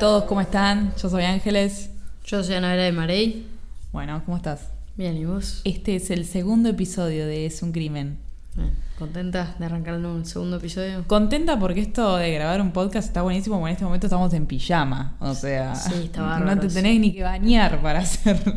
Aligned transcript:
Todos, 0.00 0.24
¿cómo 0.24 0.40
están? 0.40 0.94
Yo 0.96 1.10
soy 1.10 1.24
Ángeles. 1.24 1.90
Yo 2.24 2.42
soy 2.42 2.54
Ana 2.54 2.68
Vera 2.70 2.84
de 2.84 2.92
Marey. 2.92 3.46
Bueno, 3.92 4.22
¿cómo 4.24 4.36
estás? 4.38 4.68
Bien, 4.96 5.16
¿y 5.16 5.24
vos? 5.26 5.60
Este 5.64 5.96
es 5.96 6.10
el 6.10 6.24
segundo 6.24 6.68
episodio 6.70 7.26
de 7.26 7.44
Es 7.46 7.62
un 7.62 7.70
crimen. 7.72 8.18
Bien. 8.54 8.72
¿Contenta 8.98 9.54
de 9.58 9.64
arrancar 9.66 9.94
un 9.94 10.24
segundo 10.24 10.56
episodio? 10.56 11.04
Contenta 11.06 11.58
porque 11.58 11.80
esto 11.82 12.16
de 12.16 12.32
grabar 12.32 12.60
un 12.62 12.72
podcast 12.72 13.08
está 13.08 13.22
buenísimo, 13.22 13.56
porque 13.58 13.70
en 13.70 13.74
este 13.74 13.84
momento 13.84 14.06
estamos 14.06 14.32
en 14.32 14.46
pijama. 14.46 15.16
O 15.20 15.34
sea, 15.34 15.74
Sí, 15.74 16.04
está 16.04 16.20
no 16.22 16.26
bárbaro 16.26 16.60
te 16.60 16.66
eso. 16.68 16.76
tenés 16.76 16.98
ni 17.00 17.12
que 17.12 17.22
bañar 17.22 17.80
para 17.82 17.98
hacerlo. 18.00 18.54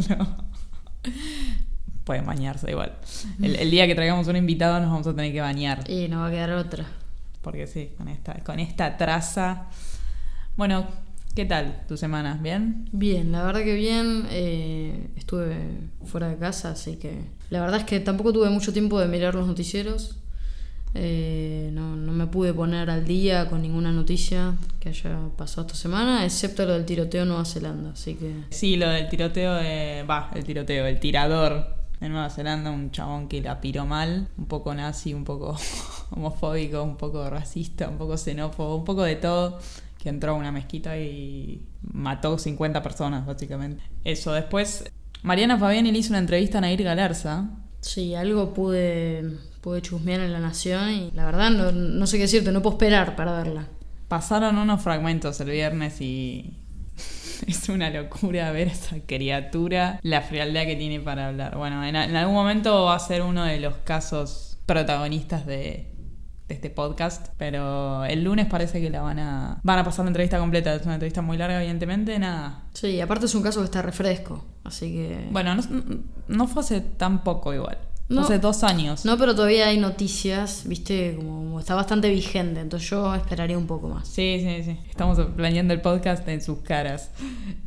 Pueden 2.06 2.26
bañarse 2.26 2.72
igual. 2.72 2.94
El, 3.42 3.56
el 3.58 3.70
día 3.72 3.86
que 3.88 3.96
traigamos 3.96 4.28
un 4.28 4.36
invitado 4.38 4.80
nos 4.80 4.90
vamos 4.90 5.08
a 5.08 5.16
tener 5.16 5.32
que 5.32 5.42
bañar. 5.42 5.90
Y 5.90 6.08
no 6.08 6.20
va 6.22 6.28
a 6.28 6.32
quedar 6.32 6.52
otra. 6.52 6.86
Porque 7.42 7.68
sí, 7.68 7.92
con 7.98 8.08
esta, 8.08 8.34
con 8.44 8.60
esta 8.60 8.98
traza. 8.98 9.64
Bueno, 10.56 10.86
¿qué 11.36 11.46
tal 11.46 11.84
tu 11.88 11.98
semana? 11.98 12.40
¿Bien? 12.42 12.88
Bien, 12.92 13.32
la 13.32 13.44
verdad 13.44 13.64
que 13.64 13.76
bien. 13.76 14.26
eh, 14.30 15.10
estuve 15.16 15.56
fuera 16.06 16.30
de 16.30 16.38
casa, 16.38 16.72
así 16.72 16.98
que... 16.98 17.22
La 17.50 17.60
verdad 17.62 17.80
es 17.80 17.86
que 17.86 18.00
tampoco 18.00 18.34
tuve 18.34 18.50
mucho 18.50 18.74
tiempo 18.74 19.00
de 19.00 19.08
mirar 19.08 19.36
los 19.36 19.48
noticieros. 19.48 20.18
Eh, 20.96 21.72
no, 21.74 21.96
no 21.96 22.12
me 22.12 22.28
pude 22.28 22.54
poner 22.54 22.90
al 22.90 23.06
día 23.06 23.50
con 23.50 23.64
ninguna 23.64 23.92
noticia 23.92 24.54
que 24.80 24.90
haya 24.90 25.18
pasado 25.36 25.66
esta 25.66 25.76
semana, 25.76 26.24
excepto 26.24 26.66
lo 26.66 26.74
del 26.74 26.86
tiroteo 26.86 27.24
en 27.24 27.30
Nueva 27.30 27.46
Zelanda. 27.46 27.92
Así 27.92 28.16
que... 28.16 28.32
Sí, 28.50 28.76
lo 28.76 28.90
del 28.90 29.10
tiroteo 29.10 29.56
de. 29.56 30.06
Va, 30.10 30.30
el 30.36 30.44
tiroteo, 30.44 30.86
el 30.86 31.00
tirador 31.00 31.76
de 32.00 32.10
Nueva 32.10 32.30
Zelanda, 32.30 32.70
un 32.70 32.92
chabón 32.92 33.28
que 33.28 33.42
la 33.42 33.60
piró 33.60 33.86
mal, 33.86 34.28
un 34.38 34.46
poco 34.46 34.74
nazi, 34.76 35.14
un 35.14 35.24
poco 35.24 35.58
homofóbico, 36.12 36.84
un 36.84 36.98
poco 36.98 37.28
racista, 37.30 37.90
un 37.90 37.98
poco 37.98 38.18
xenófobo, 38.18 38.76
un 38.76 38.86
poco 38.86 39.04
de 39.04 39.16
todo, 39.16 39.60
que 40.04 40.10
entró 40.10 40.34
a 40.34 40.36
una 40.36 40.52
mezquita 40.52 40.98
y 40.98 41.66
mató 41.82 42.38
50 42.38 42.84
personas, 42.84 43.26
básicamente. 43.26 43.82
Eso, 44.04 44.34
después. 44.34 44.84
Mariana 45.22 45.58
Fabiani 45.58 45.94
le 45.94 46.00
hizo 46.00 46.10
una 46.10 46.20
entrevista 46.20 46.58
a 46.58 46.62
Nair 46.62 46.84
Galarza. 46.84 47.52
Sí, 47.80 48.14
algo 48.14 48.54
pude, 48.54 49.38
pude 49.62 49.82
chusmear 49.82 50.20
en 50.20 50.34
La 50.34 50.40
Nación 50.40 50.90
y 50.90 51.12
la 51.12 51.24
verdad 51.24 51.52
no, 51.52 51.72
no 51.72 52.06
sé 52.06 52.18
qué 52.18 52.24
decirte, 52.24 52.52
no 52.52 52.62
puedo 52.62 52.76
esperar 52.76 53.16
para 53.16 53.32
verla. 53.32 53.68
Pasaron 54.10 54.58
unos 54.58 54.82
fragmentos 54.82 55.40
el 55.40 55.52
viernes 55.52 56.02
y 56.02 56.58
es 57.48 57.70
una 57.70 57.90
locura 57.90 58.52
ver 58.52 58.68
esa 58.68 58.98
criatura, 59.06 60.02
la 60.04 60.22
frialdad 60.22 60.66
que 60.66 60.76
tiene 60.76 61.00
para 61.00 61.30
hablar. 61.30 61.58
Bueno, 61.58 61.82
en, 61.86 61.96
en 61.96 62.16
algún 62.18 62.36
momento 62.36 62.84
va 62.84 62.96
a 62.98 63.00
ser 63.00 63.22
uno 63.22 63.46
de 63.46 63.62
los 63.62 63.76
casos 63.86 64.60
protagonistas 64.66 65.46
de, 65.46 65.93
de 66.48 66.56
este 66.56 66.70
podcast, 66.70 67.28
pero 67.38 68.06
el 68.06 68.24
lunes 68.24 68.48
parece 68.48 68.82
que 68.82 68.90
la 68.90 69.02
van 69.02 69.20
a 69.20 69.60
van 69.64 69.80
a 69.80 69.84
pasar 69.84 70.06
la 70.06 70.10
entrevista 70.10 70.40
completa. 70.40 70.74
Es 70.76 70.84
una 70.84 70.96
entrevista 70.96 71.22
muy 71.22 71.38
larga, 71.38 71.60
evidentemente, 71.60 72.18
nada. 72.20 72.66
Sí, 72.74 73.00
aparte 73.02 73.26
es 73.26 73.36
un 73.36 73.44
caso 73.44 73.60
que 73.60 73.66
está 73.66 73.82
refresco, 73.82 74.46
así 74.64 74.92
que... 74.92 75.28
Bueno, 75.32 75.56
no, 75.56 75.64
no 76.28 76.48
fue 76.48 76.62
hace 76.62 76.82
tan 76.82 77.24
poco 77.24 77.54
igual. 77.54 77.78
No. 78.10 78.22
hace 78.22 78.38
dos 78.38 78.64
años. 78.64 79.06
No, 79.06 79.18
pero 79.18 79.34
todavía 79.34 79.68
hay 79.68 79.78
noticias, 79.78 80.64
viste, 80.66 81.16
como, 81.16 81.60
está 81.60 81.74
bastante 81.74 82.10
vigente, 82.10 82.60
entonces 82.60 82.90
yo 82.90 83.16
esperaría 83.16 83.58
un 83.58 83.66
poco 83.66 83.88
más. 83.88 84.08
Sí, 84.08 84.40
sí, 84.46 84.64
sí. 84.64 84.78
Estamos 84.90 85.18
planeando 85.36 85.74
el 85.74 85.82
podcast 85.82 86.28
en 86.28 86.42
sus 86.42 86.60
caras. 86.60 87.12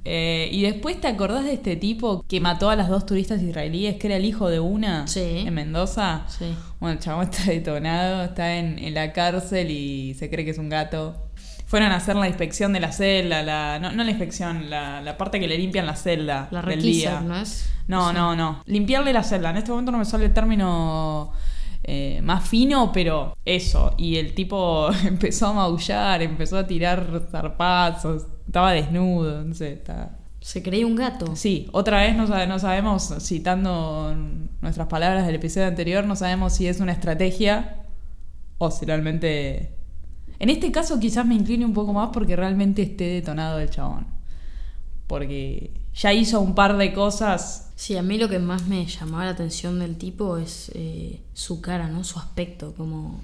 Eh, 0.05 0.49
y 0.53 0.63
después, 0.63 1.01
¿te 1.01 1.09
acordás 1.09 1.45
de 1.45 1.55
este 1.55 1.75
tipo 1.77 2.25
que 2.29 2.41
mató 2.41 2.71
a 2.71 2.77
las 2.77 2.89
dos 2.89 3.07
turistas 3.07 3.43
israelíes, 3.43 3.97
que 3.97 4.07
era 4.07 4.17
el 4.17 4.25
hijo 4.25 4.49
de 4.49 4.61
una 4.61 5.07
Sí. 5.09 5.45
en 5.47 5.55
Mendoza? 5.55 6.27
Sí. 6.29 6.55
Bueno, 6.81 6.95
el 6.95 7.01
chabón 7.01 7.25
está 7.31 7.45
detonado, 7.51 8.23
está 8.25 8.57
en, 8.57 8.79
en 8.79 8.95
la 8.95 9.13
cárcel 9.13 9.71
y 9.71 10.15
se 10.15 10.31
cree 10.31 10.45
que 10.45 10.51
es 10.53 10.59
un 10.59 10.69
gato. 10.69 11.17
Fueron 11.67 11.91
a 11.93 11.97
hacer 11.97 12.17
la 12.17 12.29
inspección 12.29 12.73
de 12.73 12.81
la 12.81 12.93
celda, 12.93 13.43
la, 13.43 13.79
no, 13.81 13.91
no 13.93 14.05
la 14.05 14.11
inspección, 14.11 14.71
la, 14.71 15.03
la 15.03 15.19
parte 15.19 15.39
que 15.41 15.49
le 15.49 15.59
limpian 15.59 15.85
la 15.85 15.97
celda 15.97 16.49
La 16.51 16.63
del 16.63 16.81
día. 16.81 17.21
¿no 17.21 17.37
es? 17.37 17.69
No, 17.89 18.13
no, 18.13 18.35
no. 18.37 18.63
Limpiarle 18.67 19.13
la 19.13 19.23
celda. 19.25 19.51
En 19.51 19.57
este 19.59 19.71
momento 19.73 19.91
no 19.93 19.99
me 19.99 20.05
sale 20.05 20.27
el 20.27 20.33
término 20.33 21.33
eh, 21.83 22.21
más 22.23 22.49
fino, 22.49 22.93
pero 22.93 23.37
eso. 23.45 23.95
Y 23.99 24.17
el 24.17 24.35
tipo 24.35 24.89
empezó 25.05 25.49
a 25.49 25.53
maullar, 25.55 26.23
empezó 26.23 26.57
a 26.59 26.67
tirar 26.67 27.23
zarpazos. 27.31 28.27
Estaba 28.47 28.73
desnudo, 28.73 29.43
no 29.45 29.55
sé. 29.55 29.83
Se 30.41 30.63
creía 30.63 30.87
un 30.87 30.95
gato. 30.95 31.35
Sí, 31.35 31.69
otra 31.73 32.01
vez 32.03 32.17
no, 32.17 32.29
sabe- 32.29 32.47
no 32.47 32.61
sabemos, 32.61 33.13
citando 33.21 34.15
nuestras 34.61 34.87
palabras 34.87 35.27
del 35.27 35.35
episodio 35.35 35.67
anterior, 35.67 36.05
no 36.07 36.15
sabemos 36.15 36.53
si 36.55 36.69
es 36.69 36.79
una 36.79 36.93
estrategia 36.93 37.83
o 38.59 38.71
si 38.71 38.87
realmente... 38.87 39.73
En 40.39 40.51
este 40.51 40.71
caso 40.73 40.99
quizás 41.01 41.27
me 41.27 41.35
incline 41.35 41.65
un 41.65 41.75
poco 41.75 41.93
más 41.93 42.11
porque 42.13 42.37
realmente 42.37 42.83
esté 42.83 43.05
detonado 43.05 43.59
el 43.59 43.71
chabón. 43.71 44.07
Porque 45.07 45.71
ya 45.95 46.13
hizo 46.13 46.41
un 46.41 46.55
par 46.55 46.77
de 46.77 46.93
cosas 46.93 47.63
Sí, 47.77 47.95
a 47.97 48.03
mí 48.03 48.17
lo 48.17 48.31
que 48.31 48.39
más 48.39 48.67
me 48.69 48.87
llamaba 48.87 49.27
la 49.27 49.33
atención 49.33 49.79
del 49.79 49.97
tipo 49.99 50.39
es 50.39 50.71
eh, 50.75 51.21
su 51.35 51.61
cara, 51.61 51.89
¿no? 51.89 52.05
Su 52.05 52.19
aspecto, 52.19 52.73
como 52.75 53.21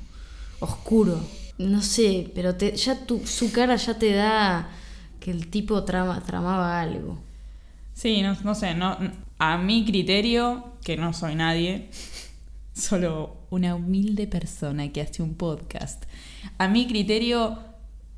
oscuro. 0.60 1.18
No 1.56 1.80
sé, 1.80 2.30
pero 2.34 2.54
te- 2.54 2.76
ya 2.76 3.06
tu, 3.06 3.26
su 3.26 3.50
cara 3.50 3.76
ya 3.76 3.98
te 3.98 4.12
da 4.12 4.68
que 5.20 5.30
el 5.30 5.48
tipo 5.48 5.84
trama, 5.84 6.22
tramaba 6.22 6.80
algo. 6.82 7.18
Sí, 7.94 8.22
no, 8.22 8.36
no 8.44 8.54
sé, 8.54 8.74
no, 8.74 8.96
a 9.38 9.58
mi 9.58 9.84
criterio, 9.84 10.64
que 10.84 10.96
no 10.98 11.12
soy 11.14 11.34
nadie, 11.34 11.88
solo 12.74 13.36
una 13.50 13.74
humilde 13.74 14.26
persona 14.26 14.90
que 14.92 15.00
hace 15.00 15.22
un 15.22 15.34
podcast, 15.34 16.04
a 16.58 16.68
mi 16.68 16.86
criterio, 16.86 17.58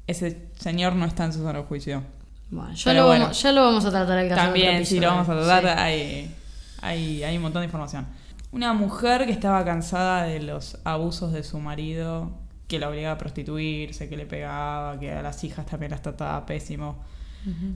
ese 0.07 0.49
señor 0.59 0.95
no 0.95 1.05
está 1.07 1.25
en 1.25 1.33
su 1.33 1.43
sano 1.43 1.63
juicio. 1.65 2.03
Bueno, 2.51 2.73
ya, 2.75 2.83
Pero 2.85 3.01
lo, 3.01 3.07
bueno. 3.07 3.23
vamos, 3.25 3.43
ya 3.43 3.53
lo 3.53 3.65
vamos 3.65 3.85
a 3.85 3.91
tratar 3.91 4.19
el 4.19 4.29
caso 4.29 4.43
También, 4.43 4.85
sí, 4.87 5.01
lo 5.01 5.09
vamos 5.09 5.29
a 5.29 5.35
tratar, 5.35 5.63
Sí. 5.63 5.69
hay, 5.83 6.35
hay, 6.83 7.23
hay 7.25 7.37
un 7.37 7.43
montón 7.43 7.63
de 7.63 7.67
información. 7.67 8.07
Una 8.53 8.73
mujer 8.73 9.27
que 9.27 9.33
estaba 9.33 9.65
cansada 9.65 10.25
de 10.25 10.41
los 10.41 10.79
abusos 10.85 11.33
de 11.33 11.43
su 11.43 11.59
marido, 11.59 12.31
que 12.69 12.79
la 12.79 12.89
obligaba 12.89 13.15
a 13.15 13.19
prostituirse, 13.19 14.09
que 14.09 14.17
le 14.17 14.27
pegaba, 14.27 14.99
que 15.01 15.11
a 15.11 15.23
las 15.23 15.43
hijas 15.43 15.67
también 15.67 15.91
las 15.91 16.03
trataba 16.03 16.47
pésimo. 16.47 17.03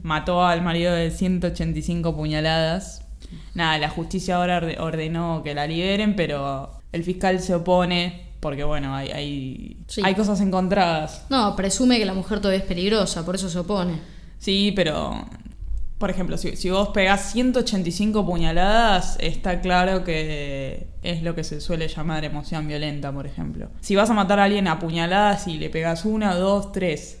Mató 0.01 0.45
al 0.45 0.61
marido 0.63 0.93
de 0.93 1.11
185 1.11 2.15
puñaladas. 2.15 3.05
Nada, 3.53 3.77
la 3.77 3.89
justicia 3.89 4.37
ahora 4.37 4.57
orde- 4.57 4.79
ordenó 4.79 5.41
que 5.43 5.53
la 5.53 5.67
liberen, 5.67 6.15
pero 6.15 6.71
el 6.91 7.03
fiscal 7.03 7.39
se 7.39 7.53
opone 7.53 8.28
porque, 8.39 8.63
bueno, 8.63 8.95
hay, 8.95 9.09
hay, 9.09 9.77
Sí. 9.87 10.01
hay 10.03 10.15
cosas 10.15 10.39
encontradas. 10.41 11.25
No, 11.29 11.55
presume 11.55 11.97
que 11.99 12.05
la 12.05 12.13
mujer 12.13 12.39
todavía 12.39 12.59
es 12.61 12.65
peligrosa, 12.67 13.25
por 13.25 13.35
eso 13.35 13.49
se 13.49 13.59
opone. 13.59 13.93
Sí, 14.37 14.71
pero, 14.75 15.25
por 15.97 16.09
ejemplo, 16.09 16.37
si, 16.37 16.55
si 16.55 16.69
vos 16.69 16.89
pegás 16.89 17.31
185 17.33 18.25
puñaladas, 18.25 19.17
está 19.19 19.59
claro 19.59 20.03
que 20.05 20.87
es 21.03 21.21
lo 21.23 21.35
que 21.35 21.43
se 21.43 21.59
suele 21.59 21.87
llamar 21.89 22.23
emoción 22.23 22.67
violenta, 22.67 23.11
por 23.11 23.25
ejemplo. 23.27 23.69
Si 23.81 23.95
vas 23.95 24.09
a 24.09 24.13
matar 24.13 24.39
a 24.39 24.45
alguien 24.45 24.67
a 24.67 24.79
puñaladas 24.79 25.47
y 25.47 25.57
le 25.57 25.69
pegas 25.69 26.05
una, 26.05 26.35
dos, 26.35 26.71
tres, 26.71 27.17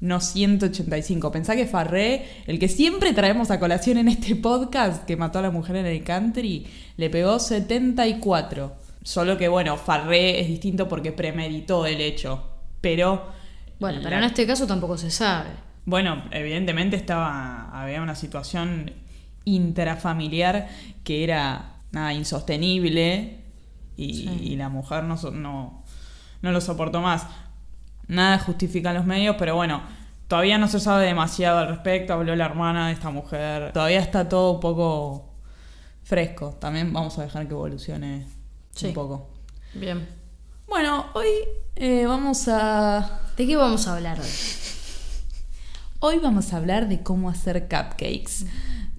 no 0.00 0.20
185. 0.20 1.30
Pensá 1.32 1.54
que 1.56 1.66
Farré, 1.66 2.26
el 2.46 2.58
que 2.58 2.68
siempre 2.68 3.12
traemos 3.12 3.50
a 3.50 3.58
colación 3.60 3.96
en 3.98 4.08
este 4.08 4.34
podcast, 4.36 5.04
que 5.04 5.16
mató 5.16 5.38
a 5.38 5.42
la 5.42 5.50
mujer 5.50 5.76
en 5.76 5.86
el 5.86 6.02
country, 6.02 6.66
le 6.96 7.08
pegó 7.10 7.38
74. 7.38 8.85
Solo 9.06 9.38
que, 9.38 9.46
bueno, 9.46 9.76
Farré 9.76 10.40
es 10.40 10.48
distinto 10.48 10.88
porque 10.88 11.12
premeditó 11.12 11.86
el 11.86 12.00
hecho. 12.00 12.42
Pero... 12.80 13.30
Bueno, 13.78 14.00
pero 14.02 14.10
la- 14.16 14.18
en 14.18 14.24
este 14.24 14.46
caso 14.48 14.66
tampoco 14.66 14.98
se 14.98 15.10
sabe. 15.12 15.50
bueno, 15.84 16.24
evidentemente 16.32 16.96
estaba 16.96 17.70
había 17.80 18.02
una 18.02 18.16
situación 18.16 18.92
intrafamiliar 19.44 20.68
que 21.04 21.22
era 21.24 21.74
nada 21.92 22.12
insostenible 22.14 23.44
y, 23.96 24.14
Sí. 24.14 24.38
y 24.42 24.56
la 24.56 24.68
mujer 24.68 25.04
no, 25.04 25.16
no, 25.30 25.84
no 26.42 26.52
lo 26.52 26.60
soportó 26.60 27.00
más. 27.00 27.26
Nada 28.08 28.38
justifica 28.38 28.92
los 28.92 29.04
medios, 29.04 29.36
pero 29.38 29.54
bueno, 29.56 29.82
todavía 30.28 30.58
no 30.58 30.66
se 30.68 30.80
sabe 30.80 31.06
demasiado 31.06 31.58
al 31.58 31.68
respecto. 31.68 32.12
Habló 32.14 32.34
la 32.34 32.46
hermana 32.46 32.88
de 32.88 32.92
esta 32.94 33.10
mujer. 33.10 33.72
Todavía 33.72 34.00
está 34.00 34.28
todo 34.28 34.52
un 34.52 34.60
poco 34.60 35.34
fresco. 36.02 36.56
También 36.60 36.92
vamos 36.92 37.18
a 37.18 37.22
dejar 37.22 37.46
que 37.46 37.52
evolucione 37.54 38.26
Sí. 38.76 38.86
un 38.88 38.94
poco. 38.94 39.28
Bien. 39.74 40.08
Bueno, 40.68 41.06
hoy 41.14 41.26
eh, 41.76 42.06
vamos 42.06 42.46
a 42.48 43.20
¿De 43.36 43.46
qué 43.46 43.56
vamos 43.56 43.86
a 43.86 43.96
hablar 43.96 44.18
hoy? 44.20 44.26
Hoy 46.00 46.18
vamos 46.18 46.52
a 46.52 46.58
hablar 46.58 46.88
de 46.88 47.02
cómo 47.02 47.28
hacer 47.30 47.62
cupcakes. 47.68 48.46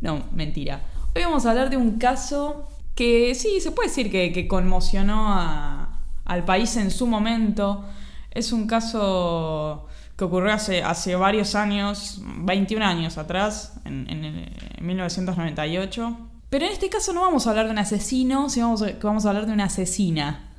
No, 0.01 0.23
mentira. 0.31 0.81
Hoy 1.15 1.23
vamos 1.23 1.45
a 1.45 1.51
hablar 1.51 1.69
de 1.69 1.77
un 1.77 1.97
caso 1.99 2.67
que 2.95 3.33
sí, 3.35 3.59
se 3.61 3.71
puede 3.71 3.89
decir 3.89 4.11
que, 4.11 4.31
que 4.33 4.47
conmocionó 4.47 5.27
a- 5.31 5.99
al 6.25 6.43
país 6.45 6.75
en 6.77 6.91
su 6.91 7.07
momento. 7.07 7.85
Es 8.31 8.51
un 8.51 8.67
caso 8.67 9.87
que 10.17 10.23
ocurrió 10.23 10.53
hace, 10.53 10.81
hace 10.83 11.15
varios 11.15 11.53
años, 11.55 12.21
21 12.39 12.83
años 12.85 13.17
atrás, 13.17 13.73
en, 13.85 14.07
en 14.09 14.85
1998. 14.85 16.17
Pero 16.49 16.65
en 16.65 16.71
este 16.71 16.89
caso 16.89 17.13
no 17.13 17.21
vamos 17.21 17.45
a 17.45 17.49
hablar 17.49 17.65
de 17.65 17.71
un 17.71 17.77
asesino, 17.77 18.49
sino 18.49 18.67
vamos 18.67 18.81
a, 18.81 18.87
que 18.87 19.05
vamos 19.05 19.25
a 19.25 19.29
hablar 19.29 19.45
de 19.45 19.53
una 19.53 19.65
asesina. 19.65 20.49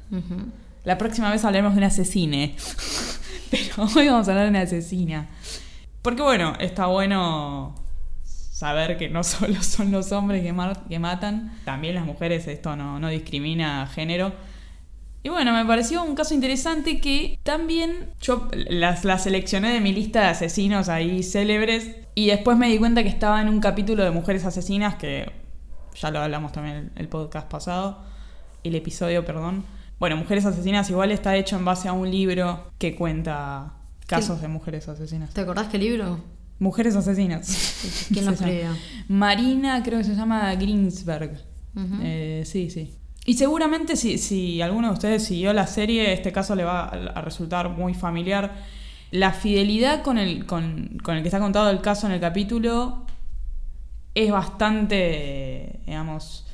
La 0.85 0.99
próxima 0.99 1.31
vez 1.31 1.44
hablaremos 1.44 1.75
de 1.75 1.79
un 1.79 1.85
asesine. 1.85 2.56
Pero 3.50 3.88
hoy 3.96 4.08
vamos 4.08 4.29
a 4.29 4.32
hablar 4.32 4.44
de 4.44 4.50
una 4.50 4.62
asesina. 4.62 5.29
Porque 6.02 6.23
bueno, 6.23 6.55
está 6.61 6.87
bueno 6.87 7.75
saber 8.23 8.99
que 8.99 9.08
no 9.08 9.25
solo 9.25 9.62
son 9.62 9.90
los 9.90 10.12
hombres 10.12 10.43
que 10.43 10.99
matan, 10.99 11.58
también 11.64 11.94
las 11.94 12.05
mujeres, 12.05 12.46
esto 12.49 12.76
no, 12.76 12.99
no 13.00 13.08
discrimina 13.08 13.87
género. 13.87 14.32
Y 15.23 15.31
bueno, 15.31 15.52
me 15.52 15.64
pareció 15.64 16.02
un 16.02 16.14
caso 16.14 16.34
interesante 16.34 17.00
que 17.00 17.38
también 17.43 18.11
yo 18.20 18.49
las, 18.52 19.05
las 19.05 19.25
seleccioné 19.25 19.73
de 19.73 19.81
mi 19.81 19.93
lista 19.93 20.20
de 20.20 20.26
asesinos 20.29 20.88
ahí 20.88 21.23
célebres 21.23 21.96
y 22.14 22.29
después 22.29 22.56
me 22.56 22.69
di 22.69 22.79
cuenta 22.79 23.02
que 23.02 23.08
estaba 23.08 23.41
en 23.41 23.49
un 23.49 23.61
capítulo 23.61 24.05
de 24.05 24.11
mujeres 24.11 24.44
asesinas 24.44 24.94
que 24.94 25.31
ya 26.00 26.11
lo 26.11 26.21
hablamos 26.21 26.53
también 26.53 26.77
el, 26.77 26.91
el 26.97 27.09
podcast 27.09 27.49
pasado, 27.49 27.99
el 28.65 28.75
episodio, 28.75 29.25
perdón. 29.25 29.65
Bueno, 29.99 30.17
Mujeres 30.17 30.45
Asesinas 30.47 30.89
igual 30.91 31.11
está 31.11 31.37
hecho 31.37 31.56
en 31.56 31.65
base 31.65 31.89
a 31.89 31.93
un 31.93 32.11
libro 32.11 32.71
que 32.79 32.95
cuenta 32.95 33.73
casos 34.06 34.37
Sí. 34.37 34.43
de 34.43 34.49
mujeres 34.49 34.89
asesinas. 34.89 35.35
¿Te 35.35 35.41
acordás 35.43 35.69
qué 35.69 35.77
libro? 35.79 36.21
Mujeres 36.61 36.97
Asesinas. 36.97 38.09
¿Quién 38.12 38.25
lo 38.25 38.31
escribió? 38.35 38.71
Marina, 39.09 39.83
creo 39.83 39.99
que 39.99 40.05
se 40.05 40.15
llama 40.15 40.55
Greensberg. 40.55 41.41
Eh, 42.03 42.43
sí, 42.47 42.71
sí. 42.71 42.94
Y 43.27 43.35
seguramente 43.35 43.97
si, 43.97 44.17
si 44.19 44.62
alguno 44.62 44.89
de 44.89 44.94
ustedes 44.94 45.25
siguió 45.25 45.53
la 45.53 45.67
serie, 45.67 46.12
este 46.12 46.33
caso 46.33 46.55
le 46.55 46.65
va 46.65 46.85
a, 46.85 46.89
a 46.89 47.21
resultar 47.21 47.69
muy 47.69 47.93
familiar. 47.94 48.55
La 49.11 49.33
fidelidad 49.33 50.03
con 50.03 50.17
el, 50.19 50.47
con, 50.47 50.99
con 51.03 51.17
el 51.17 51.23
que 51.23 51.29
está 51.29 51.39
contado 51.39 51.71
el 51.71 51.81
caso 51.81 52.06
en 52.06 52.12
el 52.15 52.21
capítulo 52.21 53.05
es 54.15 54.31
bastante, 54.33 55.78
digamos, 55.88 56.46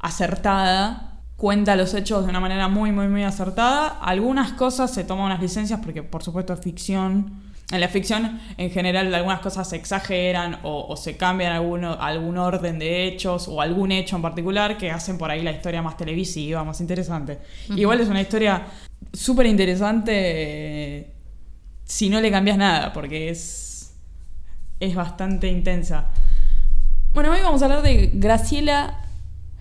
acertada. 0.00 1.20
Cuenta 1.36 1.76
los 1.76 1.94
hechos 1.94 2.24
de 2.24 2.30
una 2.30 2.40
manera 2.40 2.68
muy, 2.68 2.90
muy, 2.90 3.08
muy 3.08 3.24
acertada. 3.24 3.88
Algunas 4.00 4.52
cosas 4.52 4.92
se 4.92 5.04
toman 5.04 5.26
unas 5.26 5.40
licencias 5.40 5.80
porque, 5.80 6.02
por 6.02 6.22
supuesto, 6.22 6.52
es 6.52 6.60
ficción. 6.60 7.48
En 7.70 7.80
la 7.80 7.88
ficción, 7.88 8.40
en 8.56 8.70
general, 8.70 9.14
algunas 9.14 9.40
cosas 9.40 9.68
se 9.68 9.76
exageran 9.76 10.58
o, 10.62 10.86
o 10.88 10.96
se 10.96 11.18
cambian 11.18 11.52
alguno, 11.52 11.92
algún 12.00 12.38
orden 12.38 12.78
de 12.78 13.06
hechos 13.06 13.46
o 13.46 13.60
algún 13.60 13.92
hecho 13.92 14.16
en 14.16 14.22
particular 14.22 14.78
que 14.78 14.90
hacen 14.90 15.18
por 15.18 15.30
ahí 15.30 15.42
la 15.42 15.52
historia 15.52 15.82
más 15.82 15.96
televisiva, 15.96 16.64
más 16.64 16.80
interesante. 16.80 17.38
Igual 17.76 18.00
es 18.00 18.08
una 18.08 18.22
historia 18.22 18.66
súper 19.12 19.46
interesante 19.46 20.12
eh, 20.14 21.12
si 21.84 22.08
no 22.10 22.20
le 22.20 22.30
cambias 22.30 22.58
nada, 22.58 22.92
porque 22.92 23.30
es, 23.30 23.94
es 24.80 24.94
bastante 24.94 25.48
intensa. 25.48 26.08
Bueno, 27.14 27.32
hoy 27.32 27.40
vamos 27.42 27.62
a 27.62 27.64
hablar 27.64 27.82
de 27.82 28.10
Graciela 28.12 29.00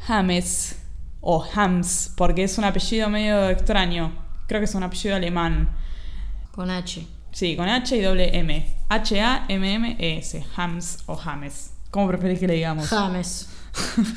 James, 0.05 0.77
o 1.21 1.43
Hams, 1.55 2.13
porque 2.15 2.43
es 2.43 2.57
un 2.57 2.65
apellido 2.65 3.09
medio 3.09 3.49
extraño. 3.49 4.13
Creo 4.47 4.61
que 4.61 4.65
es 4.65 4.75
un 4.75 4.83
apellido 4.83 5.15
alemán. 5.15 5.69
Con 6.51 6.69
H. 6.69 7.07
Sí, 7.31 7.55
con 7.55 7.67
H 7.67 7.95
y 7.95 8.01
doble 8.01 8.37
M. 8.37 8.75
H-A-M-M-E-S. 8.89 10.45
Hams 10.55 10.99
o 11.05 11.15
James. 11.15 11.71
¿Cómo 11.89 12.07
preferís 12.07 12.39
que 12.39 12.47
le 12.47 12.55
digamos? 12.55 12.87
James. 12.87 13.49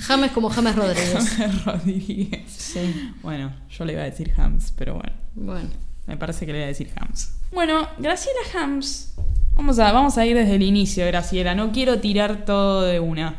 James 0.06 0.32
como 0.32 0.50
James 0.50 0.74
Rodríguez. 0.76 1.38
Rodríguez. 1.64 2.50
Sí. 2.50 3.14
Bueno, 3.22 3.52
yo 3.70 3.84
le 3.84 3.92
iba 3.92 4.02
a 4.02 4.06
decir 4.06 4.32
Hams, 4.36 4.72
pero 4.76 4.94
bueno. 4.94 5.12
Bueno. 5.34 5.70
Me 6.10 6.16
parece 6.16 6.44
que 6.44 6.50
le 6.50 6.58
voy 6.58 6.64
a 6.64 6.66
decir 6.66 6.90
Hams. 6.96 7.34
Bueno, 7.52 7.86
Graciela 7.98 8.40
Hams. 8.52 9.14
Vamos 9.54 9.78
a, 9.78 9.92
vamos 9.92 10.18
a 10.18 10.26
ir 10.26 10.36
desde 10.36 10.56
el 10.56 10.62
inicio, 10.62 11.06
Graciela. 11.06 11.54
No 11.54 11.70
quiero 11.70 12.00
tirar 12.00 12.44
todo 12.44 12.82
de 12.82 12.98
una. 12.98 13.36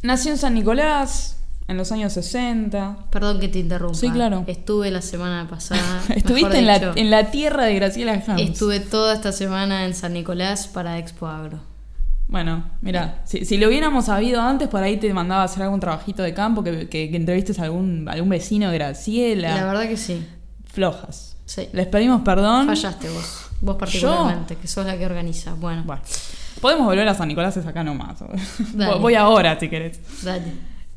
Nació 0.00 0.32
en 0.32 0.38
San 0.38 0.54
Nicolás 0.54 1.36
en 1.68 1.76
los 1.76 1.92
años 1.92 2.14
60. 2.14 3.08
Perdón 3.10 3.38
que 3.38 3.48
te 3.48 3.58
interrumpa. 3.58 3.98
Sí, 3.98 4.08
claro. 4.08 4.44
Estuve 4.46 4.90
la 4.90 5.02
semana 5.02 5.46
pasada. 5.46 6.04
Estuviste 6.16 6.56
en 6.58 6.66
la, 6.66 6.94
en 6.96 7.10
la 7.10 7.30
tierra 7.30 7.64
de 7.64 7.74
Graciela 7.74 8.14
Hams. 8.26 8.40
Estuve 8.40 8.80
toda 8.80 9.12
esta 9.12 9.30
semana 9.30 9.84
en 9.84 9.94
San 9.94 10.14
Nicolás 10.14 10.68
para 10.68 10.98
Expo 10.98 11.26
Agro. 11.26 11.60
Bueno, 12.28 12.64
mira, 12.80 13.20
si, 13.26 13.44
si 13.44 13.58
lo 13.58 13.68
hubiéramos 13.68 14.06
sabido 14.06 14.40
antes, 14.40 14.68
por 14.68 14.82
ahí 14.82 14.96
te 14.96 15.12
mandaba 15.12 15.42
a 15.42 15.44
hacer 15.44 15.62
algún 15.64 15.80
trabajito 15.80 16.22
de 16.22 16.32
campo, 16.32 16.64
que, 16.64 16.88
que, 16.88 17.10
que 17.10 17.16
entrevistes 17.16 17.58
a 17.58 17.64
algún, 17.64 18.08
algún 18.08 18.30
vecino 18.30 18.70
de 18.70 18.78
Graciela. 18.78 19.54
La 19.54 19.66
verdad 19.66 19.86
que 19.86 19.98
sí. 19.98 20.26
Flojas. 20.64 21.35
Sí. 21.46 21.68
Les 21.72 21.86
pedimos 21.86 22.20
perdón. 22.22 22.66
Fallaste 22.66 23.08
vos. 23.08 23.48
Vos 23.60 23.76
particularmente, 23.76 24.56
que 24.56 24.68
sos 24.68 24.84
la 24.84 24.98
que 24.98 25.06
organiza. 25.06 25.54
Bueno, 25.54 25.82
Bueno, 25.84 26.02
podemos 26.60 26.86
volver 26.86 27.08
a 27.08 27.14
San 27.14 27.28
Nicolás, 27.28 27.56
es 27.56 27.64
acá 27.66 27.82
nomás. 27.82 28.18
Dale. 28.74 28.98
Voy 28.98 29.14
ahora, 29.14 29.58
si 29.58 29.68
querés. 29.68 29.98
dale. 30.22 30.52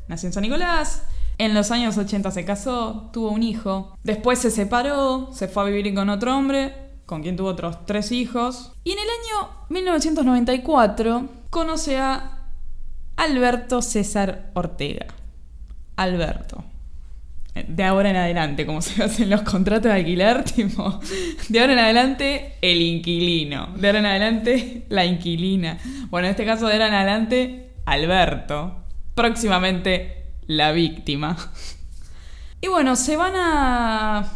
Nació 0.08 0.26
en 0.26 0.32
San 0.34 0.42
Nicolás. 0.42 1.04
En 1.38 1.54
los 1.54 1.70
años 1.70 1.96
80 1.96 2.30
se 2.32 2.44
casó, 2.44 3.08
tuvo 3.14 3.30
un 3.30 3.42
hijo. 3.42 3.96
Después 4.04 4.38
se 4.40 4.50
separó, 4.50 5.30
se 5.32 5.48
fue 5.48 5.62
a 5.62 5.66
vivir 5.66 5.94
con 5.94 6.10
otro 6.10 6.36
hombre, 6.36 6.74
con 7.06 7.22
quien 7.22 7.36
tuvo 7.36 7.48
otros 7.48 7.86
tres 7.86 8.12
hijos. 8.12 8.72
Y 8.84 8.92
en 8.92 8.98
el 8.98 9.04
año 9.06 9.48
1994 9.70 11.28
conoce 11.48 11.96
a 11.98 12.42
Alberto 13.16 13.80
César 13.80 14.50
Ortega. 14.54 15.06
Alberto. 15.96 16.64
De 17.54 17.82
ahora 17.82 18.10
en 18.10 18.16
adelante, 18.16 18.64
como 18.64 18.80
se 18.80 19.02
hacen 19.02 19.28
los 19.28 19.42
contratos 19.42 19.84
de 19.84 19.92
alquiler, 19.92 20.44
tipo, 20.56 21.00
de 21.48 21.60
ahora 21.60 21.72
en 21.72 21.78
adelante 21.78 22.54
el 22.62 22.80
inquilino, 22.80 23.74
de 23.76 23.88
ahora 23.88 23.98
en 23.98 24.06
adelante 24.06 24.86
la 24.88 25.04
inquilina. 25.04 25.78
Bueno, 26.10 26.26
en 26.26 26.32
este 26.32 26.44
caso 26.44 26.66
de 26.66 26.74
ahora 26.74 26.88
en 26.88 26.94
adelante 26.94 27.70
Alberto, 27.86 28.84
próximamente 29.14 30.26
la 30.46 30.72
víctima. 30.72 31.36
Y 32.60 32.68
bueno, 32.68 32.94
se 32.94 33.16
van 33.16 33.34
a, 33.36 34.32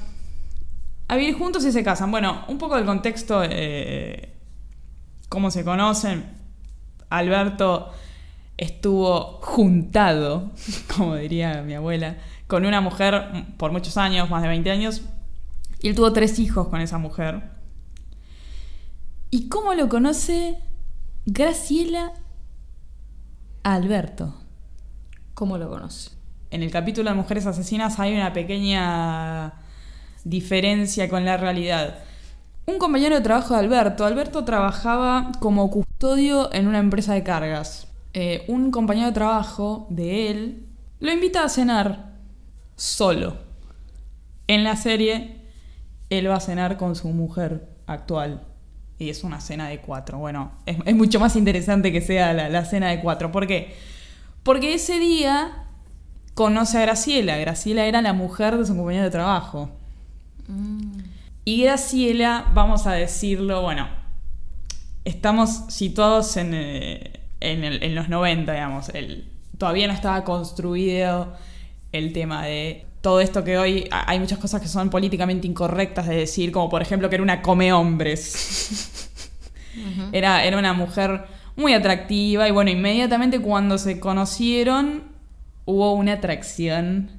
a 1.08 1.16
vivir 1.16 1.36
juntos 1.36 1.64
y 1.64 1.72
se 1.72 1.84
casan. 1.84 2.10
Bueno, 2.10 2.44
un 2.48 2.58
poco 2.58 2.76
del 2.76 2.84
contexto, 2.84 3.42
eh, 3.44 4.32
cómo 5.28 5.50
se 5.50 5.64
conocen. 5.64 6.24
Alberto 7.10 7.92
estuvo 8.56 9.40
juntado, 9.42 10.50
como 10.96 11.16
diría 11.16 11.62
mi 11.62 11.74
abuela, 11.74 12.16
con 12.54 12.66
una 12.66 12.80
mujer 12.80 13.46
por 13.56 13.72
muchos 13.72 13.96
años, 13.96 14.30
más 14.30 14.40
de 14.40 14.46
20 14.46 14.70
años, 14.70 15.02
y 15.82 15.88
él 15.88 15.96
tuvo 15.96 16.12
tres 16.12 16.38
hijos 16.38 16.68
con 16.68 16.80
esa 16.80 16.98
mujer. 16.98 17.50
¿Y 19.28 19.48
cómo 19.48 19.74
lo 19.74 19.88
conoce 19.88 20.60
Graciela 21.26 22.12
a 23.64 23.74
Alberto? 23.74 24.36
¿Cómo 25.34 25.58
lo 25.58 25.68
conoce? 25.68 26.12
En 26.52 26.62
el 26.62 26.70
capítulo 26.70 27.10
de 27.10 27.16
Mujeres 27.16 27.44
Asesinas 27.46 27.98
hay 27.98 28.14
una 28.14 28.32
pequeña 28.32 29.54
diferencia 30.22 31.08
con 31.08 31.24
la 31.24 31.36
realidad. 31.36 32.04
Un 32.66 32.78
compañero 32.78 33.16
de 33.16 33.22
trabajo 33.22 33.54
de 33.54 33.60
Alberto, 33.60 34.06
Alberto 34.06 34.44
trabajaba 34.44 35.32
como 35.40 35.68
custodio 35.72 36.54
en 36.54 36.68
una 36.68 36.78
empresa 36.78 37.14
de 37.14 37.24
cargas. 37.24 37.88
Eh, 38.12 38.44
un 38.46 38.70
compañero 38.70 39.08
de 39.08 39.12
trabajo 39.12 39.88
de 39.90 40.30
él 40.30 40.68
lo 41.00 41.10
invita 41.10 41.42
a 41.42 41.48
cenar 41.48 42.13
solo. 42.76 43.36
En 44.46 44.64
la 44.64 44.76
serie, 44.76 45.36
él 46.10 46.28
va 46.30 46.36
a 46.36 46.40
cenar 46.40 46.76
con 46.76 46.96
su 46.96 47.08
mujer 47.08 47.68
actual. 47.86 48.42
Y 48.98 49.10
es 49.10 49.24
una 49.24 49.40
cena 49.40 49.68
de 49.68 49.80
cuatro. 49.80 50.18
Bueno, 50.18 50.52
es, 50.66 50.76
es 50.84 50.94
mucho 50.94 51.18
más 51.18 51.34
interesante 51.36 51.92
que 51.92 52.00
sea 52.00 52.32
la, 52.32 52.48
la 52.48 52.64
cena 52.64 52.90
de 52.90 53.00
cuatro. 53.00 53.32
¿Por 53.32 53.46
qué? 53.46 53.74
Porque 54.42 54.74
ese 54.74 54.98
día 54.98 55.64
conoce 56.34 56.78
a 56.78 56.82
Graciela. 56.82 57.36
Graciela 57.38 57.86
era 57.86 58.02
la 58.02 58.12
mujer 58.12 58.56
de 58.56 58.66
su 58.66 58.76
compañero 58.76 59.04
de 59.04 59.10
trabajo. 59.10 59.70
Y 61.44 61.62
Graciela, 61.62 62.50
vamos 62.54 62.86
a 62.86 62.92
decirlo, 62.92 63.62
bueno, 63.62 63.88
estamos 65.04 65.64
situados 65.68 66.36
en, 66.36 66.52
eh, 66.54 67.20
en, 67.40 67.64
el- 67.64 67.82
en 67.82 67.94
los 67.94 68.08
90, 68.08 68.52
digamos. 68.52 68.88
El, 68.90 69.28
todavía 69.58 69.86
no 69.86 69.92
estaba 69.92 70.24
construido 70.24 71.34
el 71.94 72.12
tema 72.12 72.44
de 72.44 72.86
todo 73.00 73.20
esto 73.20 73.44
que 73.44 73.58
hoy 73.58 73.88
hay 73.90 74.18
muchas 74.18 74.38
cosas 74.38 74.60
que 74.60 74.68
son 74.68 74.90
políticamente 74.90 75.46
incorrectas 75.46 76.08
de 76.08 76.16
decir, 76.16 76.50
como 76.50 76.68
por 76.68 76.82
ejemplo 76.82 77.08
que 77.08 77.16
era 77.16 77.22
una 77.22 77.42
come 77.42 77.72
hombres. 77.72 79.10
era, 80.12 80.44
era 80.44 80.58
una 80.58 80.72
mujer 80.72 81.24
muy 81.56 81.72
atractiva 81.72 82.48
y 82.48 82.50
bueno, 82.50 82.70
inmediatamente 82.70 83.40
cuando 83.40 83.78
se 83.78 84.00
conocieron 84.00 85.04
hubo 85.66 85.92
una 85.92 86.14
atracción 86.14 87.10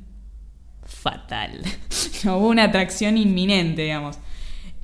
fatal. 0.84 1.62
Hubo 2.26 2.48
una 2.48 2.64
atracción 2.64 3.18
inminente, 3.18 3.84
digamos. 3.84 4.18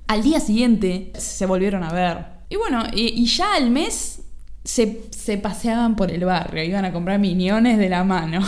Al 0.08 0.22
día 0.22 0.40
siguiente 0.40 1.12
se 1.18 1.48
volvieron 1.48 1.84
a 1.84 1.92
ver. 1.92 2.26
Y 2.50 2.56
bueno, 2.56 2.84
y, 2.94 3.22
y 3.22 3.26
ya 3.26 3.56
al 3.56 3.72
mes 3.72 4.22
se, 4.64 5.04
se 5.10 5.38
paseaban 5.40 5.96
por 5.96 6.12
el 6.12 6.24
barrio, 6.26 6.64
iban 6.64 6.86
a 6.86 6.92
comprar 6.92 7.18
miñones 7.18 7.80
de 7.80 7.90
la 7.90 8.04
mano. 8.04 8.42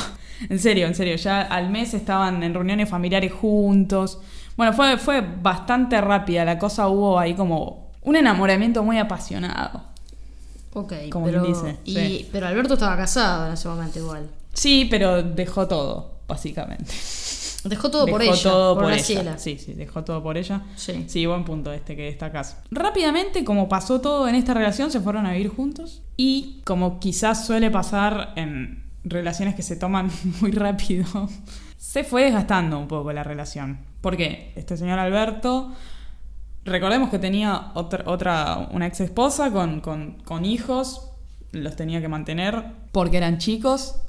En 0.49 0.59
serio, 0.59 0.87
en 0.87 0.95
serio, 0.95 1.15
ya 1.15 1.41
al 1.41 1.69
mes 1.69 1.93
estaban 1.93 2.43
en 2.43 2.53
reuniones 2.53 2.89
familiares 2.89 3.31
juntos. 3.33 4.19
Bueno, 4.57 4.73
fue, 4.73 4.97
fue 4.97 5.21
bastante 5.21 5.99
rápida 6.01 6.45
la 6.45 6.59
cosa, 6.59 6.87
hubo 6.87 7.17
ahí 7.19 7.33
como 7.33 7.91
un 8.03 8.15
enamoramiento 8.15 8.83
muy 8.83 8.99
apasionado. 8.99 9.83
Ok, 10.73 10.93
Como 11.11 11.25
pero, 11.27 11.43
dice, 11.43 11.77
y- 11.85 11.93
sí. 11.95 12.29
pero 12.31 12.47
Alberto 12.47 12.73
estaba 12.73 12.97
casado 12.97 13.47
en 13.47 13.53
ese 13.53 13.67
momento 13.67 13.99
igual. 13.99 14.27
Sí, 14.53 14.87
pero 14.89 15.21
dejó 15.23 15.67
todo, 15.67 16.19
básicamente. 16.27 16.91
Dejó 17.63 17.89
todo 17.89 18.05
por 18.07 18.19
Dejó 18.19 18.33
ella, 18.33 18.43
todo 18.43 18.75
por, 18.75 18.91
ella. 18.91 19.37
Sí, 19.37 19.57
sí, 19.57 19.73
dejó 19.73 20.03
todo 20.03 20.21
por 20.21 20.37
ella. 20.37 20.63
Sí. 20.75 21.05
Sí, 21.07 21.25
buen 21.25 21.45
punto 21.45 21.71
este 21.71 21.95
que 21.95 22.01
destacás. 22.03 22.57
Rápidamente, 22.71 23.45
como 23.45 23.69
pasó 23.69 24.01
todo 24.01 24.27
en 24.27 24.35
esta 24.35 24.53
relación, 24.53 24.91
se 24.91 24.99
fueron 24.99 25.25
a 25.25 25.31
vivir 25.31 25.47
juntos. 25.49 26.01
Y 26.17 26.59
como 26.65 26.99
quizás 26.99 27.45
suele 27.45 27.71
pasar 27.71 28.33
en 28.35 28.82
relaciones 29.03 29.55
que 29.55 29.61
se 29.61 29.75
toman 29.75 30.11
muy 30.41 30.51
rápido, 30.51 31.29
se 31.77 32.03
fue 32.03 32.23
desgastando 32.23 32.79
un 32.79 32.87
poco 32.87 33.11
la 33.13 33.23
relación. 33.23 33.79
¿Por 34.01 34.17
qué? 34.17 34.53
Este 34.55 34.77
señor 34.77 34.99
Alberto, 34.99 35.71
recordemos 36.65 37.09
que 37.09 37.19
tenía 37.19 37.71
otra, 37.73 38.03
otra 38.07 38.69
una 38.71 38.87
ex 38.87 39.01
esposa 39.01 39.51
con, 39.51 39.81
con, 39.81 40.21
con 40.23 40.45
hijos, 40.45 41.09
los 41.51 41.75
tenía 41.75 42.01
que 42.01 42.07
mantener 42.07 42.63
porque 42.91 43.17
eran 43.17 43.37
chicos. 43.37 43.99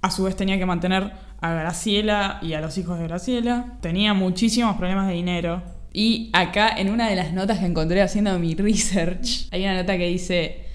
A 0.00 0.12
su 0.12 0.24
vez 0.24 0.36
tenía 0.36 0.58
que 0.58 0.66
mantener 0.66 1.12
a 1.40 1.52
Graciela 1.52 2.38
y 2.40 2.52
a 2.52 2.60
los 2.60 2.78
hijos 2.78 2.98
de 2.98 3.08
Graciela. 3.08 3.78
Tenía 3.80 4.14
muchísimos 4.14 4.76
problemas 4.76 5.08
de 5.08 5.14
dinero. 5.14 5.62
Y 5.92 6.30
acá 6.32 6.68
en 6.68 6.90
una 6.90 7.08
de 7.08 7.16
las 7.16 7.32
notas 7.32 7.58
que 7.58 7.66
encontré 7.66 8.00
haciendo 8.00 8.38
mi 8.38 8.54
research, 8.54 9.48
hay 9.50 9.64
una 9.64 9.74
nota 9.74 9.98
que 9.98 10.06
dice 10.06 10.66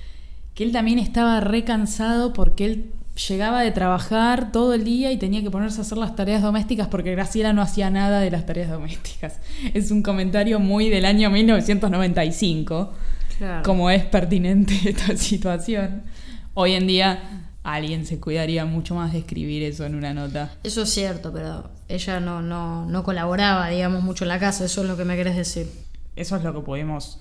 que 0.54 0.64
él 0.64 0.72
también 0.72 1.00
estaba 1.00 1.40
re 1.40 1.64
cansado 1.64 2.34
porque 2.34 2.66
él 2.66 2.94
llegaba 3.30 3.62
de 3.62 3.72
trabajar 3.72 4.52
todo 4.52 4.74
el 4.74 4.84
día 4.84 5.12
y 5.12 5.18
tenía 5.18 5.42
que 5.44 5.52
ponerse 5.52 5.80
a 5.80 5.82
hacer 5.84 5.98
las 5.98 6.16
tareas 6.16 6.42
domésticas 6.42 6.88
porque 6.88 7.12
Graciela 7.12 7.54
no 7.54 7.62
hacía 7.62 7.90
nada 7.90 8.20
de 8.20 8.32
las 8.32 8.46
tareas 8.46 8.70
domésticas. 8.70 9.40
Es 9.74 9.92
un 9.92 10.02
comentario 10.02 10.60
muy 10.60 10.90
del 10.90 11.06
año 11.06 11.30
1995 11.30 12.94
Claro. 13.38 13.64
como 13.64 13.90
es 13.90 14.06
pertinente 14.06 14.74
esta 14.90 15.18
situación. 15.18 16.04
Hoy 16.54 16.74
en 16.74 16.86
día 16.86 17.48
alguien 17.64 18.06
se 18.06 18.20
cuidaría 18.20 18.66
mucho 18.66 18.94
más 18.94 19.12
de 19.14 19.20
escribir 19.20 19.64
eso 19.64 19.86
en 19.86 19.96
una 19.96 20.14
nota. 20.14 20.52
Eso 20.64 20.84
es 20.84 20.90
cierto, 20.92 21.32
pero 21.34 21.70
ella 21.88 22.20
no, 22.20 22.42
no, 22.42 22.86
no 22.86 23.04
colaboraba, 23.04 23.70
digamos, 23.70 24.04
mucho 24.04 24.26
en 24.26 24.30
la 24.30 24.40
casa, 24.40 24.66
eso 24.66 24.82
es 24.82 24.88
lo 24.88 24.98
que 24.98 25.06
me 25.06 25.16
querés 25.16 25.36
decir. 25.36 25.68
Eso 26.16 26.36
es 26.36 26.44
lo 26.44 26.54
que 26.54 26.60
pudimos 26.60 27.20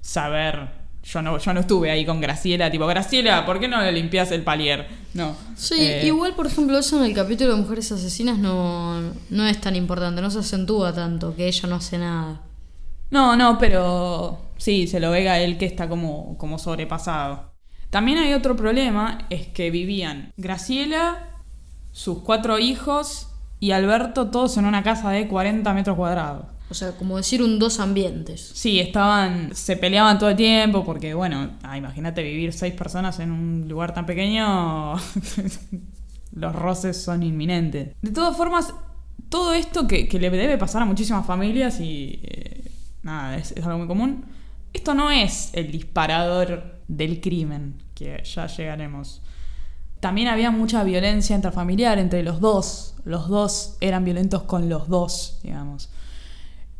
saber. 0.00 0.68
Yo 1.02 1.22
no, 1.22 1.38
yo 1.38 1.54
no 1.54 1.60
estuve 1.60 1.90
ahí 1.90 2.04
con 2.04 2.20
Graciela, 2.20 2.70
tipo, 2.70 2.86
Graciela, 2.86 3.46
¿por 3.46 3.58
qué 3.58 3.68
no 3.68 3.80
le 3.80 3.90
limpias 3.92 4.30
el 4.32 4.42
palier? 4.42 4.86
No. 5.14 5.34
Sí, 5.56 5.74
Eh, 5.78 6.06
igual, 6.06 6.34
por 6.34 6.46
ejemplo, 6.46 6.78
eso 6.78 6.98
en 6.98 7.04
el 7.04 7.14
capítulo 7.14 7.54
de 7.54 7.62
Mujeres 7.62 7.90
Asesinas 7.90 8.38
no, 8.38 9.00
no 9.30 9.46
es 9.46 9.60
tan 9.60 9.76
importante, 9.76 10.20
no 10.20 10.30
se 10.30 10.40
acentúa 10.40 10.92
tanto, 10.94 11.34
que 11.34 11.46
ella 11.48 11.68
no 11.68 11.76
hace 11.76 11.98
nada. 11.98 12.42
No, 13.10 13.34
no, 13.36 13.58
pero 13.58 14.38
sí, 14.56 14.86
se 14.86 15.00
lo 15.00 15.10
ve 15.10 15.28
a 15.28 15.40
él 15.40 15.58
que 15.58 15.66
está 15.66 15.88
como, 15.88 16.36
como 16.38 16.58
sobrepasado. 16.58 17.50
También 17.88 18.18
hay 18.18 18.34
otro 18.34 18.54
problema, 18.54 19.26
es 19.30 19.48
que 19.48 19.70
vivían 19.70 20.32
Graciela, 20.36 21.28
sus 21.92 22.18
cuatro 22.20 22.58
hijos 22.58 23.28
y 23.58 23.72
Alberto 23.72 24.30
todos 24.30 24.56
en 24.58 24.66
una 24.66 24.82
casa 24.82 25.10
de 25.10 25.26
40 25.26 25.72
metros 25.74 25.96
cuadrados. 25.96 26.46
O 26.70 26.74
sea, 26.74 26.92
como 26.92 27.16
decir 27.16 27.42
un 27.42 27.58
dos 27.58 27.80
ambientes. 27.80 28.52
Sí, 28.54 28.78
estaban, 28.78 29.54
se 29.54 29.76
peleaban 29.76 30.18
todo 30.20 30.30
el 30.30 30.36
tiempo 30.36 30.84
porque, 30.84 31.14
bueno, 31.14 31.50
ah, 31.64 31.76
imagínate 31.76 32.22
vivir 32.22 32.52
seis 32.52 32.74
personas 32.74 33.18
en 33.18 33.32
un 33.32 33.68
lugar 33.68 33.92
tan 33.92 34.06
pequeño, 34.06 34.94
los 36.32 36.54
roces 36.54 37.02
son 37.02 37.24
inminentes. 37.24 37.96
De 38.00 38.12
todas 38.12 38.36
formas, 38.36 38.72
todo 39.28 39.52
esto 39.52 39.88
que, 39.88 40.08
le 40.12 40.30
debe 40.30 40.58
pasar 40.58 40.82
a 40.82 40.84
muchísimas 40.84 41.26
familias 41.26 41.80
y 41.80 42.20
eh, 42.22 42.70
nada, 43.02 43.36
es 43.36 43.52
algo 43.56 43.78
muy 43.78 43.88
común, 43.88 44.24
esto 44.72 44.94
no 44.94 45.10
es 45.10 45.50
el 45.54 45.72
disparador 45.72 46.80
del 46.86 47.20
crimen, 47.20 47.82
que 47.94 48.22
ya 48.22 48.46
llegaremos. 48.46 49.22
También 49.98 50.28
había 50.28 50.50
mucha 50.50 50.84
violencia 50.84 51.36
intrafamiliar 51.36 51.98
entre 51.98 52.22
los 52.22 52.40
dos. 52.40 52.94
Los 53.04 53.28
dos 53.28 53.76
eran 53.80 54.04
violentos 54.04 54.44
con 54.44 54.68
los 54.68 54.88
dos, 54.88 55.40
digamos. 55.42 55.90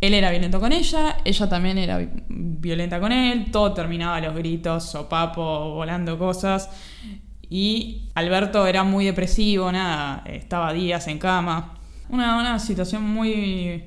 Él 0.00 0.14
era 0.14 0.30
violento 0.30 0.61
con 0.61 0.73
ella, 0.73 1.19
ella 1.25 1.49
también 1.49 1.76
era 1.76 1.99
vi- 1.99 2.09
violenta 2.28 3.00
con 3.00 3.12
él, 3.12 3.50
todo 3.50 3.75
terminaba 3.75 4.21
los 4.21 4.35
gritos, 4.35 4.85
sopapo, 4.85 5.75
volando 5.75 6.19
cosas. 6.19 6.71
Y 7.50 8.09
Alberto 8.14 8.66
era 8.66 8.83
muy 8.85 9.04
depresivo, 9.04 9.71
nada, 9.71 10.23
estaba 10.26 10.73
días 10.73 11.07
en 11.09 11.19
cama. 11.19 11.75
Una, 12.09 12.38
una 12.38 12.59
situación 12.59 13.02
muy, 13.02 13.85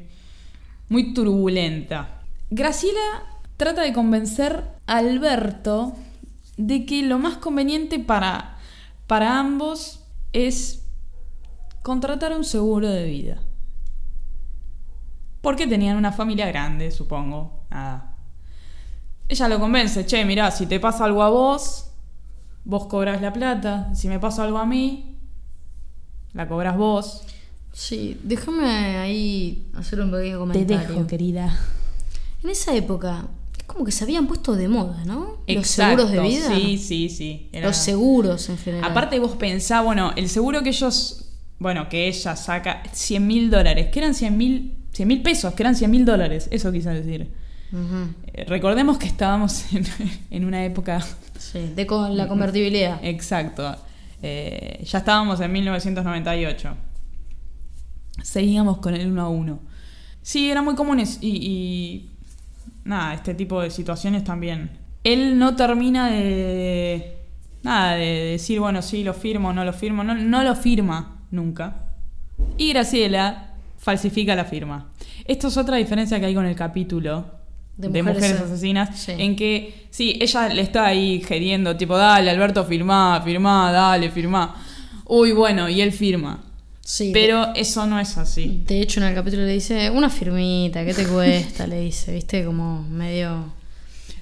muy 0.90 1.14
turbulenta. 1.14 2.22
Graciela 2.52 3.24
trata 3.58 3.82
de 3.82 3.94
convencer 3.94 4.64
a 4.86 4.98
Alberto 4.98 5.96
de 6.58 6.86
que 6.86 7.02
lo 7.04 7.18
más 7.18 7.38
conveniente 7.38 7.98
para, 8.00 8.58
para 9.08 9.40
ambos 9.40 10.02
es 10.34 10.86
contratar 11.82 12.36
un 12.38 12.44
seguro 12.44 12.88
de 12.90 13.06
vida. 13.06 13.42
Porque 15.44 15.68
tenían 15.68 15.98
una 15.98 16.14
familia 16.14 16.48
grande, 16.48 16.90
supongo. 16.90 17.66
Nada. 17.70 18.16
Ella 19.28 19.48
lo 19.50 19.60
convence, 19.60 20.06
che, 20.06 20.24
mirá, 20.24 20.50
si 20.52 20.68
te 20.68 20.80
pasa 20.80 21.04
algo 21.04 21.22
a 21.22 21.30
vos, 21.30 21.90
vos 22.64 22.86
cobras 22.88 23.22
la 23.22 23.34
plata. 23.34 23.94
Si 23.94 24.08
me 24.08 24.20
pasa 24.22 24.46
algo 24.46 24.58
a 24.58 24.66
mí, 24.66 25.18
la 26.32 26.48
cobras 26.48 26.78
vos. 26.78 27.24
Sí, 27.74 28.18
déjame 28.24 28.66
ahí 28.98 29.68
hacer 29.76 30.00
un 30.00 30.12
pequeño 30.12 30.40
comentario. 30.40 31.08
querida. 31.08 31.60
En 32.42 32.50
esa 32.50 32.74
época, 32.74 33.26
es 33.58 33.64
como 33.66 33.84
que 33.84 33.92
se 33.92 34.06
habían 34.06 34.28
puesto 34.28 34.56
de 34.56 34.70
moda, 34.70 35.04
¿no? 35.06 35.40
Los 35.46 35.58
Exacto, 35.58 36.08
seguros 36.08 36.12
de 36.12 36.20
vida. 36.22 36.56
Sí, 36.56 36.78
sí, 36.78 37.10
sí. 37.10 37.50
Era- 37.52 37.68
Los 37.68 37.76
seguros 37.76 38.48
en 38.48 38.58
general. 38.58 38.90
Aparte 38.92 39.20
vos 39.20 39.32
pensá, 39.36 39.82
bueno, 39.82 40.14
el 40.16 40.30
seguro 40.30 40.64
que 40.64 40.70
ellos, 40.70 41.34
bueno, 41.60 41.90
que 41.90 42.08
ella 42.08 42.38
saca 42.38 42.82
100 42.94 43.28
mil 43.28 43.50
dólares, 43.50 43.90
que 43.92 44.00
eran 44.00 44.14
100 44.14 44.38
mil 44.38 44.78
100 44.94 45.08
mil 45.08 45.22
pesos, 45.22 45.54
que 45.54 45.64
eran 45.64 45.76
100 45.76 45.92
mil 45.92 46.06
dólares, 46.06 46.48
eso 46.52 46.72
quise 46.72 46.90
decir. 46.92 47.30
Eh, 48.34 48.46
recordemos 48.48 48.98
que 49.00 49.08
estábamos 49.08 49.74
en, 49.74 49.84
en 50.30 50.46
una 50.46 50.64
época 50.64 51.04
Sí, 51.38 51.72
de 51.76 51.86
con 51.86 52.16
la 52.16 52.28
convertibilidad. 52.28 53.00
Exacto. 53.04 53.76
Eh, 54.22 54.84
ya 54.86 55.00
estábamos 55.00 55.42
en 55.42 55.52
1998. 55.52 56.76
Seguíamos 58.22 58.78
con 58.78 58.94
el 58.94 59.12
1 59.12 59.22
a 59.22 59.28
1. 59.28 59.60
Sí, 60.22 60.50
eran 60.50 60.64
muy 60.64 60.76
comunes 60.76 61.18
y, 61.22 61.30
y 61.30 62.12
nada, 62.86 63.14
este 63.14 63.34
tipo 63.34 63.62
de 63.62 63.70
situaciones 63.72 64.24
también. 64.24 64.70
Él 65.04 65.38
no 65.38 65.56
termina 65.56 66.10
de 66.10 67.18
nada, 67.64 67.96
de 67.96 68.06
decir, 68.32 68.60
bueno, 68.60 68.82
sí, 68.82 69.04
lo 69.04 69.14
firmo, 69.14 69.52
no 69.52 69.66
lo 69.66 69.74
firmo, 69.74 70.04
no, 70.04 70.16
no 70.16 70.44
lo 70.44 70.56
firma 70.56 71.18
nunca. 71.32 71.88
Y 72.58 72.70
Graciela 72.72 73.53
falsifica 73.84 74.34
la 74.34 74.46
firma. 74.46 74.92
Esto 75.26 75.50
es 75.50 75.58
otra 75.58 75.76
diferencia 75.76 76.18
que 76.20 76.26
hay 76.26 76.34
con 76.34 76.46
el 76.46 76.56
capítulo 76.56 77.26
De 77.76 77.90
de, 77.90 78.02
Mujeres 78.02 78.40
Asesinas, 78.40 78.98
sí. 78.98 79.12
en 79.18 79.36
que, 79.36 79.88
sí, 79.90 80.18
ella 80.22 80.48
le 80.48 80.62
está 80.62 80.86
ahí 80.86 81.22
geriendo, 81.22 81.76
tipo, 81.76 81.98
dale, 81.98 82.32
Alberto, 82.32 82.64
firmá, 82.64 83.22
firmá, 83.24 83.72
dale, 83.74 84.10
firmá. 84.10 84.56
Uy, 85.06 85.34
bueno, 85.34 85.68
y 85.68 85.82
él 85.82 85.92
firma. 85.92 86.42
Sí. 86.80 87.12
Pero 87.14 87.54
eso 87.56 87.86
no 87.86 88.00
es 88.00 88.18
así. 88.18 88.64
De 88.66 88.82
hecho, 88.82 89.02
en 89.02 89.08
el 89.08 89.16
capítulo 89.16 89.44
le 89.44 89.54
dice, 89.54 89.90
una 89.90 90.10
firmita, 90.10 90.86
¿qué 90.86 90.94
te 90.94 91.06
cuesta? 91.06 91.68
le 91.68 91.82
dice, 91.82 92.14
viste, 92.14 92.46
como 92.46 92.84
medio... 92.84 93.54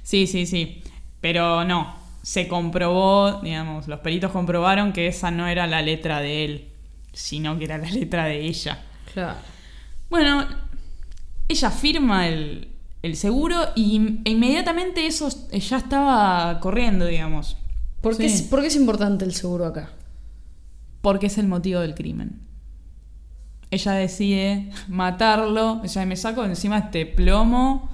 Sí, 0.01 0.25
sí, 0.25 0.47
sí. 0.47 0.81
Pero 1.19 1.63
no, 1.65 1.95
se 2.23 2.47
comprobó, 2.47 3.41
digamos, 3.43 3.87
los 3.87 3.99
peritos 3.99 4.31
comprobaron 4.31 4.91
que 4.91 5.07
esa 5.07 5.29
no 5.29 5.47
era 5.47 5.67
la 5.67 5.83
letra 5.83 6.19
de 6.19 6.45
él, 6.45 6.67
sino 7.13 7.59
que 7.59 7.65
era 7.65 7.77
la 7.77 7.91
letra 7.91 8.25
de 8.25 8.41
ella. 8.45 8.83
Claro. 9.13 9.50
Bueno, 10.11 10.45
ella 11.47 11.71
firma 11.71 12.27
el, 12.27 12.67
el 13.01 13.15
seguro 13.15 13.55
y 13.75 14.19
e 14.25 14.31
inmediatamente 14.31 15.07
eso 15.07 15.29
ya 15.51 15.77
estaba 15.77 16.59
corriendo, 16.59 17.05
digamos. 17.07 17.57
¿Por, 18.01 18.17
qué, 18.17 18.29
Sí. 18.29 18.35
es, 18.35 18.41
por 18.43 18.61
qué 18.61 18.67
es 18.67 18.75
importante 18.75 19.25
el 19.25 19.33
seguro 19.33 19.65
acá? 19.65 19.89
Porque 21.01 21.27
es 21.27 21.37
el 21.37 21.47
motivo 21.47 21.79
del 21.79 21.95
crimen. 21.95 22.41
Ella 23.71 23.93
decide 23.93 24.69
matarlo, 24.89 25.81
ella 25.83 26.05
me 26.05 26.17
saco 26.17 26.43
encima 26.43 26.77
este 26.77 27.05
plomo 27.05 27.89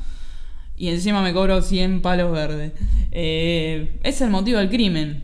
y 0.76 0.88
encima 0.90 1.22
me 1.22 1.34
cobro 1.34 1.62
100 1.62 2.02
palos 2.02 2.32
verdes. 2.32 2.74
Eh, 3.12 4.00
es 4.04 4.22
el 4.22 4.32
motivo 4.32 4.58
del 4.58 4.70
crimen. 4.70 5.24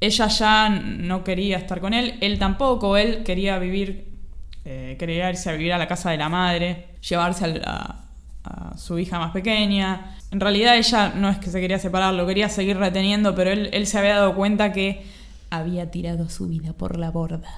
Ella 0.00 0.28
ya 0.28 0.68
no 0.68 1.24
quería 1.24 1.56
estar 1.56 1.80
con 1.80 1.94
él, 1.94 2.18
él 2.20 2.38
tampoco, 2.38 2.96
él 2.98 3.24
quería 3.24 3.58
vivir, 3.58 4.07
eh, 4.64 4.96
quería 4.98 5.30
irse 5.30 5.50
a 5.50 5.52
vivir 5.52 5.72
a 5.72 5.78
la 5.78 5.86
casa 5.86 6.10
de 6.10 6.16
la 6.18 6.28
madre, 6.28 6.88
llevarse 7.08 7.60
a 7.64 8.04
su 8.76 8.98
hija 8.98 9.18
más 9.18 9.32
pequeña. 9.32 10.16
En 10.30 10.40
realidad 10.40 10.76
ella 10.76 11.12
no 11.14 11.28
es 11.28 11.38
que 11.38 11.50
se 11.50 11.60
quería 11.60 11.78
separar, 11.78 12.14
lo 12.14 12.26
quería 12.26 12.48
seguir 12.48 12.78
reteniendo, 12.78 13.34
pero 13.34 13.50
él, 13.50 13.68
él 13.72 13.86
se 13.86 13.98
había 13.98 14.16
dado 14.16 14.34
cuenta 14.34 14.72
que 14.72 15.04
había 15.50 15.90
tirado 15.90 16.28
su 16.28 16.48
vida 16.48 16.72
por 16.72 16.98
la 16.98 17.10
borda. 17.10 17.50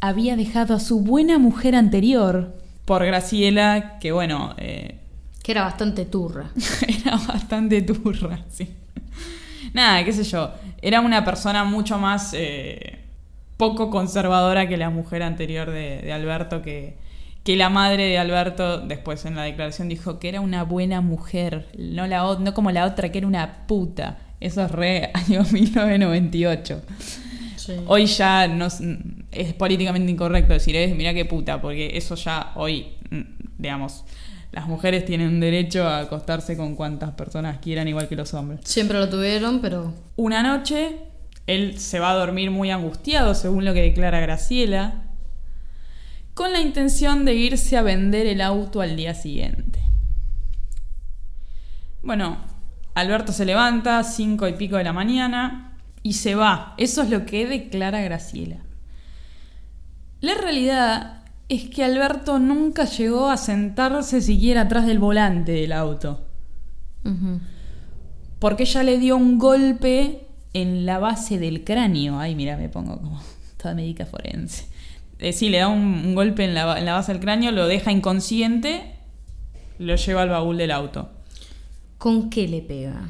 Había 0.00 0.36
dejado 0.36 0.74
a 0.74 0.80
su 0.80 1.00
buena 1.00 1.38
mujer 1.38 1.74
anterior 1.74 2.54
por 2.84 3.04
Graciela, 3.04 3.98
que 3.98 4.12
bueno, 4.12 4.54
eh, 4.58 4.98
Que 5.42 5.52
era 5.52 5.62
bastante 5.62 6.04
turra. 6.04 6.50
era 6.88 7.16
bastante 7.16 7.82
turra, 7.82 8.40
sí. 8.50 8.68
Nada, 9.72 10.04
qué 10.04 10.12
sé 10.12 10.24
yo. 10.24 10.52
Era 10.82 11.00
una 11.00 11.24
persona 11.24 11.64
mucho 11.64 11.98
más 11.98 12.32
eh, 12.34 13.03
poco 13.56 13.90
conservadora 13.90 14.68
que 14.68 14.76
la 14.76 14.90
mujer 14.90 15.22
anterior 15.22 15.70
de, 15.70 16.00
de 16.02 16.12
Alberto, 16.12 16.62
que, 16.62 16.96
que 17.44 17.56
la 17.56 17.68
madre 17.68 18.06
de 18.06 18.18
Alberto 18.18 18.78
después 18.80 19.24
en 19.26 19.36
la 19.36 19.42
declaración 19.42 19.88
dijo 19.88 20.18
que 20.18 20.30
era 20.30 20.40
una 20.40 20.64
buena 20.64 21.00
mujer, 21.00 21.68
no, 21.78 22.06
la, 22.06 22.36
no 22.40 22.54
como 22.54 22.70
la 22.70 22.86
otra 22.86 23.12
que 23.12 23.18
era 23.18 23.26
una 23.26 23.66
puta. 23.66 24.18
Eso 24.40 24.62
es 24.62 24.70
re 24.70 25.10
año 25.14 25.42
1998. 25.52 26.82
Sí. 27.56 27.72
Hoy 27.86 28.06
ya 28.06 28.46
no 28.48 28.66
es, 28.66 29.54
políticamente 29.54 30.10
incorrecto 30.10 30.52
decir, 30.52 30.76
es, 30.76 30.94
mira 30.94 31.14
qué 31.14 31.24
puta, 31.24 31.60
porque 31.60 31.96
eso 31.96 32.14
ya 32.14 32.52
hoy, 32.56 32.88
mm, 33.10 33.22
digamos, 33.58 34.04
las 34.52 34.66
mujeres 34.68 35.04
tienen 35.04 35.40
derecho 35.40 35.84
a 35.84 36.00
acostarse 36.00 36.56
con 36.56 36.76
cuantas 36.76 37.12
personas 37.12 37.58
quieran, 37.58 37.88
igual 37.88 38.06
que 38.08 38.16
los 38.16 38.32
hombres. 38.34 38.60
Siempre 38.64 38.98
lo 38.98 39.08
tuvieron, 39.08 39.60
pero 39.60 39.92
Una 40.16 40.42
noche, 40.42 40.96
él 41.46 41.78
se 41.78 42.00
va 42.00 42.10
a 42.10 42.14
dormir 42.14 42.50
muy 42.50 42.70
angustiado, 42.70 43.34
según 43.34 43.64
lo 43.64 43.74
que 43.74 43.82
declara 43.82 44.20
Graciela, 44.20 45.02
con 46.34 46.52
la 46.52 46.60
intención 46.60 47.24
de 47.24 47.34
irse 47.34 47.76
a 47.76 47.82
vender 47.82 48.26
el 48.26 48.40
auto 48.40 48.80
al 48.80 48.96
día 48.96 49.14
siguiente. 49.14 49.80
Bueno, 52.02 52.38
Alberto 52.94 53.32
se 53.32 53.44
levanta, 53.44 54.02
cinco 54.04 54.48
y 54.48 54.54
pico 54.54 54.76
de 54.76 54.84
la 54.84 54.92
mañana, 54.92 55.78
y 56.02 56.14
se 56.14 56.34
va. 56.34 56.74
Eso 56.76 57.02
es 57.02 57.10
lo 57.10 57.24
que 57.24 57.46
declara 57.46 58.00
Graciela. 58.02 58.58
La 60.20 60.34
realidad 60.34 61.22
es 61.48 61.68
que 61.68 61.84
Alberto 61.84 62.38
nunca 62.38 62.84
llegó 62.84 63.30
a 63.30 63.36
sentarse 63.36 64.20
siquiera 64.20 64.62
atrás 64.62 64.86
del 64.86 64.98
volante 64.98 65.52
del 65.52 65.72
auto 65.72 66.26
porque 68.44 68.64
ella 68.64 68.82
le 68.82 68.98
dio 68.98 69.16
un 69.16 69.38
golpe 69.38 70.23
en 70.54 70.86
la 70.86 70.98
base 70.98 71.38
del 71.38 71.64
cráneo. 71.64 72.18
Ay, 72.18 72.34
mira, 72.34 72.56
me 72.56 72.68
pongo 72.70 73.00
como 73.00 73.20
toda 73.56 73.74
médica 73.74 74.06
forense. 74.06 74.66
Eh, 75.18 75.32
sí, 75.32 75.50
le 75.50 75.58
da 75.58 75.68
un, 75.68 75.82
un 75.82 76.14
golpe 76.14 76.44
en 76.44 76.54
la, 76.54 76.78
en 76.78 76.86
la 76.86 76.94
base 76.94 77.12
del 77.12 77.20
cráneo, 77.20 77.52
lo 77.52 77.66
deja 77.66 77.92
inconsciente, 77.92 78.94
lo 79.78 79.94
lleva 79.96 80.22
al 80.22 80.30
baúl 80.30 80.56
del 80.56 80.70
auto. 80.70 81.10
¿con 82.04 82.28
qué 82.28 82.46
le 82.46 82.60
pega? 82.60 83.08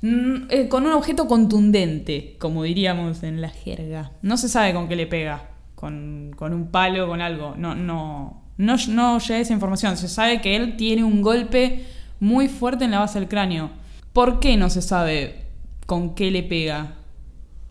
Mm, 0.00 0.46
eh, 0.48 0.68
con 0.68 0.86
un 0.86 0.92
objeto 0.94 1.26
contundente, 1.26 2.36
como 2.38 2.62
diríamos 2.62 3.22
en 3.22 3.42
la 3.42 3.50
jerga. 3.50 4.12
No 4.22 4.38
se 4.38 4.48
sabe 4.48 4.72
con 4.72 4.88
qué 4.88 4.96
le 4.96 5.06
pega. 5.06 5.50
Con, 5.74 6.30
con 6.34 6.54
un 6.54 6.68
palo, 6.68 7.06
con 7.06 7.20
algo. 7.20 7.54
No, 7.58 7.74
no, 7.74 8.42
no, 8.56 8.76
no 8.88 9.18
llega 9.18 9.40
esa 9.40 9.52
información. 9.52 9.98
Se 9.98 10.08
sabe 10.08 10.40
que 10.40 10.56
él 10.56 10.78
tiene 10.78 11.04
un 11.04 11.20
golpe 11.20 11.84
muy 12.18 12.48
fuerte 12.48 12.86
en 12.86 12.92
la 12.92 13.00
base 13.00 13.20
del 13.20 13.28
cráneo. 13.28 13.68
¿Por 14.14 14.40
qué 14.40 14.56
no 14.56 14.70
se 14.70 14.80
sabe 14.80 15.43
con 15.86 16.14
qué 16.14 16.30
le 16.30 16.42
pega? 16.42 16.94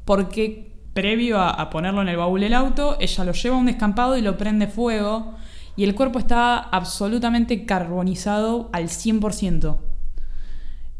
Porque 0.06 0.72
previo 0.94 1.40
a, 1.40 1.50
a 1.50 1.70
ponerlo 1.70 2.02
en 2.02 2.10
el 2.10 2.18
baúl 2.18 2.42
del 2.42 2.54
auto, 2.54 2.98
ella 3.00 3.24
lo 3.24 3.32
lleva 3.32 3.56
a 3.56 3.60
un 3.60 3.66
descampado 3.66 4.18
y 4.18 4.22
lo 4.22 4.38
prende 4.38 4.68
fuego. 4.68 5.36
Y 5.76 5.84
el 5.84 5.96
cuerpo 5.96 6.20
está 6.20 6.58
absolutamente 6.58 7.66
carbonizado 7.66 8.70
al 8.74 8.86
100%. 8.86 9.78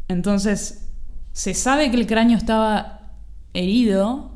Entonces, 0.08 0.90
se 1.32 1.54
sabe 1.54 1.90
que 1.90 1.96
el 1.96 2.06
cráneo 2.06 2.36
estaba 2.36 3.12
herido, 3.54 4.32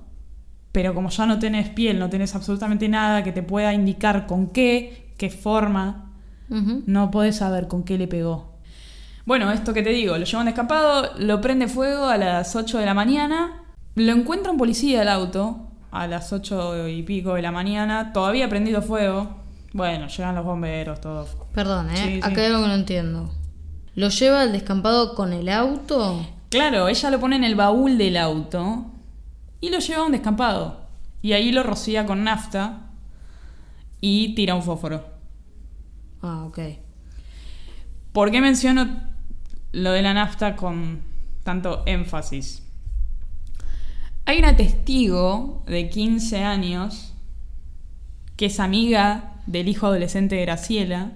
pero 0.73 0.95
como 0.95 1.11
ya 1.11 1.27
no 1.27 1.39
tenés 1.39 1.69
piel, 1.69 1.99
no 1.99 2.09
tenés 2.09 2.35
absolutamente 2.35 2.89
nada 2.89 3.23
que 3.23 3.33
te 3.33 3.43
pueda 3.43 3.75
indicar 3.75 4.27
con 4.27 4.49
qué, 4.49 5.13
qué 5.17 5.31
forma, 5.31 6.13
no 6.49 7.11
podés 7.11 7.37
saber 7.37 7.69
con 7.69 7.83
qué 7.83 7.99
le 7.99 8.09
pegó. 8.09 8.48
Bueno, 9.29 9.53
esto 9.53 9.75
que 9.75 9.83
te 9.83 9.91
digo, 9.91 10.17
lo 10.17 10.25
llevan 10.25 10.47
descampado, 10.47 11.13
lo 11.19 11.43
prende 11.43 11.69
fuego 11.69 12.07
a 12.07 12.17
las 12.17 12.57
8 12.57 12.79
de 12.79 12.87
la 12.87 12.95
mañana, 12.95 13.63
lo 13.95 14.13
encuentra 14.13 14.51
un 14.51 14.57
policía 14.57 15.03
el 15.03 15.09
auto 15.09 15.69
a 15.91 16.07
las 16.07 16.33
8 16.33 16.89
y 16.89 17.03
pico 17.03 17.35
de 17.35 17.43
la 17.43 17.53
mañana, 17.53 18.15
todavía 18.15 18.49
prendido 18.49 18.81
fuego. 18.81 19.37
Bueno, 19.75 20.09
llegan 20.09 20.35
los 20.35 20.47
bomberos, 20.47 21.03
todo. 21.03 21.29
Perdón, 21.53 21.91
¿eh? 21.91 21.97
Sí, 21.97 22.05
sí. 22.15 22.21
Acá 22.23 22.41
hay 22.41 22.47
algo 22.47 22.63
que 22.63 22.69
no 22.69 22.75
entiendo. 22.75 23.31
¿Lo 23.95 24.09
lleva 24.09 24.41
al 24.41 24.53
descampado 24.53 25.15
con 25.15 25.35
el 25.35 25.51
auto? 25.51 26.27
Claro, 26.49 26.89
ella 26.89 27.11
lo 27.11 27.21
pone 27.21 27.37
en 27.37 27.45
el 27.45 27.55
baúl 27.55 27.99
del 27.99 28.17
auto 28.17 28.87
y 29.61 29.69
lo 29.69 29.79
lleva 29.79 30.05
a 30.05 30.07
un 30.07 30.13
descampado. 30.13 30.87
Y 31.21 31.35
ahí 31.35 31.53
lo 31.53 31.65
rocía 31.65 32.07
con 32.07 32.25
nafta 32.25 32.93
y 34.01 34.35
tira 34.35 34.55
un 34.55 34.63
fósforo. 34.63 35.05
Ah, 36.23 36.45
ok. 36.47 36.61
¿Por 38.15 38.31
qué 38.31 38.41
menciono 38.41 39.08
lo 39.83 39.93
de 39.93 40.03
la 40.03 40.15
nafta 40.15 40.57
con 40.57 41.03
tanto 41.45 41.83
énfasis? 41.87 42.63
Hay 44.25 44.39
una 44.39 44.57
testigo 44.57 45.65
de 45.67 45.89
15 45.89 46.45
años 46.45 47.15
que 48.37 48.47
es 48.47 48.61
amiga 48.61 49.35
del 49.47 49.69
hijo 49.69 49.87
adolescente 49.87 50.37
de 50.37 50.43
Graciela, 50.43 51.13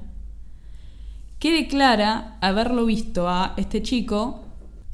que 1.38 1.52
declara 1.52 2.38
haberlo 2.40 2.86
visto 2.86 3.28
a 3.28 3.54
este 3.56 3.82
chico 3.82 4.44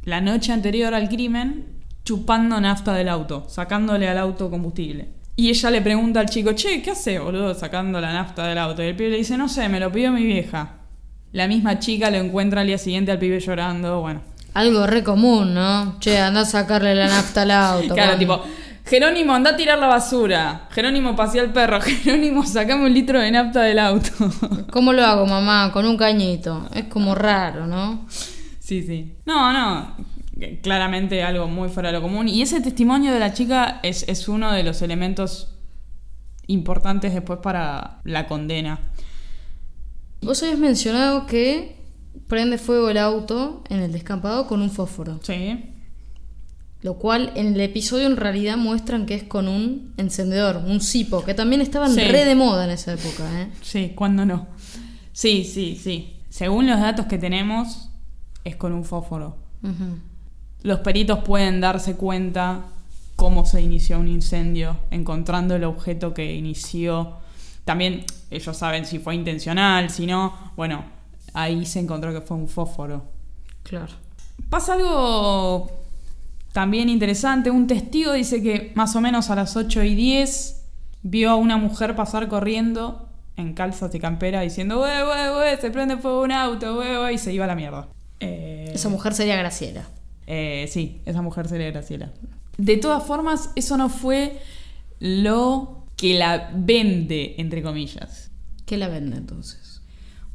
la 0.02 0.20
noche 0.20 0.52
anterior 0.52 0.94
al 0.94 1.09
crimen 1.09 1.78
chupando 2.04 2.61
nafta 2.61 2.94
del 2.94 3.09
auto, 3.09 3.44
sacándole 3.48 4.09
al 4.09 4.18
auto 4.18 4.50
combustible. 4.50 5.09
Y 5.37 5.50
ella 5.50 5.70
le 5.70 5.83
pregunta 5.83 6.20
al 6.20 6.28
chico, 6.28 6.52
che, 6.54 6.83
¿qué 6.83 6.90
hace, 6.90 7.18
boludo, 7.18 7.54
sacando 7.54 8.00
la 8.00 8.12
nafta 8.12 8.46
del 8.46 8.59
auto? 8.59 8.83
Y 8.83 8.87
el 8.87 8.96
pibe 8.96 9.11
le 9.11 9.18
dice, 9.18 9.37
no 9.37 9.48
sé, 9.48 9.68
me 9.68 9.78
lo 9.78 9.92
pidió 9.92 10.11
mi 10.11 10.24
vieja. 10.24 10.78
La 11.33 11.47
misma 11.47 11.79
chica 11.79 12.11
lo 12.11 12.17
encuentra 12.17 12.62
al 12.62 12.67
día 12.67 12.79
siguiente 12.79 13.12
al 13.12 13.19
pibe 13.19 13.41
llorando, 13.41 14.01
bueno. 14.01 14.23
Algo 14.55 14.87
re 14.87 15.03
común, 15.03 15.55
¿no? 15.55 15.99
Che, 16.01 16.19
anda 16.19 16.41
a 16.41 16.45
sacarle 16.45 16.95
la 16.95 17.07
nafta 17.07 17.43
al 17.43 17.51
auto. 17.51 17.95
Claro, 17.95 18.17
tipo, 18.17 18.43
Jerónimo, 18.88 19.35
anda 19.35 19.51
a 19.51 19.57
tirar 19.57 19.79
la 19.79 19.87
basura. 19.87 20.67
Jerónimo, 20.71 21.14
pasea 21.14 21.43
al 21.43 21.53
perro. 21.53 21.81
Jerónimo, 21.83 22.45
sacame 22.47 22.87
un 22.87 22.95
litro 22.95 23.21
de 23.21 23.31
nafta 23.31 23.62
del 23.62 23.79
auto. 23.79 24.11
¿Cómo 24.73 24.93
lo 24.93 25.05
hago, 25.05 25.27
mamá? 25.27 25.71
Con 25.73 25.85
un 25.85 25.97
cañito. 25.99 26.69
Es 26.75 26.85
como 26.85 27.14
raro, 27.14 27.67
¿no? 27.67 28.07
Sí, 28.59 28.83
sí. 28.83 29.17
No, 29.27 29.53
no. 29.53 29.95
Claramente 30.62 31.23
algo 31.23 31.49
muy 31.49 31.69
fuera 31.69 31.91
de 31.91 31.95
lo 31.95 32.03
común. 32.03 32.29
Y 32.29 32.41
ese 32.41 32.61
testimonio 32.61 33.12
de 33.12 33.21
la 33.21 33.35
chica 33.35 33.81
es, 33.83 34.09
es 34.09 34.29
uno 34.29 34.53
de 34.53 34.62
los 34.62 34.81
elementos 34.81 35.55
importantes 36.47 37.12
después 37.12 37.41
para 37.43 38.01
la 38.05 38.27
condena. 38.27 38.81
Vos 40.22 40.42
habías 40.42 40.59
mencionado 40.59 41.26
que 41.26 41.76
prende 42.26 42.59
fuego 42.59 42.90
el 42.90 42.98
auto 42.98 43.62
en 43.68 43.81
el 43.81 43.92
descampado 43.92 44.46
con 44.46 44.61
un 44.62 44.70
fósforo. 44.70 45.20
Sí. 45.22 45.64
Lo 46.83 46.94
cual 46.94 47.33
en 47.35 47.54
el 47.54 47.61
episodio 47.61 48.07
en 48.07 48.16
realidad 48.16 48.57
muestran 48.57 49.07
que 49.07 49.14
es 49.14 49.24
con 49.24 49.48
un 49.48 49.94
encendedor, 49.96 50.59
un 50.64 50.81
cipo, 50.81 51.24
que 51.24 51.35
también 51.35 51.61
estaban 51.61 51.92
Sí. 51.92 52.00
re 52.02 52.24
de 52.24 52.35
moda 52.35 52.64
en 52.64 52.70
esa 52.70 52.92
época, 52.92 53.42
¿eh? 53.42 53.48
Sí, 53.62 53.92
¿cuándo 53.96 54.24
no? 54.24 54.46
Sí, 55.12 55.44
sí, 55.44 55.78
sí. 55.83 56.14
Según 56.28 56.66
los 56.68 56.78
datos 56.78 57.07
que 57.07 57.18
tenemos, 57.18 57.88
es 58.44 58.54
con 58.57 58.72
un 58.72 58.85
fósforo. 58.85 59.37
Los 60.62 60.81
peritos 60.81 61.20
pueden 61.24 61.61
darse 61.61 61.94
cuenta 61.96 62.66
cómo 63.16 63.44
se 63.44 63.61
inició 63.61 63.98
un 63.98 64.07
incendio, 64.07 64.76
encontrando 64.92 65.57
el 65.57 65.64
objeto 65.64 66.14
que 66.14 66.35
inició. 66.37 67.14
También 67.68 68.07
ellos 68.31 68.57
saben 68.57 68.87
si 68.87 68.98
fue 68.98 69.14
intencional, 69.14 69.90
si 69.90 70.07
no. 70.07 70.33
Bueno, 70.57 70.87
ahí 71.35 71.66
se 71.66 71.81
encontró 71.81 72.14
que 72.14 72.22
fue 72.22 72.35
un 72.38 72.48
fósforo. 72.48 73.04
Claro. 73.62 73.92
Pasa 74.48 74.72
algo 74.72 75.70
también 76.52 76.88
interesante. 76.88 77.50
Un 77.50 77.66
testigo 77.66 78.14
dice 78.14 78.42
que 78.42 78.72
más 78.74 78.96
o 78.96 79.02
menos 79.02 79.28
a 79.28 79.35
las 79.35 79.54
8 79.54 79.83
y 79.83 79.94
10 79.94 80.64
vio 81.02 81.28
a 81.28 81.35
una 81.37 81.59
mujer 81.59 81.94
pasar 81.94 82.26
corriendo 82.28 83.07
en 83.37 83.52
calzas 83.52 83.94
y 83.94 84.00
campera 84.00 84.40
diciendo, 84.40 84.81
wey, 84.81 85.02
wey, 85.02 85.37
wey, 85.38 85.57
se 85.61 85.70
prende 85.70 85.98
fuego 85.98 86.22
un 86.22 86.33
auto, 86.33 86.78
wey, 86.78 86.96
wey, 86.96 87.14
y 87.16 87.18
se 87.18 87.35
iba 87.35 87.44
a 87.44 87.48
la 87.48 87.54
mierda. 87.54 87.87
Eh, 88.20 88.70
Esa 88.74 88.88
mujer 88.88 89.12
sería 89.12 89.37
Graciela. 89.37 89.87
eh, 90.26 90.66
sí, 90.72 91.02
esa 91.04 91.20
mujer 91.20 91.46
sería 91.48 91.70
Graciela. 91.70 92.12
De 92.57 92.78
todas 92.78 93.04
formas, 93.04 93.50
eso 93.57 93.76
no 93.76 93.90
fue 93.90 94.40
lo 95.00 95.78
que 95.98 96.14
la 96.14 96.50
vende, 96.54 97.34
entre 97.38 97.62
comillas. 97.62 98.30
¿Qué 98.64 98.78
la 98.78 98.88
vende 98.88 99.16
entonces? 99.16 99.82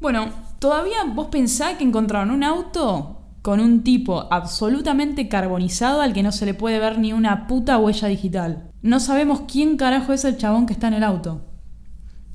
Bueno, 0.01 0.29
todavía 0.59 0.97
vos 1.15 1.27
pensás 1.27 1.77
que 1.77 1.85
encontraron 1.85 2.31
un 2.31 2.43
auto 2.43 3.21
con 3.41 3.61
un 3.61 3.81
tipo 3.83 4.27
absolutamente 4.29 5.29
carbonizado 5.29 6.01
al 6.01 6.11
que 6.11 6.21
no 6.21 6.33
se 6.33 6.45
le 6.45 6.53
puede 6.53 6.79
ver 6.79 6.99
ni 6.99 7.13
una 7.13 7.47
puta 7.47 7.77
huella 7.77 8.09
digital. 8.09 8.71
No 8.81 8.99
sabemos 8.99 9.43
quién 9.49 9.77
carajo 9.77 10.11
es 10.11 10.25
el 10.25 10.37
chabón 10.37 10.65
que 10.65 10.73
está 10.73 10.89
en 10.89 10.95
el 10.95 11.03
auto. 11.03 11.45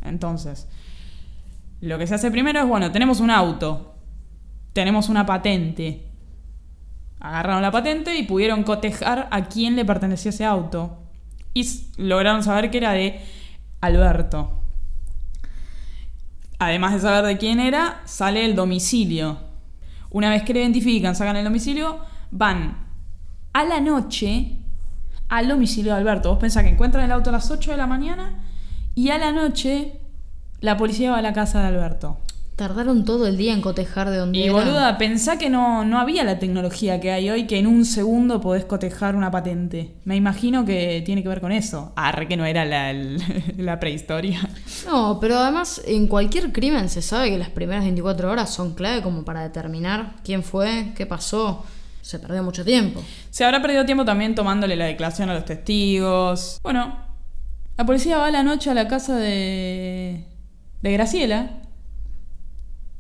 Entonces, 0.00 0.66
lo 1.80 1.98
que 1.98 2.06
se 2.06 2.14
hace 2.14 2.30
primero 2.30 2.60
es, 2.60 2.66
bueno, 2.66 2.90
tenemos 2.90 3.20
un 3.20 3.30
auto. 3.30 3.94
tenemos 4.72 5.08
una 5.10 5.26
patente. 5.26 6.12
Agarraron 7.20 7.62
la 7.62 7.70
patente 7.72 8.16
y 8.16 8.22
pudieron 8.22 8.62
cotejar 8.62 9.28
a 9.30 9.48
quién 9.48 9.76
le 9.76 9.84
pertenecía 9.84 10.30
ese 10.30 10.44
auto. 10.46 11.08
Y 11.59 12.03
lograron 12.03 12.44
saber 12.44 12.71
que 12.71 12.79
era 12.79 12.92
de 12.92 13.21
Alberto. 13.81 14.61
Además 16.61 16.94
de 16.94 17.01
saber 17.01 17.25
de 17.25 17.38
quién 17.38 17.59
era, 17.59 18.01
sale 18.05 18.44
el 18.44 18.55
domicilio. 18.55 19.38
Una 20.11 20.31
vez 20.31 20.42
que 20.44 20.55
le 20.55 20.61
identifican, 20.61 21.16
sacan 21.16 21.37
el 21.37 21.44
domicilio, 21.44 21.99
van 22.31 22.87
a 23.53 23.64
la 23.64 23.81
noche 23.81 24.59
al 25.29 25.49
domicilio 25.49 25.92
de 25.92 25.99
Alberto. 25.99 26.31
Vos 26.31 26.38
pensás 26.38 26.62
que 26.62 26.71
encuentran 26.71 27.05
el 27.05 27.12
auto 27.12 27.31
a 27.31 27.33
las 27.33 27.51
8 27.51 27.73
de 27.73 27.77
la 27.77 27.87
mañana 27.87 28.44
y 28.94 29.11
a 29.11 29.18
la 29.18 29.33
noche 29.33 30.01
la 30.61 30.77
policía 30.77 31.11
va 31.11 31.18
a 31.18 31.23
la 31.23 31.33
casa 31.33 31.61
de 31.61 31.66
Alberto. 31.66 32.18
Tardaron 32.59 33.05
todo 33.05 33.29
el 33.29 33.37
día 33.37 33.53
en 33.53 33.61
cotejar 33.61 34.11
de 34.11 34.16
dónde 34.16 34.37
Y 34.37 34.42
era. 34.42 34.53
boluda, 34.53 34.99
pensá 34.99 35.38
que 35.38 35.49
no, 35.49 35.85
no 35.85 36.01
había 36.01 36.25
la 36.25 36.40
tecnología 36.40 36.99
que 36.99 37.12
hay 37.12 37.31
hoy 37.31 37.47
que 37.47 37.57
en 37.57 37.68
un 37.68 37.85
segundo 37.85 38.40
podés 38.40 38.64
cotejar 38.64 39.14
una 39.14 39.31
patente. 39.31 39.94
Me 40.05 40.16
imagino 40.16 40.64
que 40.64 41.01
tiene 41.07 41.23
que 41.23 41.29
ver 41.29 41.40
con 41.40 41.53
eso. 41.53 41.92
Arre, 41.94 42.27
que 42.27 42.37
no 42.37 42.44
era 42.44 42.64
la, 42.64 42.90
el- 42.90 43.23
la 43.59 43.79
prehistoria. 43.79 44.40
No, 44.87 45.18
pero 45.21 45.38
además 45.38 45.81
en 45.87 46.09
cualquier 46.09 46.51
crimen 46.51 46.88
se 46.88 47.01
sabe 47.01 47.31
que 47.31 47.38
las 47.38 47.49
primeras 47.51 47.85
24 47.85 48.29
horas 48.29 48.53
son 48.53 48.75
clave 48.75 49.03
como 49.03 49.25
para 49.25 49.42
determinar 49.44 50.16
quién 50.25 50.42
fue, 50.42 50.92
qué 50.97 51.07
pasó. 51.07 51.64
Se 52.03 52.18
perdió 52.18 52.42
mucho 52.42 52.64
tiempo. 52.64 53.01
Se 53.31 53.44
habrá 53.44 53.62
perdido 53.62 53.85
tiempo 53.87 54.05
también 54.05 54.35
tomándole 54.35 54.75
la 54.75 54.87
declaración 54.87 55.31
a 55.31 55.35
los 55.35 55.44
testigos. 55.44 56.59
Bueno, 56.64 56.99
la 57.77 57.87
policía 57.87 58.18
va 58.18 58.27
a 58.27 58.31
la 58.33 58.42
noche 58.42 58.68
a 58.71 58.75
la 58.75 58.88
casa 58.88 59.14
de, 59.16 60.25
de 60.83 60.92
Graciela. 60.92 61.51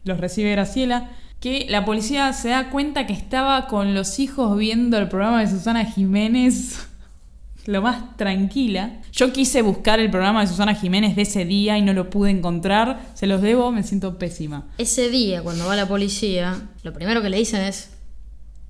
Los 0.04 0.18
recibe 0.18 0.52
Graciela. 0.52 1.10
Que 1.40 1.66
la 1.68 1.84
policía 1.84 2.32
se 2.32 2.48
da 2.48 2.70
cuenta 2.70 3.06
que 3.06 3.12
estaba 3.12 3.68
con 3.68 3.94
los 3.94 4.18
hijos 4.18 4.58
viendo 4.58 4.98
el 4.98 5.08
programa 5.08 5.40
de 5.40 5.48
Susana 5.48 5.84
Jiménez. 5.84 6.88
Lo 7.66 7.82
más 7.82 8.16
tranquila. 8.16 9.00
Yo 9.12 9.32
quise 9.32 9.62
buscar 9.62 10.00
el 10.00 10.10
programa 10.10 10.40
de 10.40 10.46
Susana 10.46 10.74
Jiménez 10.74 11.14
de 11.14 11.22
ese 11.22 11.44
día 11.44 11.76
y 11.76 11.82
no 11.82 11.92
lo 11.92 12.08
pude 12.08 12.30
encontrar. 12.30 12.98
Se 13.12 13.26
los 13.26 13.42
debo, 13.42 13.70
me 13.72 13.82
siento 13.82 14.16
pésima. 14.16 14.68
Ese 14.78 15.10
día, 15.10 15.42
cuando 15.42 15.66
va 15.66 15.76
la 15.76 15.86
policía, 15.86 16.56
lo 16.82 16.94
primero 16.94 17.20
que 17.20 17.28
le 17.28 17.36
dicen 17.36 17.60
es: 17.60 17.90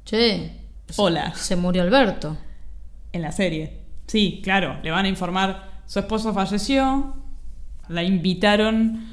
Che, 0.04 0.50
Hola. 0.96 1.32
se 1.36 1.54
murió 1.54 1.82
Alberto. 1.82 2.36
En 3.12 3.22
la 3.22 3.30
serie. 3.30 3.78
Sí, 4.08 4.40
claro, 4.42 4.78
le 4.82 4.90
van 4.90 5.04
a 5.04 5.08
informar, 5.08 5.82
su 5.86 6.00
esposo 6.00 6.34
falleció, 6.34 7.14
la 7.88 8.02
invitaron 8.02 9.06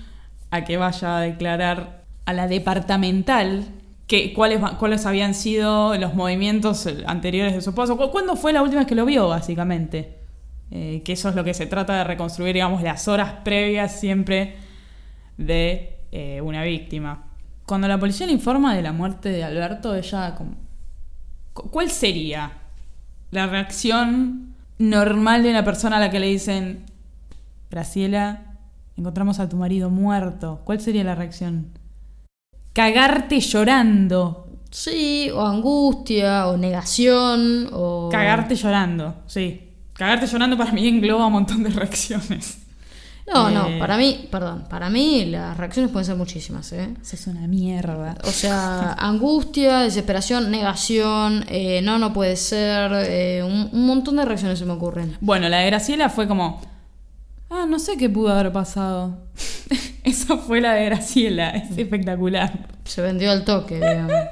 a 0.51 0.63
que 0.63 0.77
vaya 0.77 1.17
a 1.17 1.21
declarar 1.21 1.94
a 2.25 2.33
la 2.33 2.47
departamental 2.47 3.65
que, 4.07 4.33
cuáles, 4.33 4.59
cuáles 4.77 5.05
habían 5.05 5.33
sido 5.33 5.95
los 5.97 6.13
movimientos 6.13 6.85
eh, 6.85 7.03
anteriores 7.07 7.53
de 7.53 7.61
su 7.61 7.69
esposo. 7.71 7.97
¿Cu- 7.97 8.11
¿Cuándo 8.11 8.35
fue 8.35 8.53
la 8.53 8.61
última 8.61 8.81
vez 8.81 8.87
que 8.87 8.95
lo 8.95 9.05
vio, 9.05 9.27
básicamente? 9.29 10.19
Eh, 10.71 11.01
que 11.05 11.13
eso 11.13 11.29
es 11.29 11.35
lo 11.35 11.43
que 11.43 11.53
se 11.53 11.65
trata 11.67 11.95
de 11.97 12.03
reconstruir, 12.03 12.53
digamos, 12.53 12.81
las 12.81 13.07
horas 13.07 13.33
previas 13.43 13.99
siempre 13.99 14.55
de 15.37 15.97
eh, 16.11 16.41
una 16.41 16.63
víctima. 16.63 17.23
Cuando 17.65 17.87
la 17.87 17.99
policía 17.99 18.25
le 18.27 18.33
informa 18.33 18.75
de 18.75 18.81
la 18.81 18.91
muerte 18.91 19.29
de 19.29 19.43
Alberto, 19.43 19.95
ella 19.95 20.35
¿Cuál 21.53 21.89
sería 21.89 22.51
la 23.31 23.47
reacción 23.47 24.53
normal 24.77 25.43
de 25.43 25.49
una 25.49 25.63
persona 25.63 25.97
a 25.97 25.99
la 25.99 26.09
que 26.09 26.19
le 26.19 26.27
dicen, 26.27 26.83
Graciela, 27.71 28.41
encontramos 28.97 29.39
a 29.39 29.47
tu 29.49 29.55
marido 29.55 29.89
muerto? 29.89 30.61
¿Cuál 30.65 30.79
sería 30.81 31.03
la 31.03 31.15
reacción? 31.15 31.67
Cagarte 32.75 33.39
llorando. 33.39 34.47
Sí, 34.69 35.29
o 35.33 35.39
angustia, 35.45 36.47
o 36.47 36.57
negación, 36.57 37.69
o. 37.71 38.09
Cagarte 38.11 38.53
llorando, 38.55 39.15
sí. 39.27 39.61
Cagarte 39.93 40.27
llorando 40.27 40.57
para 40.57 40.73
mí 40.73 40.85
engloba 40.85 41.27
un 41.27 41.31
montón 41.33 41.63
de 41.63 41.69
reacciones. 41.69 42.57
No, 43.33 43.47
Eh, 43.49 43.53
no, 43.53 43.79
para 43.79 43.95
mí, 43.95 44.27
perdón, 44.29 44.65
para 44.69 44.89
mí 44.89 45.23
las 45.25 45.55
reacciones 45.55 45.89
pueden 45.89 46.05
ser 46.05 46.17
muchísimas, 46.17 46.71
¿eh? 46.73 46.93
Eso 47.01 47.15
es 47.15 47.27
una 47.27 47.47
mierda. 47.47 48.17
O 48.25 48.31
sea, 48.31 48.91
angustia, 48.99 49.79
desesperación, 49.79 50.51
negación, 50.51 51.45
eh, 51.47 51.79
no, 51.81 51.97
no 51.97 52.11
puede 52.11 52.35
ser, 52.35 52.91
eh, 53.07 53.41
un, 53.41 53.69
un 53.71 53.85
montón 53.87 54.17
de 54.17 54.25
reacciones 54.25 54.59
se 54.59 54.65
me 54.65 54.73
ocurren. 54.73 55.17
Bueno, 55.21 55.47
la 55.47 55.59
de 55.59 55.67
Graciela 55.67 56.09
fue 56.09 56.27
como, 56.27 56.59
ah, 57.49 57.65
no 57.67 57.79
sé 57.79 57.95
qué 57.95 58.09
pudo 58.09 58.33
haber 58.33 58.51
pasado. 58.51 59.17
Eso 60.09 60.37
fue 60.39 60.61
la 60.61 60.73
de 60.73 60.85
Graciela, 60.85 61.49
es 61.51 61.77
espectacular. 61.77 62.67
Se 62.85 63.01
vendió 63.01 63.31
al 63.31 63.43
toque, 63.43 63.75
digamos. 63.75 64.13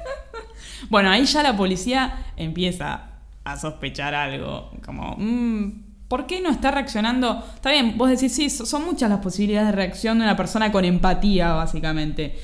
Bueno, 0.90 1.08
ahí 1.10 1.24
ya 1.24 1.42
la 1.42 1.56
policía 1.56 2.26
empieza 2.36 3.06
a 3.42 3.56
sospechar 3.58 4.14
algo, 4.14 4.70
como, 4.84 5.16
mm, 5.18 5.82
¿por 6.08 6.26
qué 6.26 6.42
no 6.42 6.50
está 6.50 6.70
reaccionando? 6.70 7.42
Está 7.54 7.70
bien, 7.70 7.96
vos 7.96 8.10
decís, 8.10 8.34
sí, 8.34 8.50
so- 8.50 8.66
son 8.66 8.84
muchas 8.84 9.08
las 9.08 9.20
posibilidades 9.20 9.68
de 9.70 9.72
reacción 9.76 10.18
de 10.18 10.24
una 10.24 10.36
persona 10.36 10.70
con 10.70 10.84
empatía, 10.84 11.52
básicamente. 11.54 12.38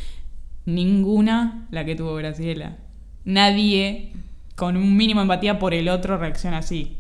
Ninguna 0.65 1.67
la 1.71 1.85
que 1.85 1.95
tuvo 1.97 2.15
Graciela. 2.15 2.77
Nadie 3.25 4.13
con 4.57 4.77
un 4.77 4.97
mínimo 4.97 5.21
de 5.21 5.25
empatía 5.25 5.59
por 5.59 5.75
el 5.75 5.89
otro 5.89 6.17
reacciona 6.17 6.59
así. 6.59 6.97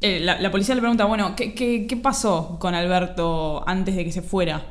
Eh, 0.00 0.20
la, 0.20 0.40
la 0.40 0.50
policía 0.50 0.74
le 0.74 0.80
pregunta, 0.82 1.06
bueno, 1.06 1.34
¿qué, 1.36 1.54
qué, 1.54 1.86
qué 1.88 1.96
pasó 1.96 2.58
con 2.60 2.74
Alberto 2.74 3.64
antes 3.66 3.96
de 3.96 4.04
que 4.04 4.12
se 4.12 4.22
fuera? 4.22 4.62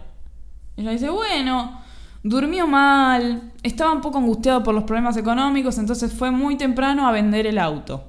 Ella 0.78 0.92
dice, 0.92 1.10
bueno, 1.10 1.82
durmió 2.24 2.68
mal, 2.68 3.52
estaba 3.64 3.92
un 3.92 4.02
poco 4.02 4.20
angustiado 4.20 4.64
por 4.64 4.74
los 4.76 4.84
problemas 4.86 5.18
económicos, 5.18 5.78
entonces 5.78 6.14
fue 6.14 6.32
muy 6.32 6.56
temprano 6.56 7.08
a 7.08 7.12
vender 7.12 7.48
el 7.48 7.58
auto. 7.58 8.04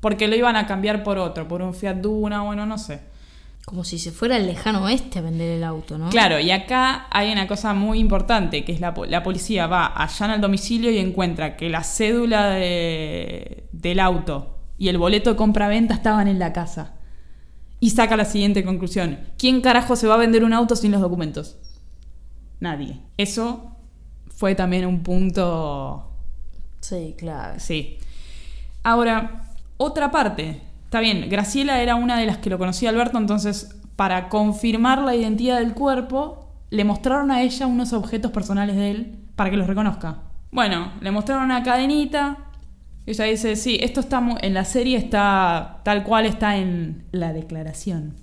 Porque 0.00 0.28
lo 0.28 0.36
iban 0.36 0.56
a 0.56 0.66
cambiar 0.66 1.02
por 1.02 1.18
otro, 1.18 1.48
por 1.48 1.62
un 1.62 1.74
Fiat 1.74 1.96
Duna, 1.96 2.42
bueno, 2.42 2.64
no 2.66 2.78
sé. 2.78 3.00
Como 3.64 3.82
si 3.82 3.98
se 3.98 4.12
fuera 4.12 4.36
al 4.36 4.46
lejano 4.46 4.84
oeste 4.84 5.18
a 5.18 5.22
vender 5.22 5.48
el 5.56 5.64
auto, 5.64 5.96
¿no? 5.96 6.10
Claro, 6.10 6.38
y 6.38 6.50
acá 6.50 7.06
hay 7.10 7.32
una 7.32 7.46
cosa 7.48 7.72
muy 7.72 7.98
importante, 7.98 8.62
que 8.62 8.72
es 8.72 8.80
la, 8.80 8.92
la 9.08 9.22
policía 9.22 9.66
va, 9.66 9.86
allana 9.86 10.34
al 10.34 10.42
domicilio 10.42 10.90
y 10.90 10.98
encuentra 10.98 11.56
que 11.56 11.70
la 11.70 11.82
cédula 11.82 12.50
de- 12.50 13.64
del 13.72 14.00
auto 14.00 14.58
y 14.76 14.88
el 14.88 14.98
boleto 14.98 15.30
de 15.30 15.36
compra-venta 15.36 15.94
estaban 15.94 16.28
en 16.28 16.38
la 16.38 16.52
casa. 16.52 16.92
Y 17.84 17.90
saca 17.90 18.16
la 18.16 18.24
siguiente 18.24 18.64
conclusión. 18.64 19.18
¿Quién 19.36 19.60
carajo 19.60 19.94
se 19.94 20.06
va 20.06 20.14
a 20.14 20.16
vender 20.16 20.42
un 20.42 20.54
auto 20.54 20.74
sin 20.74 20.90
los 20.90 21.02
documentos? 21.02 21.58
Nadie. 22.58 22.98
Eso 23.18 23.72
fue 24.30 24.54
también 24.54 24.86
un 24.86 25.02
punto... 25.02 26.10
Sí, 26.80 27.14
claro. 27.18 27.60
Sí. 27.60 27.98
Ahora, 28.84 29.50
otra 29.76 30.10
parte. 30.10 30.62
Está 30.84 31.00
bien, 31.00 31.28
Graciela 31.28 31.82
era 31.82 31.94
una 31.96 32.18
de 32.18 32.24
las 32.24 32.38
que 32.38 32.48
lo 32.48 32.56
conocía 32.56 32.88
Alberto, 32.88 33.18
entonces 33.18 33.78
para 33.96 34.30
confirmar 34.30 35.02
la 35.02 35.14
identidad 35.14 35.58
del 35.58 35.74
cuerpo, 35.74 36.48
le 36.70 36.84
mostraron 36.84 37.30
a 37.30 37.42
ella 37.42 37.66
unos 37.66 37.92
objetos 37.92 38.30
personales 38.30 38.76
de 38.76 38.90
él 38.92 39.18
para 39.36 39.50
que 39.50 39.58
los 39.58 39.66
reconozca. 39.66 40.20
Bueno, 40.50 40.90
le 41.02 41.10
mostraron 41.10 41.44
una 41.44 41.62
cadenita. 41.62 42.43
Ella 43.06 43.24
dice, 43.24 43.56
sí, 43.56 43.78
esto 43.80 44.00
está 44.00 44.22
en 44.40 44.54
la 44.54 44.64
serie 44.64 44.96
está 44.96 45.80
tal 45.84 46.04
cual 46.04 46.24
está 46.24 46.56
en 46.56 47.04
la 47.12 47.32
declaración. 47.32 48.14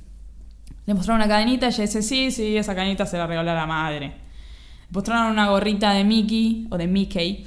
Le 0.87 0.95
mostraron 0.95 1.21
una 1.21 1.29
cadenita, 1.29 1.67
ella 1.67 1.81
dice, 1.83 2.01
sí, 2.01 2.31
sí, 2.31 2.57
esa 2.57 2.73
cadenita 2.73 3.05
se 3.05 3.17
la 3.17 3.27
regaló 3.27 3.51
a 3.51 3.55
la 3.55 3.67
madre. 3.67 4.07
Le 4.07 4.91
mostraron 4.91 5.31
una 5.31 5.49
gorrita 5.49 5.93
de 5.93 6.03
Mickey 6.03 6.67
o 6.71 6.77
de 6.77 6.87
Mickey. 6.87 7.45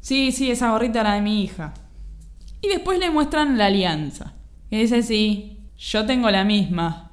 Sí, 0.00 0.30
sí, 0.30 0.50
esa 0.50 0.70
gorrita 0.70 1.00
era 1.00 1.14
de 1.14 1.22
mi 1.22 1.42
hija. 1.42 1.74
Y 2.62 2.68
después 2.68 2.98
le 2.98 3.10
muestran 3.10 3.58
la 3.58 3.66
alianza. 3.66 4.34
Y 4.70 4.78
dice, 4.78 5.02
sí, 5.02 5.58
yo 5.76 6.06
tengo 6.06 6.30
la 6.30 6.44
misma. 6.44 7.10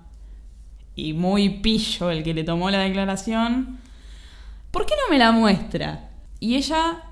Y 0.95 1.13
muy 1.13 1.49
pillo 1.49 2.11
el 2.11 2.23
que 2.23 2.33
le 2.33 2.43
tomó 2.43 2.69
la 2.69 2.79
declaración. 2.79 3.79
¿Por 4.71 4.85
qué 4.85 4.93
no 4.95 5.11
me 5.11 5.17
la 5.17 5.31
muestra? 5.31 6.11
Y 6.39 6.55
ella 6.55 7.06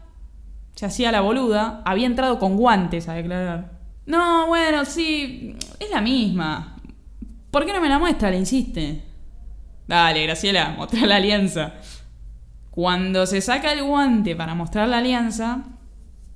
se 0.75 0.85
hacía 0.85 1.11
la 1.11 1.21
boluda. 1.21 1.81
Había 1.85 2.05
entrado 2.05 2.37
con 2.39 2.57
guantes 2.57 3.07
a 3.09 3.13
declarar. 3.13 3.71
No, 4.05 4.47
bueno, 4.47 4.85
sí, 4.85 5.55
es 5.79 5.89
la 5.89 6.01
misma. 6.01 6.77
¿Por 7.49 7.65
qué 7.65 7.73
no 7.73 7.81
me 7.81 7.89
la 7.89 7.99
muestra? 7.99 8.29
Le 8.29 8.37
insiste. 8.37 9.01
Dale, 9.87 10.23
Graciela, 10.23 10.73
muestra 10.77 11.05
la 11.07 11.15
alianza. 11.15 11.73
Cuando 12.69 13.25
se 13.25 13.41
saca 13.41 13.71
el 13.71 13.83
guante 13.83 14.35
para 14.35 14.53
mostrar 14.53 14.87
la 14.89 14.97
alianza, 14.97 15.63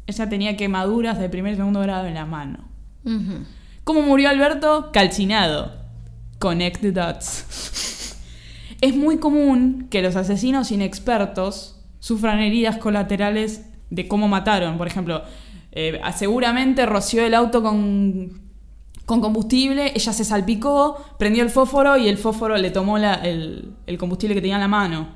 ella 0.07 0.29
tenía 0.29 0.55
quemaduras 0.57 1.19
de 1.19 1.29
primer 1.29 1.53
y 1.53 1.57
segundo 1.57 1.81
grado 1.81 2.05
en 2.07 2.13
la 2.13 2.25
mano. 2.25 2.69
¿Cómo 3.83 4.01
murió 4.01 4.29
Alberto? 4.29 4.91
Calcinado. 4.93 5.73
Connect 6.39 6.81
the 6.81 6.91
dots. 6.91 8.15
Es 8.81 8.95
muy 8.95 9.17
común 9.17 9.87
que 9.89 10.01
los 10.01 10.15
asesinos 10.15 10.71
inexpertos 10.71 11.81
sufran 11.99 12.39
heridas 12.39 12.77
colaterales 12.77 13.65
de 13.89 14.07
cómo 14.07 14.27
mataron. 14.27 14.77
Por 14.77 14.87
ejemplo, 14.87 15.23
eh, 15.71 15.99
seguramente 16.15 16.85
roció 16.85 17.25
el 17.25 17.33
auto 17.33 17.61
con, 17.63 18.41
con 19.05 19.21
combustible, 19.21 19.91
ella 19.95 20.13
se 20.13 20.23
salpicó, 20.25 20.97
prendió 21.17 21.43
el 21.43 21.49
fósforo 21.49 21.97
y 21.97 22.07
el 22.07 22.17
fósforo 22.17 22.57
le 22.57 22.71
tomó 22.71 22.97
la- 22.97 23.15
el, 23.15 23.73
combustible 23.97 24.35
que 24.35 24.41
tenía 24.41 24.55
en 24.55 24.61
la 24.61 24.67
mano. 24.67 25.15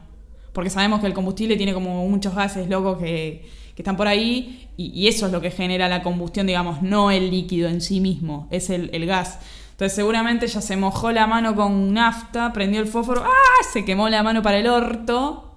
porque 0.54 0.70
sabemos 0.70 1.00
que 1.02 1.08
el 1.08 1.14
combustible 1.14 1.56
tiene 1.58 1.74
como 1.74 2.08
muchos 2.08 2.36
gases 2.36 2.70
locos 2.70 3.00
que, 3.00 3.50
que 3.76 3.82
están 3.82 3.98
por 3.98 4.08
ahí 4.08 4.70
y, 4.78 4.92
y 5.00 5.08
eso 5.08 5.26
es 5.26 5.32
lo 5.32 5.42
que 5.42 5.50
genera 5.50 5.88
la 5.90 6.04
combustión, 6.04 6.46
digamos, 6.46 6.84
no 6.84 7.10
el 7.10 7.32
líquido 7.32 7.68
en 7.70 7.82
sí 7.82 8.00
mismo, 8.00 8.48
es 8.52 8.70
el, 8.70 8.92
el 8.94 9.08
gas. 9.08 9.40
Entonces 9.72 9.96
seguramente 9.96 10.46
ella 10.46 10.62
se 10.62 10.78
mojó 10.78 11.12
la 11.12 11.26
mano 11.26 11.56
con 11.56 11.92
nafta, 11.94 12.54
prendió 12.54 12.80
el 12.82 12.88
fósforo, 12.88 13.24
¡ah! 13.26 13.64
se 13.74 13.84
quemó 13.84 14.10
la 14.10 14.22
mano 14.22 14.44
para 14.44 14.60
el 14.60 14.68
orto 14.68 15.56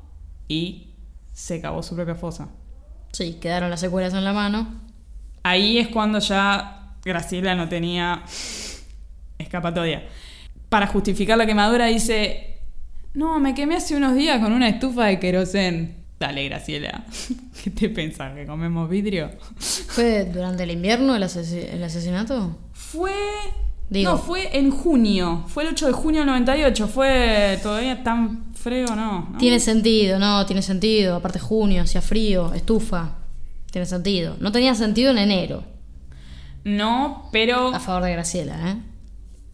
y 0.48 0.94
se 1.34 1.60
cavó 1.60 1.82
su 1.82 1.94
propia 1.94 2.14
fosa. 2.14 2.48
Sí, 3.16 3.38
quedaron 3.40 3.70
las 3.70 3.80
secuelas 3.80 4.12
en 4.12 4.24
la 4.24 4.34
mano. 4.34 4.68
Ahí 5.42 5.78
es 5.78 5.88
cuando 5.88 6.18
ya 6.18 6.92
Graciela 7.02 7.54
no 7.54 7.66
tenía 7.66 8.22
escapatoria. 9.38 10.04
Para 10.68 10.86
justificar 10.86 11.38
la 11.38 11.46
quemadura 11.46 11.86
dice, 11.86 12.58
no, 13.14 13.38
me 13.38 13.54
quemé 13.54 13.76
hace 13.76 13.96
unos 13.96 14.14
días 14.14 14.38
con 14.40 14.52
una 14.52 14.68
estufa 14.68 15.06
de 15.06 15.18
querosén. 15.18 15.96
Dale, 16.20 16.44
Graciela, 16.48 17.04
¿qué 17.64 17.70
te 17.70 17.88
pensás? 17.88 18.34
¿Que 18.34 18.44
comemos 18.44 18.88
vidrio? 18.90 19.30
¿Fue 19.58 20.24
durante 20.26 20.64
el 20.64 20.72
invierno 20.72 21.16
el, 21.16 21.22
asesi- 21.22 21.68
el 21.72 21.82
asesinato? 21.84 22.58
Fue... 22.74 23.12
Digo- 23.88 24.10
no, 24.12 24.18
fue 24.18 24.58
en 24.58 24.70
junio. 24.70 25.44
Fue 25.46 25.62
el 25.62 25.70
8 25.70 25.86
de 25.86 25.92
junio 25.92 26.20
del 26.20 26.26
98. 26.28 26.88
Fue 26.88 27.58
todavía 27.62 28.02
tan 28.02 28.45
¿no? 28.70 29.34
Tiene 29.38 29.60
sentido, 29.60 30.18
no, 30.18 30.44
tiene 30.46 30.62
sentido. 30.62 31.16
Aparte 31.16 31.38
junio, 31.38 31.82
hacía 31.82 32.02
frío, 32.02 32.52
estufa. 32.52 33.18
Tiene 33.70 33.86
sentido. 33.86 34.36
No 34.40 34.50
tenía 34.52 34.74
sentido 34.74 35.10
en 35.10 35.18
enero. 35.18 35.64
No, 36.64 37.28
pero 37.30 37.68
A 37.74 37.78
favor 37.80 38.02
de 38.02 38.12
Graciela, 38.12 38.70
¿eh? 38.70 38.76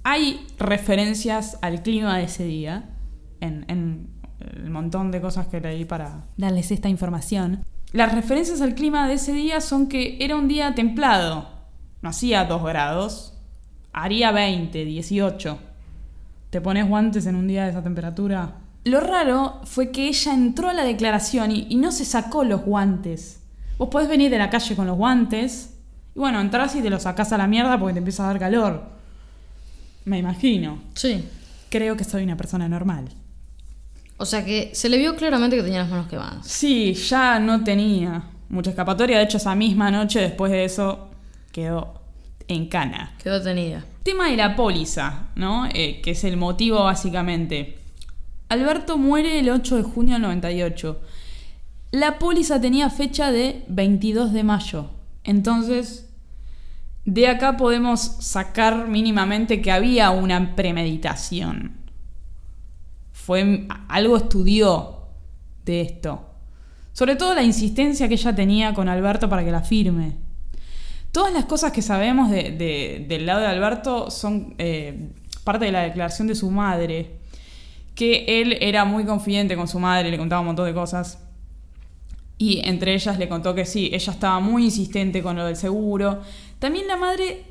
hay 0.03 0.47
referencias 0.59 1.59
al 1.61 1.83
clima 1.83 2.17
de 2.17 2.25
ese 2.25 2.45
día 2.45 2.91
en, 3.41 3.67
en 3.69 4.09
el 4.57 4.71
montón 4.71 5.11
de 5.11 5.21
cosas 5.21 5.47
que 5.47 5.61
leí 5.61 5.85
para 5.85 6.25
darles 6.39 6.71
esta 6.71 6.89
información. 6.89 7.65
Las 7.93 8.15
referencias 8.15 8.63
al 8.63 8.75
clima 8.75 9.07
de 9.07 9.15
ese 9.15 9.35
día 9.35 9.61
son 9.61 9.89
que 9.89 10.17
era 10.21 10.37
un 10.37 10.49
día 10.49 10.75
templado. 10.75 11.51
No 12.01 12.09
hacía 12.09 12.45
2 12.45 12.65
grados. 12.65 13.35
Haría 13.93 14.33
20, 14.33 14.87
18. 14.87 15.59
¿Te 16.49 16.61
pones 16.63 16.89
guantes 16.89 17.27
en 17.27 17.37
un 17.37 17.47
día 17.47 17.65
de 17.65 17.71
esa 17.71 17.83
temperatura? 17.83 18.62
Lo 18.85 19.01
raro 19.01 19.61
fue 19.65 19.91
que 19.91 20.09
ella 20.09 20.35
entró 20.35 20.69
a 20.69 20.75
la 20.75 20.85
declaración 20.85 21.51
y, 21.51 21.67
y 21.69 21.77
no 21.77 21.93
se 21.93 22.05
sacó 22.05 22.45
los 22.45 22.63
guantes. 22.63 23.41
Vos 23.79 23.89
podés 23.89 24.09
venir 24.09 24.31
de 24.31 24.39
la 24.39 24.51
calle 24.51 24.75
con 24.77 24.87
los 24.87 24.97
guantes 24.97 25.73
y 26.15 26.19
bueno, 26.19 26.41
entras 26.41 26.75
y 26.77 26.83
te 26.83 26.91
los 26.91 27.03
sacás 27.03 27.33
a 27.33 27.39
la 27.39 27.47
mierda 27.47 27.79
porque 27.79 27.95
te 27.95 27.99
empieza 27.99 28.25
a 28.25 28.27
dar 28.29 28.39
calor. 28.39 28.83
Me 30.05 30.19
imagino. 30.19 30.83
Sí. 30.95 31.25
Creo 31.71 31.97
que 31.97 32.05
soy 32.05 32.25
una 32.25 32.37
persona 32.37 32.69
normal. 32.69 33.09
O 34.19 34.27
sea 34.27 34.45
que 34.45 34.71
se 34.75 34.89
le 34.89 34.99
vio 34.99 35.17
claramente 35.17 35.57
que 35.57 35.63
tenía 35.63 35.81
las 35.81 35.91
manos 35.91 36.09
quemadas. 36.09 36.47
Sí, 36.47 36.95
ya 36.95 37.39
no 37.39 37.65
tenía 37.65 38.25
mucha 38.51 38.71
escapatoria. 38.71 39.19
De 39.19 39.25
hecho, 39.25 39.39
esa 39.39 39.55
misma 39.55 39.91
noche, 39.91 40.21
después 40.21 40.53
de 40.53 40.65
eso, 40.65 41.11
quedó 41.51 42.03
en 42.47 42.69
cana. 42.69 43.15
Quedó 43.23 43.43
tenida. 43.43 43.85
Tema 44.03 44.29
de 44.29 44.37
la 44.37 44.55
póliza, 44.55 45.29
¿no? 45.35 45.67
Eh, 45.73 46.01
que 46.03 46.11
es 46.11 46.25
el 46.25 46.37
motivo 46.37 46.85
básicamente. 46.85 47.79
Alberto 48.53 48.99
muere 48.99 49.39
el 49.41 49.51
8 49.51 49.77
de 49.77 49.83
junio 49.83 50.15
del 50.15 50.23
98. 50.23 51.01
La 51.93 52.19
póliza 52.19 52.61
tenía 52.61 52.89
fecha 52.91 53.31
de 53.33 53.65
22 53.69 54.33
de 54.33 54.45
mayo. 54.45 54.91
Entonces, 55.25 56.09
de 57.05 57.29
acá 57.29 57.57
podemos 57.57 58.01
sacar 58.01 58.89
mínimamente 58.89 59.61
que 59.61 59.73
había 59.73 60.11
una 60.11 60.55
premeditación. 60.57 61.73
Fue 63.13 63.67
algo 63.89 64.17
estudió 64.17 64.99
de 65.65 65.81
esto. 65.83 66.29
Sobre 66.93 67.17
todo 67.17 67.35
la 67.35 67.43
insistencia 67.43 68.09
que 68.09 68.15
ella 68.15 68.35
tenía 68.35 68.75
con 68.75 68.89
Alberto 68.89 69.29
para 69.29 69.45
que 69.45 69.51
la 69.53 69.63
firme. 69.63 70.17
Todas 71.11 71.33
las 71.33 71.45
cosas 71.45 71.73
que 71.73 71.83
sabemos 71.83 72.31
de- 72.31 72.51
de- 72.53 73.07
del 73.09 73.27
lado 73.27 73.41
de 73.41 73.47
Alberto 73.47 74.11
son 74.11 74.55
eh, 74.59 75.11
parte 75.45 75.67
de 75.67 75.73
la 75.73 75.83
declaración 75.83 76.27
de 76.29 76.35
su 76.35 76.51
madre, 76.51 77.19
que 77.95 78.25
él 78.41 78.57
era 78.61 78.85
muy 78.85 79.05
confidente 79.05 79.57
con 79.57 79.69
su 79.69 79.79
madre, 79.79 80.11
le 80.11 80.19
contaba 80.19 80.41
un 80.41 80.49
montón 80.49 80.67
de 80.67 80.75
cosas. 80.75 81.19
Y 82.39 82.61
entre 82.65 82.95
ellas 82.95 83.19
le 83.19 83.29
contó 83.29 83.55
que 83.55 83.65
sí, 83.65 83.91
ella 83.93 84.13
estaba 84.13 84.41
muy 84.41 84.65
insistente 84.65 85.23
con 85.23 85.37
lo 85.37 85.45
del 85.45 85.57
seguro. 85.57 86.23
También 86.59 86.89
la 86.89 86.97
madre, 86.97 87.45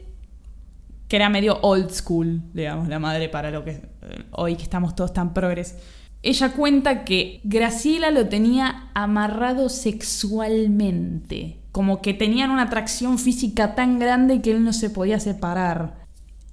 que 1.07 1.15
era 1.15 1.29
medio 1.29 1.59
old 1.61 1.91
school, 1.91 2.41
digamos, 2.53 2.87
la 2.89 2.99
madre 2.99 3.29
para 3.29 3.51
lo 3.51 3.63
que 3.63 3.71
eh, 3.71 4.25
hoy 4.31 4.55
que 4.55 4.63
estamos 4.63 4.95
todos 4.95 5.13
tan 5.13 5.33
progres. 5.33 5.77
Ella 6.23 6.51
cuenta 6.53 7.03
que 7.03 7.39
Graciela 7.43 8.11
lo 8.11 8.27
tenía 8.27 8.91
amarrado 8.93 9.69
sexualmente, 9.69 11.61
como 11.71 12.01
que 12.01 12.13
tenían 12.13 12.51
una 12.51 12.63
atracción 12.63 13.17
física 13.17 13.75
tan 13.75 13.97
grande 13.97 14.41
que 14.41 14.51
él 14.51 14.63
no 14.63 14.73
se 14.73 14.89
podía 14.89 15.19
separar. 15.19 16.05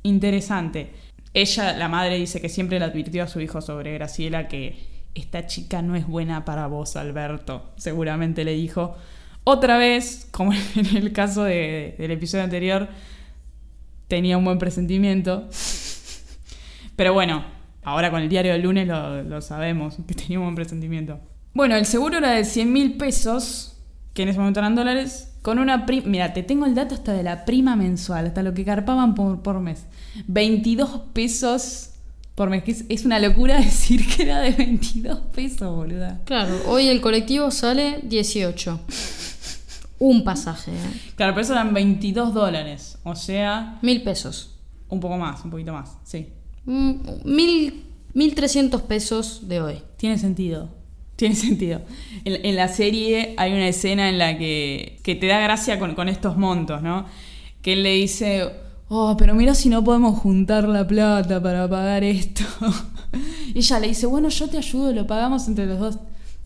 Interesante. 0.02 0.92
Ella, 1.40 1.72
la 1.76 1.88
madre, 1.88 2.16
dice 2.16 2.40
que 2.40 2.48
siempre 2.48 2.78
le 2.78 2.84
advirtió 2.84 3.22
a 3.22 3.28
su 3.28 3.40
hijo 3.40 3.60
sobre 3.60 3.94
Graciela 3.94 4.48
que 4.48 4.76
esta 5.14 5.46
chica 5.46 5.82
no 5.82 5.94
es 5.96 6.06
buena 6.06 6.44
para 6.44 6.66
vos, 6.66 6.96
Alberto. 6.96 7.70
Seguramente 7.76 8.44
le 8.44 8.52
dijo. 8.54 8.96
Otra 9.44 9.78
vez, 9.78 10.28
como 10.30 10.52
en 10.76 10.96
el 10.96 11.12
caso 11.12 11.44
de- 11.44 11.94
del 11.98 12.10
episodio 12.10 12.44
anterior, 12.44 12.88
tenía 14.08 14.36
un 14.36 14.44
buen 14.44 14.58
presentimiento. 14.58 15.48
Pero 16.96 17.14
bueno, 17.14 17.44
ahora 17.84 18.10
con 18.10 18.20
el 18.22 18.28
diario 18.28 18.52
del 18.52 18.62
lunes 18.62 18.86
lo, 18.88 19.22
lo 19.22 19.40
sabemos, 19.40 19.96
que 20.06 20.14
tenía 20.14 20.38
un 20.38 20.46
buen 20.46 20.56
presentimiento. 20.56 21.20
Bueno, 21.54 21.76
el 21.76 21.86
seguro 21.86 22.18
era 22.18 22.32
de 22.32 22.44
100 22.44 22.72
mil 22.72 22.96
pesos, 22.96 23.76
que 24.14 24.22
en 24.22 24.28
ese 24.30 24.38
momento 24.38 24.60
eran 24.60 24.74
dólares, 24.74 25.37
con 25.48 25.58
una 25.58 25.86
prima... 25.86 26.06
Mira, 26.06 26.34
te 26.34 26.42
tengo 26.42 26.66
el 26.66 26.74
dato 26.74 26.94
hasta 26.94 27.14
de 27.14 27.22
la 27.22 27.46
prima 27.46 27.74
mensual, 27.74 28.26
hasta 28.26 28.42
lo 28.42 28.52
que 28.52 28.66
carpaban 28.66 29.14
por, 29.14 29.40
por 29.40 29.60
mes. 29.60 29.86
22 30.26 30.90
pesos 31.14 31.92
por 32.34 32.50
mes, 32.50 32.62
que 32.64 32.72
es, 32.72 32.84
es 32.90 33.06
una 33.06 33.18
locura 33.18 33.56
decir 33.60 34.06
que 34.14 34.24
era 34.24 34.40
de 34.40 34.50
22 34.50 35.18
pesos, 35.34 35.74
boluda. 35.74 36.20
Claro, 36.26 36.54
hoy 36.66 36.88
el 36.88 37.00
colectivo 37.00 37.50
sale 37.50 38.00
18. 38.02 38.78
Un 40.00 40.22
pasaje, 40.22 40.70
¿eh? 40.70 41.12
Claro, 41.16 41.32
pero 41.32 41.40
eso 41.40 41.54
eran 41.54 41.72
22 41.72 42.34
dólares, 42.34 42.98
o 43.02 43.14
sea, 43.16 43.78
Mil 43.80 44.02
pesos. 44.02 44.54
un 44.90 45.00
poco 45.00 45.16
más, 45.16 45.42
un 45.46 45.50
poquito 45.50 45.72
más, 45.72 45.96
sí. 46.04 46.28
Mm, 46.66 46.92
Mil, 47.24 47.84
mil 48.12 48.34
trescientos 48.34 48.82
pesos 48.82 49.48
de 49.48 49.62
hoy. 49.62 49.82
Tiene 49.96 50.18
sentido. 50.18 50.68
Tiene 51.18 51.34
sentido. 51.34 51.82
En, 52.24 52.46
en 52.46 52.54
la 52.56 52.68
serie 52.68 53.34
hay 53.36 53.52
una 53.52 53.66
escena 53.66 54.08
en 54.08 54.18
la 54.18 54.38
que, 54.38 55.00
que 55.02 55.16
te 55.16 55.26
da 55.26 55.40
gracia 55.40 55.78
con, 55.80 55.94
con 55.96 56.08
estos 56.08 56.36
montos, 56.36 56.80
¿no? 56.80 57.06
Que 57.60 57.72
él 57.72 57.82
le 57.82 57.94
dice, 57.94 58.48
oh, 58.88 59.16
pero 59.18 59.34
mira 59.34 59.54
si 59.56 59.68
no 59.68 59.82
podemos 59.82 60.16
juntar 60.20 60.68
la 60.68 60.86
plata 60.86 61.42
para 61.42 61.68
pagar 61.68 62.04
esto. 62.04 62.44
Y 63.54 63.60
ella 63.60 63.80
le 63.80 63.88
dice, 63.88 64.06
bueno, 64.06 64.28
yo 64.28 64.46
te 64.48 64.58
ayudo, 64.58 64.92
lo 64.92 65.06
pagamos 65.06 65.48
entre 65.48 65.64
los 65.66 65.78
dos. 65.80 65.98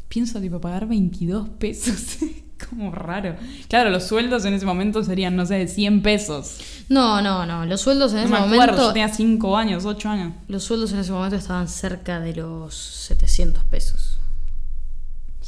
Pienso, 0.08 0.40
tipo, 0.40 0.60
pagar 0.60 0.86
22 0.86 1.48
pesos. 1.58 2.18
Como 2.70 2.92
raro. 2.92 3.34
Claro, 3.68 3.90
los 3.90 4.04
sueldos 4.04 4.44
en 4.44 4.54
ese 4.54 4.64
momento 4.64 5.02
serían, 5.02 5.34
no 5.34 5.44
sé, 5.44 5.66
100 5.66 6.00
pesos. 6.02 6.58
No, 6.88 7.20
no, 7.20 7.44
no. 7.44 7.66
Los 7.66 7.80
sueldos 7.80 8.12
en 8.12 8.18
No 8.18 8.22
ese 8.22 8.30
me 8.30 8.38
acuerdo, 8.38 8.72
momento. 8.74 8.86
yo 8.86 8.92
tenía 8.92 9.08
5 9.08 9.56
años, 9.56 9.84
8 9.84 10.08
años. 10.08 10.32
Los 10.46 10.62
sueldos 10.62 10.92
en 10.92 11.00
ese 11.00 11.10
momento 11.10 11.34
estaban 11.36 11.66
cerca 11.68 12.20
de 12.20 12.36
los 12.36 12.72
700 12.74 13.64
pesos. 13.64 14.11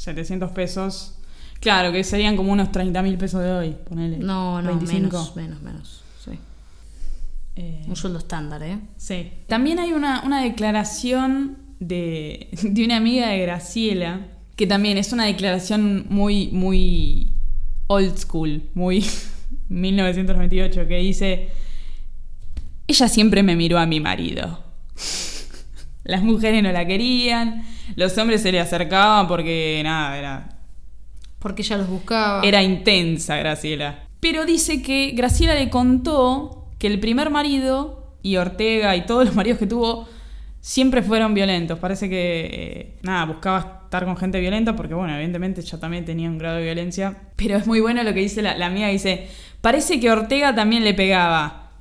700 0.05 0.51
pesos. 0.51 1.15
Claro, 1.59 1.91
que 1.91 2.03
serían 2.03 2.35
como 2.37 2.51
unos 2.51 2.71
30 2.71 3.01
mil 3.01 3.17
pesos 3.17 3.41
de 3.41 3.51
hoy, 3.51 3.75
ponele. 3.87 4.17
No, 4.19 4.61
no, 4.61 4.77
25. 4.77 4.95
menos, 4.95 5.35
menos, 5.35 5.61
menos. 5.61 6.03
Sí. 6.23 6.31
Eh, 7.55 7.85
Un 7.87 7.95
sueldo 7.95 8.19
estándar, 8.19 8.61
¿eh? 8.63 8.79
sí. 8.97 9.31
También 9.47 9.79
hay 9.79 9.93
una, 9.93 10.21
una 10.23 10.41
declaración 10.43 11.57
de, 11.79 12.49
de 12.63 12.85
una 12.85 12.97
amiga 12.97 13.29
de 13.29 13.39
Graciela, 13.39 14.27
que 14.55 14.67
también 14.67 14.97
es 14.97 15.11
una 15.11 15.25
declaración 15.25 16.05
muy, 16.09 16.49
muy 16.51 17.31
old 17.87 18.17
school, 18.17 18.69
muy 18.75 19.03
1998, 19.69 20.87
que 20.87 20.97
dice, 20.97 21.49
ella 22.87 23.07
siempre 23.07 23.41
me 23.41 23.55
miró 23.55 23.79
a 23.79 23.85
mi 23.87 23.99
marido. 23.99 24.63
Las 26.05 26.21
mujeres 26.21 26.61
no 26.61 26.71
la 26.71 26.85
querían, 26.85 27.65
los 27.95 28.15
hombres 28.17 28.43
se 28.43 28.51
le 28.51 28.59
acercaban 28.59 29.27
porque 29.27 29.81
nada, 29.83 30.17
era 30.17 30.49
Porque 31.39 31.63
ella 31.63 31.77
los 31.77 31.89
buscaba. 31.89 32.41
Era 32.43 32.61
intensa, 32.61 33.35
Graciela. 33.37 34.03
Pero 34.19 34.45
dice 34.45 34.83
que 34.83 35.11
Graciela 35.15 35.55
le 35.55 35.69
contó 35.69 36.67
que 36.77 36.87
el 36.87 36.99
primer 36.99 37.31
marido 37.31 38.13
y 38.21 38.37
Ortega 38.37 38.95
y 38.95 39.07
todos 39.07 39.25
los 39.25 39.35
maridos 39.35 39.57
que 39.57 39.65
tuvo 39.65 40.07
siempre 40.61 41.01
fueron 41.01 41.33
violentos. 41.33 41.79
Parece 41.79 42.07
que, 42.07 42.49
eh, 42.51 42.99
nada, 43.01 43.25
buscaba 43.25 43.81
estar 43.85 44.05
con 44.05 44.15
gente 44.15 44.39
violenta 44.39 44.75
porque, 44.75 44.93
bueno, 44.93 45.13
evidentemente 45.15 45.61
ella 45.61 45.79
también 45.79 46.05
tenía 46.05 46.29
un 46.29 46.37
grado 46.37 46.57
de 46.57 46.63
violencia. 46.63 47.17
Pero 47.35 47.57
es 47.57 47.65
muy 47.65 47.79
bueno 47.79 48.03
lo 48.03 48.13
que 48.13 48.19
dice 48.19 48.43
la, 48.43 48.55
la 48.57 48.67
amiga. 48.67 48.89
Dice, 48.89 49.27
parece 49.61 49.99
que 49.99 50.11
Ortega 50.11 50.53
también 50.53 50.83
le 50.83 50.93
pegaba, 50.93 51.71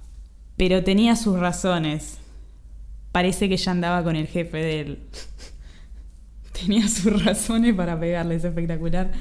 pero 0.56 0.82
tenía 0.82 1.14
sus 1.14 1.38
razones. 1.38 2.23
Parece 3.14 3.48
que 3.48 3.56
ya 3.56 3.70
andaba 3.70 4.02
con 4.02 4.16
el 4.16 4.26
jefe 4.26 4.56
de 4.56 4.80
él. 4.80 4.98
tenía 6.60 6.88
sus 6.88 7.24
razones 7.24 7.72
para 7.72 7.96
pegarle, 8.00 8.34
es 8.34 8.42
espectacular. 8.44 9.12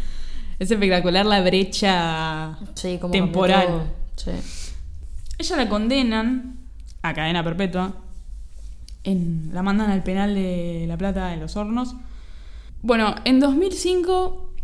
Es 0.58 0.72
espectacular 0.72 1.28
la 1.28 1.42
brecha 1.42 2.58
Sí, 2.74 2.98
como 3.00 3.12
temporal. 3.12 3.92
Sí. 4.16 4.32
Ella 5.38 5.58
la 5.58 5.70
condenan 5.70 6.58
a 7.04 7.14
cadena 7.14 7.44
perpetua. 7.44 7.96
En, 9.04 9.52
la 9.54 9.62
mandan 9.62 9.92
al 9.92 10.02
penal 10.02 10.34
de 10.34 10.86
La 10.88 10.98
Plata 10.98 11.32
en 11.32 11.42
los 11.42 11.56
hornos. 11.56 11.96
Bueno, 12.82 13.14
en 13.26 13.40
2005 13.40 14.56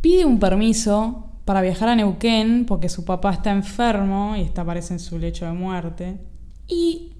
pide 0.00 0.24
un 0.24 0.40
permiso 0.40 1.30
para 1.44 1.60
viajar 1.60 1.90
a 1.90 1.94
Neuquén 1.94 2.64
porque 2.66 2.88
su 2.88 3.04
papá 3.04 3.34
está 3.34 3.52
enfermo 3.52 4.34
y 4.34 4.40
está 4.40 4.64
parece 4.64 4.94
en 4.94 4.98
su 4.98 5.16
lecho 5.16 5.46
de 5.46 5.52
muerte. 5.52 6.18
Y 6.66 7.12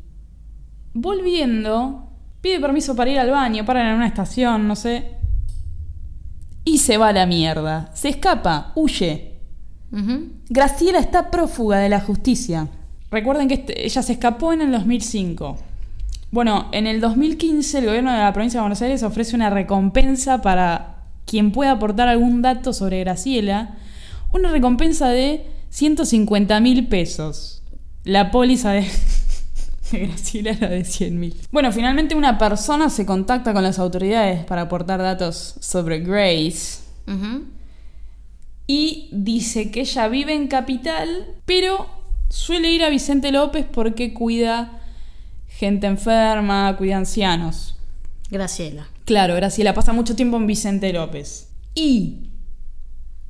volviendo, 0.95 2.11
pide 2.41 2.61
permiso 2.61 2.95
para 2.97 3.11
ir 3.11 3.19
al 3.19 3.31
baño, 3.31 3.65
para 3.65 3.89
en 3.89 3.97
una 3.97 4.07
estación, 4.07 4.67
no 4.69 4.77
sé. 4.77 5.13
Y 6.65 6.79
se 6.79 6.97
va 6.99 7.09
a 7.09 7.13
la 7.13 7.27
mierda. 7.27 7.91
Se 7.95 8.09
escapa, 8.09 8.73
huye. 8.75 9.37
Graciela 10.51 10.99
está 10.99 11.31
prófuga 11.31 11.79
de 11.79 11.89
la 11.89 12.01
justicia. 12.01 12.69
Recuerden 13.11 13.49
que 13.49 13.55
este- 13.55 13.87
ella 13.87 14.03
se 14.03 14.13
escapó 14.13 14.53
en 14.53 14.61
el 14.61 14.71
2005. 14.73 15.57
Bueno, 16.31 16.69
en 16.73 16.87
el 16.87 17.01
2015 17.01 17.79
el 17.79 17.87
gobierno 17.87 18.13
de 18.13 18.19
la 18.19 18.33
provincia 18.35 18.59
de 18.59 18.63
Buenos 18.63 18.83
Aires 18.83 19.03
ofrece 19.03 19.35
una 19.35 19.49
recompensa 19.49 20.43
para 20.43 21.05
quien 21.25 21.53
pueda 21.53 21.73
aportar 21.73 22.09
algún 22.09 22.43
dato 22.43 22.75
sobre 22.75 23.01
Graciela. 23.01 23.77
Una 24.31 24.51
recompensa 24.51 25.09
de 25.09 25.47
150 25.71 26.61
mil 26.61 26.87
pesos. 26.89 27.63
La 28.05 28.31
póliza 28.31 28.73
de 28.73 28.87
Graciela 29.93 30.51
era 30.59 30.69
de 30.69 30.85
100 30.85 31.19
mil. 31.21 31.35
Bueno, 31.51 31.73
finalmente 31.73 32.15
una 32.15 32.39
persona 32.39 32.91
se 32.91 33.07
contacta 33.07 33.53
con 33.53 33.63
las 33.63 33.79
autoridades 33.79 34.45
para 34.45 34.63
aportar 34.63 35.01
datos 35.01 35.57
sobre 35.61 36.01
Grace 36.01 36.89
y 38.67 39.09
dice 39.13 39.71
que 39.71 39.81
ella 39.81 40.09
vive 40.09 40.35
en 40.35 40.47
Capital, 40.47 41.27
pero 41.47 41.89
suele 42.29 42.71
ir 42.71 42.85
a 42.85 42.91
Vicente 42.91 43.33
López 43.33 43.65
porque 43.71 44.13
cuida 44.13 44.83
gente 45.49 45.87
enferma, 45.87 46.77
cuida 46.77 46.99
ancianos. 46.99 47.77
Graciela. 48.31 48.89
Claro, 49.07 49.35
Graciela 49.35 49.73
pasa 49.73 49.95
mucho 49.95 50.15
tiempo 50.15 50.37
en 50.37 50.47
Vicente 50.47 50.93
López. 50.93 51.49
Y 51.75 52.29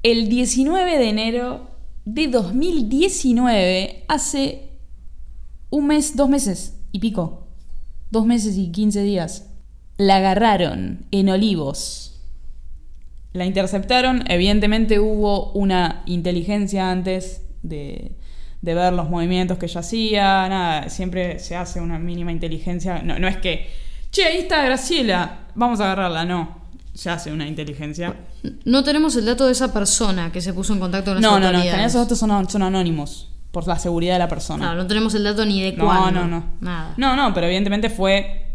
el 0.02 0.28
19 0.28 0.98
de 0.98 1.08
enero 1.08 1.70
de 2.04 2.26
2019, 2.26 4.04
hace 4.08 4.67
un 5.70 5.86
mes, 5.86 6.16
dos 6.16 6.28
meses 6.28 6.74
y 6.92 6.98
pico, 7.00 7.46
dos 8.10 8.26
meses 8.26 8.56
y 8.56 8.70
15 8.70 9.02
días, 9.02 9.46
la 9.96 10.16
agarraron 10.16 11.06
en 11.10 11.28
Olivos. 11.28 12.20
La 13.32 13.44
interceptaron, 13.44 14.24
evidentemente 14.30 14.98
hubo 15.00 15.52
una 15.52 16.02
inteligencia 16.06 16.90
antes 16.90 17.42
de, 17.62 18.12
de 18.62 18.74
ver 18.74 18.92
los 18.92 19.10
movimientos 19.10 19.58
que 19.58 19.66
ella 19.66 19.80
hacía, 19.80 20.48
nada, 20.48 20.88
siempre 20.88 21.38
se 21.38 21.54
hace 21.54 21.80
una 21.80 21.98
mínima 21.98 22.32
inteligencia, 22.32 23.02
no, 23.02 23.18
no 23.18 23.28
es 23.28 23.36
que, 23.36 23.68
che, 24.10 24.24
ahí 24.24 24.38
está 24.38 24.62
Graciela, 24.64 25.48
vamos 25.54 25.80
a 25.80 25.84
agarrarla, 25.84 26.24
no, 26.24 26.58
se 26.94 27.10
hace 27.10 27.30
una 27.30 27.46
inteligencia. 27.46 28.16
No 28.64 28.82
tenemos 28.82 29.14
el 29.16 29.26
dato 29.26 29.44
de 29.46 29.52
esa 29.52 29.72
persona 29.72 30.32
que 30.32 30.40
se 30.40 30.54
puso 30.54 30.72
en 30.72 30.80
contacto 30.80 31.10
con 31.12 31.16
las 31.16 31.22
No, 31.22 31.32
no, 31.32 31.40
no, 31.40 31.46
autoridades. 31.46 31.70
general 31.70 31.90
esos 31.90 32.00
datos 32.02 32.18
son, 32.18 32.48
son 32.50 32.62
anónimos, 32.62 33.28
por 33.50 33.66
la 33.66 33.78
seguridad 33.78 34.14
de 34.14 34.18
la 34.20 34.28
persona. 34.28 34.66
No, 34.66 34.74
no 34.74 34.86
tenemos 34.86 35.14
el 35.14 35.24
dato 35.24 35.44
ni 35.46 35.60
de 35.62 35.72
No, 35.72 35.84
cuándo. 35.84 36.20
no, 36.20 36.26
no. 36.28 36.44
Nada. 36.60 36.94
No, 36.96 37.16
no, 37.16 37.32
pero 37.34 37.46
evidentemente 37.46 37.88
fue 37.90 38.46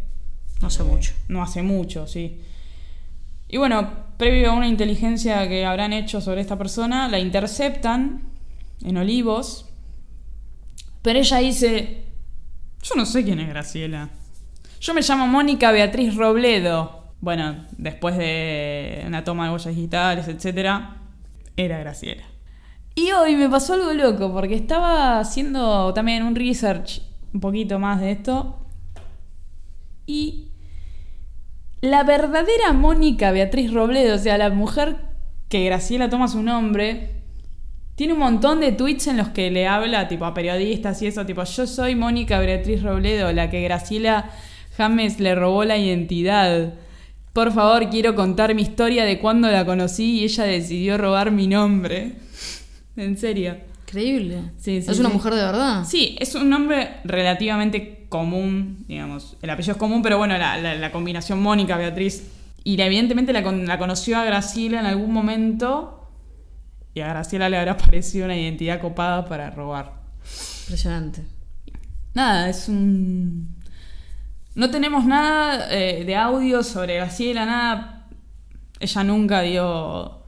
No 0.61 0.69
sé 0.69 0.83
mucho. 0.83 1.13
no 1.27 1.41
hace 1.41 1.61
mucho, 1.63 2.05
sí. 2.07 2.39
Y 3.49 3.57
bueno, 3.57 3.89
previo 4.17 4.51
a 4.51 4.53
una 4.53 4.67
inteligencia 4.67 5.47
que 5.47 5.65
habrán 5.65 5.93
hecho 5.93 6.21
sobre 6.21 6.41
esta 6.41 6.57
persona, 6.57 7.07
la 7.07 7.19
interceptan 7.19 8.21
en 8.83 8.97
Olivos. 8.97 9.67
Pero 11.01 11.19
ella 11.19 11.37
dice, 11.37 12.03
yo 12.81 12.95
no 12.95 13.05
sé 13.05 13.23
quién 13.23 13.39
es 13.39 13.49
Graciela. 13.49 14.09
Yo 14.79 14.93
me 14.93 15.01
llamo 15.01 15.27
Mónica 15.27 15.71
Beatriz 15.71 16.15
Robledo. 16.15 17.03
Bueno, 17.21 17.65
después 17.77 18.17
de 18.17 19.03
una 19.07 19.23
toma 19.23 19.45
de 19.47 19.53
huellas 19.53 19.75
digitales, 19.75 20.27
etc., 20.27 20.81
era 21.55 21.77
Graciela. 21.79 22.23
Y 22.95 23.11
hoy 23.11 23.35
me 23.35 23.49
pasó 23.49 23.73
algo 23.73 23.91
loco, 23.93 24.31
porque 24.31 24.55
estaba 24.55 25.19
haciendo 25.19 25.93
también 25.93 26.23
un 26.23 26.35
research 26.35 27.01
un 27.33 27.39
poquito 27.39 27.79
más 27.79 27.99
de 27.99 28.11
esto. 28.11 28.59
Y 30.05 30.49
la 31.81 32.03
verdadera 32.03 32.71
Mónica 32.73 33.31
Beatriz 33.31 33.73
Robledo, 33.73 34.15
o 34.15 34.19
sea, 34.19 34.37
la 34.37 34.49
mujer 34.49 34.97
que 35.49 35.65
Graciela 35.65 36.09
toma 36.09 36.27
su 36.27 36.43
nombre, 36.43 37.23
tiene 37.95 38.13
un 38.13 38.19
montón 38.19 38.59
de 38.59 38.71
tweets 38.71 39.07
en 39.07 39.17
los 39.17 39.29
que 39.29 39.51
le 39.51 39.67
habla 39.67 40.07
tipo 40.07 40.25
a 40.25 40.33
periodistas 40.33 41.01
y 41.01 41.07
eso, 41.07 41.25
tipo, 41.25 41.43
yo 41.43 41.67
soy 41.67 41.95
Mónica 41.95 42.39
Beatriz 42.39 42.81
Robledo, 42.83 43.31
la 43.33 43.49
que 43.49 43.61
Graciela 43.61 44.29
James 44.77 45.19
le 45.19 45.35
robó 45.35 45.63
la 45.63 45.77
identidad. 45.77 46.73
Por 47.33 47.51
favor, 47.51 47.89
quiero 47.89 48.15
contar 48.15 48.55
mi 48.55 48.61
historia 48.61 49.05
de 49.05 49.19
cuando 49.19 49.49
la 49.49 49.65
conocí 49.65 50.19
y 50.19 50.23
ella 50.23 50.43
decidió 50.45 50.97
robar 50.97 51.31
mi 51.31 51.47
nombre. 51.47 52.13
En 52.95 53.17
serio. 53.17 53.57
Increíble. 53.87 54.51
Sí, 54.57 54.81
sí, 54.81 54.91
¿Es 54.91 54.99
una 54.99 55.09
sí. 55.09 55.15
mujer 55.15 55.33
de 55.35 55.41
verdad? 55.43 55.83
Sí, 55.85 56.15
es 56.19 56.33
un 56.35 56.49
nombre 56.49 56.97
relativamente 57.03 58.05
común, 58.09 58.85
digamos. 58.87 59.37
El 59.41 59.49
apellido 59.49 59.73
es 59.73 59.77
común, 59.77 60.01
pero 60.01 60.17
bueno, 60.17 60.37
la, 60.37 60.57
la- 60.57 60.75
la 60.75 60.91
combinación 60.91 61.41
Mónica, 61.41 61.77
Beatriz. 61.77 62.23
Y 62.63 62.77
la- 62.77 62.85
evidentemente 62.85 63.33
la, 63.33 63.43
con- 63.43 63.65
la 63.67 63.77
conoció 63.77 64.17
a 64.17 64.23
Graciela 64.25 64.79
en 64.79 64.85
algún 64.85 65.11
momento. 65.11 66.09
Y 66.95 67.01
a 67.01 67.07
Graciela 67.07 67.49
le 67.49 67.57
habrá 67.57 67.77
parecido 67.77 68.25
una 68.25 68.37
identidad 68.37 68.79
copada 68.81 69.25
para 69.25 69.49
robar. 69.51 69.93
Impresionante. 70.63 71.23
Nada, 72.13 72.49
es 72.49 72.67
un. 72.69 73.55
No 74.55 74.69
tenemos 74.69 75.03
nada 75.05 75.67
eh, 75.71 76.03
de 76.05 76.15
audio 76.15 76.61
sobre 76.63 76.95
Graciela, 76.95 77.45
nada. 77.45 78.07
Ella 78.79 79.03
nunca 79.03 79.41
dio 79.41 80.21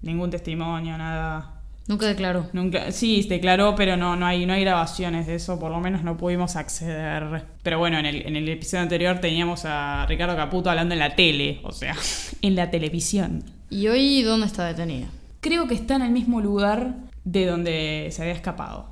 ningún 0.00 0.30
testimonio, 0.30 0.96
nada. 0.96 1.51
Nunca 1.88 2.06
declaró. 2.06 2.48
Nunca, 2.52 2.92
sí, 2.92 3.26
declaró, 3.28 3.74
pero 3.74 3.96
no, 3.96 4.14
no, 4.16 4.26
hay, 4.26 4.46
no 4.46 4.52
hay 4.52 4.62
grabaciones 4.62 5.26
de 5.26 5.34
eso, 5.34 5.58
por 5.58 5.70
lo 5.70 5.80
menos 5.80 6.04
no 6.04 6.16
pudimos 6.16 6.56
acceder. 6.56 7.44
Pero 7.62 7.78
bueno, 7.78 7.98
en 7.98 8.06
el, 8.06 8.26
en 8.26 8.36
el 8.36 8.48
episodio 8.48 8.82
anterior 8.82 9.18
teníamos 9.20 9.64
a 9.64 10.06
Ricardo 10.06 10.36
Caputo 10.36 10.70
hablando 10.70 10.94
en 10.94 11.00
la 11.00 11.16
tele, 11.16 11.60
o 11.64 11.72
sea, 11.72 11.96
en 12.42 12.54
la 12.54 12.70
televisión. 12.70 13.44
¿Y 13.68 13.88
hoy 13.88 14.22
dónde 14.22 14.46
está 14.46 14.64
detenida? 14.66 15.08
Creo 15.40 15.66
que 15.66 15.74
está 15.74 15.96
en 15.96 16.02
el 16.02 16.12
mismo 16.12 16.40
lugar 16.40 16.94
de 17.24 17.46
donde 17.46 18.08
se 18.12 18.22
había 18.22 18.34
escapado. 18.34 18.86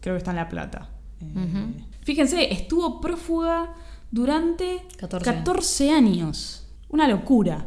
Creo 0.00 0.14
que 0.14 0.18
está 0.18 0.30
en 0.30 0.36
La 0.36 0.48
Plata. 0.48 0.90
Eh. 1.20 1.84
Fíjense, 2.02 2.52
estuvo 2.52 3.00
prófuga 3.00 3.74
durante 4.10 4.82
14 4.98 5.30
años. 5.30 5.44
14 5.44 5.90
años. 5.90 6.68
Una 6.88 7.08
locura. 7.08 7.66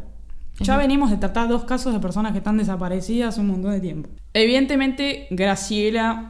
Ya 0.60 0.78
venimos 0.78 1.12
de 1.12 1.18
tratar 1.18 1.48
dos 1.48 1.66
casos 1.66 1.94
de 1.94 2.00
personas 2.00 2.32
que 2.32 2.40
están 2.40 2.58
desaparecidas 2.58 3.38
un 3.38 3.48
montón 3.48 3.72
de 3.72 3.80
tiempo. 3.80 4.10
Evidentemente, 4.44 5.28
Graciela 5.32 6.30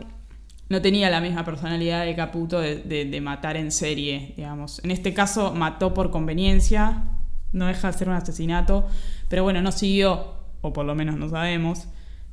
no 0.69 0.81
tenía 0.81 1.09
la 1.09 1.19
misma 1.19 1.43
personalidad 1.43 2.05
de 2.05 2.15
Caputo 2.15 2.59
de, 2.61 3.19
matar 3.21 3.57
en 3.57 3.69
serie, 3.71 4.33
digamos. 4.37 4.81
En 4.83 4.91
este 4.91 5.13
caso, 5.13 5.53
mató 5.53 5.93
por 5.93 6.09
conveniencia, 6.09 7.03
no 7.51 7.65
deja 7.67 7.91
de 7.91 7.97
ser 7.97 8.07
un 8.07 8.15
asesinato, 8.15 8.87
pero 9.27 9.43
bueno, 9.43 9.61
no 9.61 9.71
siguió, 9.73 10.35
o 10.61 10.71
por 10.71 10.85
lo 10.85 10.95
menos 10.95 11.17
no 11.17 11.27
sabemos, 11.29 11.87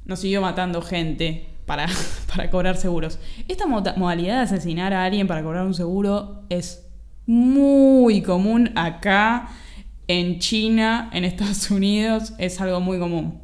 no 0.05 0.15
siguió 0.15 0.41
matando 0.41 0.81
gente 0.81 1.49
para, 1.67 1.87
para 2.35 2.51
cobrar 2.51 2.77
seguros. 2.77 3.19
Esta 3.49 3.67
moda- 3.67 3.95
modalidad 3.97 4.37
de 4.37 4.43
asesinar 4.43 4.93
a 4.93 5.05
alguien 5.05 5.27
para 5.27 5.43
cobrar 5.43 5.67
un 5.67 5.75
seguro 5.75 6.45
es 6.51 6.87
muy 7.27 8.23
común 8.23 8.71
acá, 8.77 9.49
en 10.07 10.39
China, 10.39 11.11
en 11.13 11.25
Estados 11.25 11.69
Unidos, 11.71 12.35
es 12.39 12.61
algo 12.61 12.79
muy 12.81 12.99
común. 13.01 13.44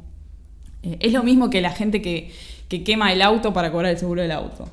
Eh, 0.83 0.97
es 0.99 1.13
lo 1.13 1.23
mismo 1.23 1.49
que 1.49 1.61
la 1.61 1.71
gente 1.71 2.01
que, 2.01 2.31
que 2.67 2.83
quema 2.83 3.11
el 3.13 3.21
auto 3.21 3.53
para 3.53 3.71
cobrar 3.71 3.91
el 3.91 3.97
seguro 3.97 4.21
del 4.21 4.31
auto. 4.31 4.69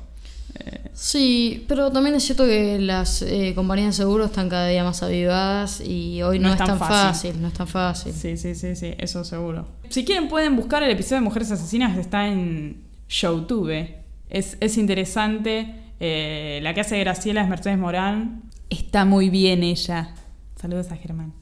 Sí, 0.93 1.63
pero 1.69 1.91
también 1.91 2.15
es 2.15 2.23
cierto 2.23 2.45
que 2.45 2.77
las 2.77 3.21
eh, 3.21 3.53
compañías 3.55 3.95
de 3.95 4.03
seguro 4.03 4.25
están 4.25 4.49
cada 4.49 4.67
día 4.67 4.83
más 4.83 5.01
avivadas 5.01 5.79
y 5.79 6.21
hoy 6.21 6.39
no, 6.39 6.51
es 6.51 6.57
tan 6.57 6.77
fácil. 6.77 7.41
no 7.41 7.47
es 7.47 7.53
tan 7.53 7.67
fácil. 7.67 8.11
Sí, 8.11 8.35
sí, 8.35 8.53
sí, 8.53 8.75
sí, 8.75 8.95
eso 8.97 9.23
seguro. 9.23 9.65
Si 9.87 10.03
quieren 10.03 10.27
pueden 10.27 10.57
buscar 10.57 10.83
el 10.83 10.91
episodio 10.91 11.15
de 11.17 11.21
Mujeres 11.21 11.51
Asesinas, 11.51 11.97
está 11.97 12.27
en 12.27 12.83
Showtube. 13.07 13.95
Es, 14.29 14.57
es 14.59 14.77
interesante. 14.77 15.73
Eh, 16.01 16.59
la 16.63 16.73
que 16.73 16.81
hace 16.81 16.99
Graciela 16.99 17.43
es 17.43 17.47
Mercedes 17.47 17.77
Morán. 17.77 18.43
Está 18.69 19.05
muy 19.05 19.29
bien 19.29 19.63
ella. 19.63 20.13
Saludos 20.57 20.91
a 20.91 20.97
Germán. 20.97 21.33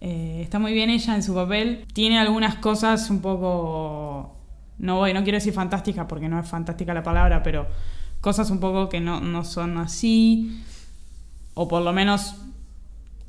Eh, 0.00 0.40
está 0.42 0.58
muy 0.58 0.72
bien 0.72 0.90
ella 0.90 1.14
en 1.14 1.22
su 1.22 1.34
papel. 1.34 1.86
Tiene 1.92 2.18
algunas 2.18 2.56
cosas 2.56 3.10
un 3.10 3.20
poco... 3.20 4.36
No 4.78 4.96
voy, 4.96 5.12
no 5.12 5.22
quiero 5.22 5.36
decir 5.36 5.52
fantástica 5.52 6.08
porque 6.08 6.28
no 6.28 6.40
es 6.40 6.48
fantástica 6.48 6.94
la 6.94 7.02
palabra, 7.02 7.42
pero 7.42 7.66
cosas 8.20 8.50
un 8.50 8.60
poco 8.60 8.88
que 8.88 9.00
no, 9.00 9.20
no 9.20 9.44
son 9.44 9.76
así. 9.76 10.62
O 11.54 11.68
por 11.68 11.82
lo 11.82 11.92
menos 11.92 12.36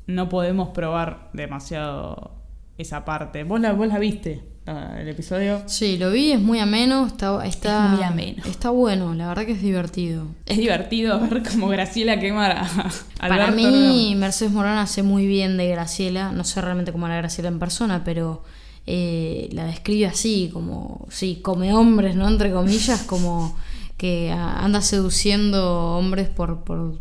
no 0.06 0.28
podemos 0.28 0.70
probar 0.70 1.28
demasiado 1.32 2.32
esa 2.78 3.04
parte. 3.04 3.44
¿Vos 3.44 3.60
la, 3.60 3.72
vos 3.72 3.88
la 3.88 3.98
viste, 3.98 4.42
el 4.66 5.08
episodio? 5.08 5.62
Sí, 5.66 5.98
lo 5.98 6.10
vi, 6.10 6.32
es 6.32 6.40
muy 6.40 6.60
ameno, 6.60 7.06
está, 7.06 7.44
está, 7.44 7.86
Es 7.86 7.90
muy 7.92 8.02
ameno. 8.04 8.42
está 8.46 8.70
bueno, 8.70 9.12
la 9.14 9.26
verdad 9.28 9.44
que 9.44 9.52
es 9.52 9.62
divertido. 9.62 10.26
Es 10.46 10.58
divertido 10.58 11.18
ver 11.30 11.42
cómo 11.42 11.68
Graciela 11.68 12.20
quema 12.20 12.46
a 12.46 12.90
Para 13.18 13.46
Alberto 13.46 13.56
mí, 13.56 14.14
Mercedes 14.16 14.52
Morán 14.52 14.78
hace 14.78 15.02
muy 15.02 15.26
bien 15.26 15.56
de 15.56 15.68
Graciela, 15.68 16.30
no 16.32 16.44
sé 16.44 16.60
realmente 16.60 16.92
cómo 16.92 17.06
era 17.06 17.16
Graciela 17.16 17.48
en 17.48 17.58
persona, 17.58 18.04
pero 18.04 18.44
eh, 18.86 19.48
la 19.52 19.64
describe 19.64 20.06
así, 20.06 20.50
como, 20.52 21.06
sí, 21.10 21.40
come 21.42 21.72
hombres, 21.74 22.14
¿no? 22.14 22.28
Entre 22.28 22.52
comillas, 22.52 23.02
como 23.06 23.56
que 23.96 24.30
anda 24.32 24.80
seduciendo 24.80 25.96
hombres 25.96 26.28
por, 26.28 26.64
por, 26.64 26.98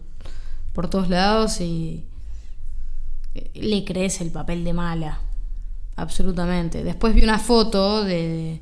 por 0.74 0.90
todos 0.90 1.10
lados 1.10 1.62
y 1.62 2.06
eh, 3.34 3.50
le 3.56 3.84
crees 3.86 4.22
el 4.22 4.30
papel 4.30 4.64
de 4.64 4.74
mala, 4.74 5.20
absolutamente. 6.02 6.84
Después 6.84 7.14
vi 7.14 7.24
una 7.24 7.40
foto 7.40 8.04
de, 8.04 8.62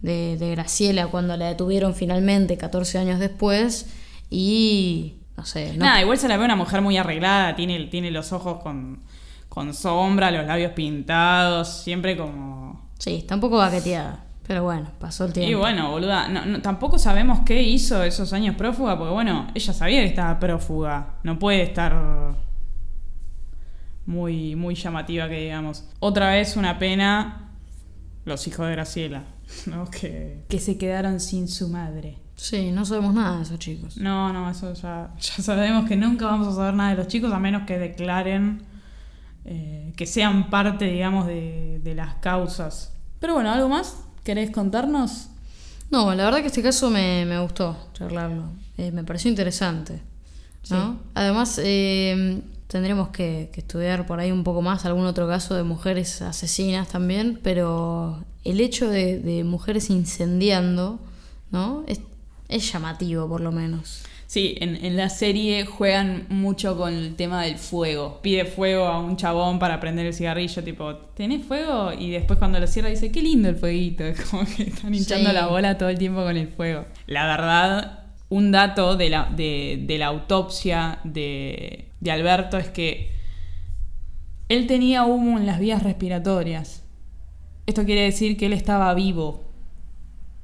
de, 0.00 0.36
de 0.36 0.50
Graciela 0.52 1.06
cuando 1.08 1.36
la 1.36 1.46
detuvieron 1.46 1.94
finalmente, 1.94 2.56
14 2.56 2.98
años 2.98 3.18
después, 3.20 3.86
y 4.30 5.14
no 5.36 5.44
sé, 5.46 5.72
no 5.76 5.84
Nada, 5.84 6.00
igual 6.02 6.18
se 6.18 6.28
la 6.28 6.36
ve 6.36 6.44
una 6.44 6.56
mujer 6.56 6.80
muy 6.82 6.96
arreglada, 6.96 7.54
tiene, 7.56 7.78
tiene 7.86 8.10
los 8.10 8.32
ojos 8.32 8.60
con, 8.62 9.00
con 9.48 9.72
sombra, 9.74 10.30
los 10.30 10.46
labios 10.46 10.72
pintados, 10.72 11.68
siempre 11.68 12.16
como... 12.16 12.88
Sí, 12.98 13.16
está 13.16 13.34
un 13.36 13.40
poco 13.40 13.58
baqueteada. 13.58 14.24
Pero 14.46 14.64
bueno, 14.64 14.88
pasó 14.98 15.26
el 15.26 15.32
tiempo. 15.34 15.50
Y 15.50 15.54
bueno, 15.54 15.90
boluda, 15.90 16.26
no- 16.28 16.46
no- 16.46 16.62
tampoco 16.62 16.98
sabemos 16.98 17.40
qué 17.44 17.62
hizo 17.62 18.02
esos 18.02 18.32
años 18.32 18.56
prófuga, 18.56 18.96
porque 18.98 19.12
bueno, 19.12 19.46
ella 19.54 19.72
sabía 19.74 20.00
que 20.00 20.06
estaba 20.06 20.40
prófuga, 20.40 21.16
no 21.22 21.38
puede 21.38 21.62
estar 21.62 22.34
muy, 24.08 24.56
muy 24.56 24.74
llamativa 24.74 25.28
que 25.28 25.38
digamos. 25.42 25.84
Otra 26.00 26.30
vez 26.30 26.56
una 26.56 26.78
pena 26.78 27.50
los 28.24 28.46
hijos 28.46 28.66
de 28.66 28.72
Graciela, 28.72 29.24
¿no? 29.66 29.88
Que, 29.90 30.44
que 30.48 30.58
se 30.58 30.78
quedaron 30.78 31.20
sin 31.20 31.46
su 31.46 31.68
madre. 31.68 32.16
Sí, 32.34 32.70
no 32.72 32.86
sabemos 32.86 33.12
nada 33.12 33.36
de 33.36 33.42
esos 33.42 33.58
chicos. 33.58 33.98
No, 33.98 34.32
no, 34.32 34.50
eso 34.50 34.72
ya, 34.72 35.14
ya 35.20 35.42
sabemos 35.42 35.86
que 35.86 35.96
nunca 35.96 36.24
vamos 36.24 36.48
a 36.48 36.52
saber 36.54 36.72
nada 36.74 36.90
de 36.90 36.96
los 36.96 37.08
chicos 37.08 37.30
a 37.32 37.38
menos 37.38 37.64
que 37.66 37.78
declaren 37.78 38.62
eh, 39.44 39.92
que 39.94 40.06
sean 40.06 40.48
parte, 40.48 40.86
digamos, 40.86 41.26
de, 41.26 41.80
de 41.84 41.94
las 41.94 42.14
causas. 42.14 42.94
Pero 43.20 43.34
bueno, 43.34 43.50
¿algo 43.50 43.68
más? 43.68 44.04
¿Querés 44.24 44.50
contarnos? 44.50 45.28
No, 45.90 46.14
la 46.14 46.24
verdad 46.24 46.40
que 46.40 46.46
este 46.46 46.62
caso 46.62 46.88
me, 46.88 47.26
me 47.26 47.38
gustó 47.40 47.90
charlarlo. 47.92 48.52
Eh, 48.78 48.90
me 48.90 49.04
pareció 49.04 49.28
interesante. 49.28 50.00
¿no? 50.70 50.92
Sí. 50.92 50.98
Además, 51.14 51.60
eh, 51.62 52.42
tendremos 52.68 53.08
que, 53.08 53.50
que 53.52 53.60
estudiar 53.60 54.06
por 54.06 54.20
ahí 54.20 54.30
un 54.30 54.44
poco 54.44 54.62
más 54.62 54.84
algún 54.84 55.06
otro 55.06 55.26
caso 55.26 55.54
de 55.56 55.64
mujeres 55.64 56.22
asesinas 56.22 56.88
también, 56.88 57.40
pero 57.42 58.24
el 58.44 58.60
hecho 58.60 58.88
de, 58.88 59.18
de 59.18 59.42
mujeres 59.44 59.90
incendiando, 59.90 61.00
¿no? 61.50 61.82
Es, 61.88 62.00
es 62.48 62.72
llamativo 62.72 63.28
por 63.28 63.40
lo 63.40 63.50
menos. 63.52 64.02
Sí, 64.26 64.56
en, 64.60 64.76
en 64.84 64.94
la 64.98 65.08
serie 65.08 65.64
juegan 65.64 66.26
mucho 66.28 66.76
con 66.76 66.92
el 66.92 67.16
tema 67.16 67.42
del 67.44 67.56
fuego. 67.56 68.20
Pide 68.20 68.44
fuego 68.44 68.84
a 68.84 69.00
un 69.00 69.16
chabón 69.16 69.58
para 69.58 69.80
prender 69.80 70.04
el 70.04 70.12
cigarrillo, 70.12 70.62
tipo, 70.62 70.94
¿tenés 71.16 71.46
fuego? 71.46 71.94
Y 71.98 72.10
después 72.10 72.38
cuando 72.38 72.60
lo 72.60 72.66
cierra 72.66 72.90
dice, 72.90 73.10
qué 73.10 73.22
lindo 73.22 73.48
el 73.48 73.56
fueguito. 73.56 74.04
Es 74.08 74.20
como 74.26 74.44
que 74.44 74.64
están 74.64 74.94
hinchando 74.94 75.30
Sí. 75.30 75.34
la 75.34 75.46
bola 75.46 75.78
todo 75.78 75.88
el 75.88 75.96
tiempo 75.98 76.22
con 76.22 76.36
el 76.36 76.48
fuego. 76.48 76.84
La 77.06 77.26
verdad, 77.26 77.97
un 78.30 78.52
dato 78.52 78.96
de 78.96 79.10
la, 79.10 79.24
de, 79.24 79.84
de 79.86 79.98
la 79.98 80.06
autopsia 80.06 81.00
de, 81.04 81.90
de 82.00 82.10
Alberto 82.10 82.58
es 82.58 82.68
que 82.68 83.12
él 84.48 84.66
tenía 84.66 85.04
humo 85.04 85.38
en 85.38 85.46
las 85.46 85.60
vías 85.60 85.82
respiratorias. 85.82 86.84
Esto 87.66 87.84
quiere 87.84 88.02
decir 88.02 88.36
que 88.36 88.46
él 88.46 88.52
estaba 88.52 88.92
vivo 88.94 89.44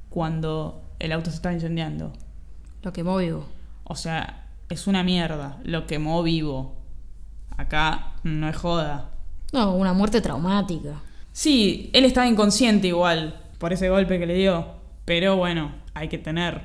cuando 0.09 0.83
el 0.99 1.11
auto 1.11 1.29
se 1.29 1.37
estaba 1.37 1.53
incendiando. 1.53 2.13
Lo 2.83 2.93
quemó 2.93 3.17
vivo. 3.17 3.45
O 3.83 3.95
sea, 3.95 4.47
es 4.69 4.87
una 4.87 5.03
mierda. 5.03 5.59
Lo 5.63 5.87
quemó 5.87 6.21
vivo. 6.23 6.75
Acá 7.57 8.13
no 8.23 8.47
es 8.47 8.55
joda. 8.55 9.11
No, 9.53 9.75
una 9.75 9.93
muerte 9.93 10.21
traumática. 10.21 11.01
Sí, 11.31 11.89
él 11.93 12.05
estaba 12.05 12.27
inconsciente 12.27 12.87
igual 12.87 13.41
por 13.57 13.73
ese 13.73 13.89
golpe 13.89 14.19
que 14.19 14.27
le 14.27 14.35
dio. 14.35 14.67
Pero 15.05 15.35
bueno, 15.35 15.73
hay 15.93 16.09
que 16.09 16.17
tener, 16.17 16.61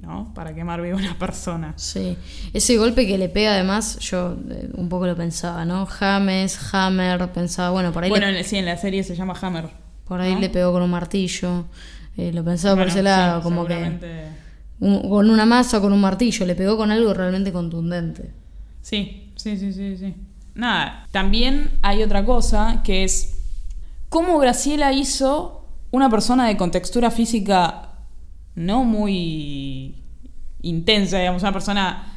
¿no? 0.00 0.32
Para 0.34 0.54
quemar 0.54 0.80
vivo 0.82 0.96
a 0.96 1.00
una 1.00 1.18
persona. 1.18 1.74
Sí, 1.76 2.16
ese 2.52 2.76
golpe 2.76 3.06
que 3.06 3.18
le 3.18 3.28
pega 3.28 3.52
además, 3.54 3.98
yo 4.00 4.36
eh, 4.50 4.68
un 4.74 4.88
poco 4.88 5.06
lo 5.06 5.16
pensaba, 5.16 5.64
¿no? 5.64 5.86
James, 5.86 6.58
Hammer, 6.72 7.30
pensaba, 7.32 7.70
bueno, 7.70 7.92
por 7.92 8.04
ahí, 8.04 8.10
Bueno, 8.10 8.30
le, 8.30 8.42
sí, 8.44 8.56
en 8.56 8.64
la 8.66 8.76
serie 8.76 9.02
se 9.04 9.14
llama 9.14 9.34
Hammer. 9.40 9.68
por 10.06 10.20
ahí 10.20 10.34
¿no? 10.34 10.40
le 10.40 10.48
pegó 10.50 10.72
con 10.72 10.82
un 10.82 10.90
martillo, 10.90 11.66
eh, 12.16 12.32
lo 12.32 12.42
pensaba 12.44 12.76
por 12.76 12.88
ese 12.88 13.02
lado, 13.02 13.40
sí, 13.40 13.44
como 13.44 13.66
que 13.66 13.98
un- 14.80 15.08
con 15.08 15.28
una 15.30 15.44
masa 15.46 15.78
o 15.78 15.80
con 15.82 15.92
un 15.92 16.00
martillo, 16.00 16.46
le 16.46 16.54
pegó 16.54 16.76
con 16.76 16.90
algo 16.90 17.12
realmente 17.14 17.52
contundente. 17.52 18.30
Sí, 18.82 19.32
sí, 19.36 19.56
sí, 19.58 19.72
sí, 19.72 19.96
sí. 19.98 20.14
Nada, 20.54 21.06
también 21.12 21.70
hay 21.82 22.02
otra 22.02 22.24
cosa 22.24 22.80
que 22.82 23.04
es 23.04 23.36
cómo 24.08 24.38
Graciela 24.38 24.92
hizo 24.92 25.64
una 25.92 26.08
persona 26.08 26.46
de 26.48 26.56
contextura 26.56 27.10
física 27.10 27.89
no 28.60 28.84
muy 28.84 29.94
intensa, 30.62 31.18
digamos, 31.18 31.42
una 31.42 31.52
persona 31.52 32.12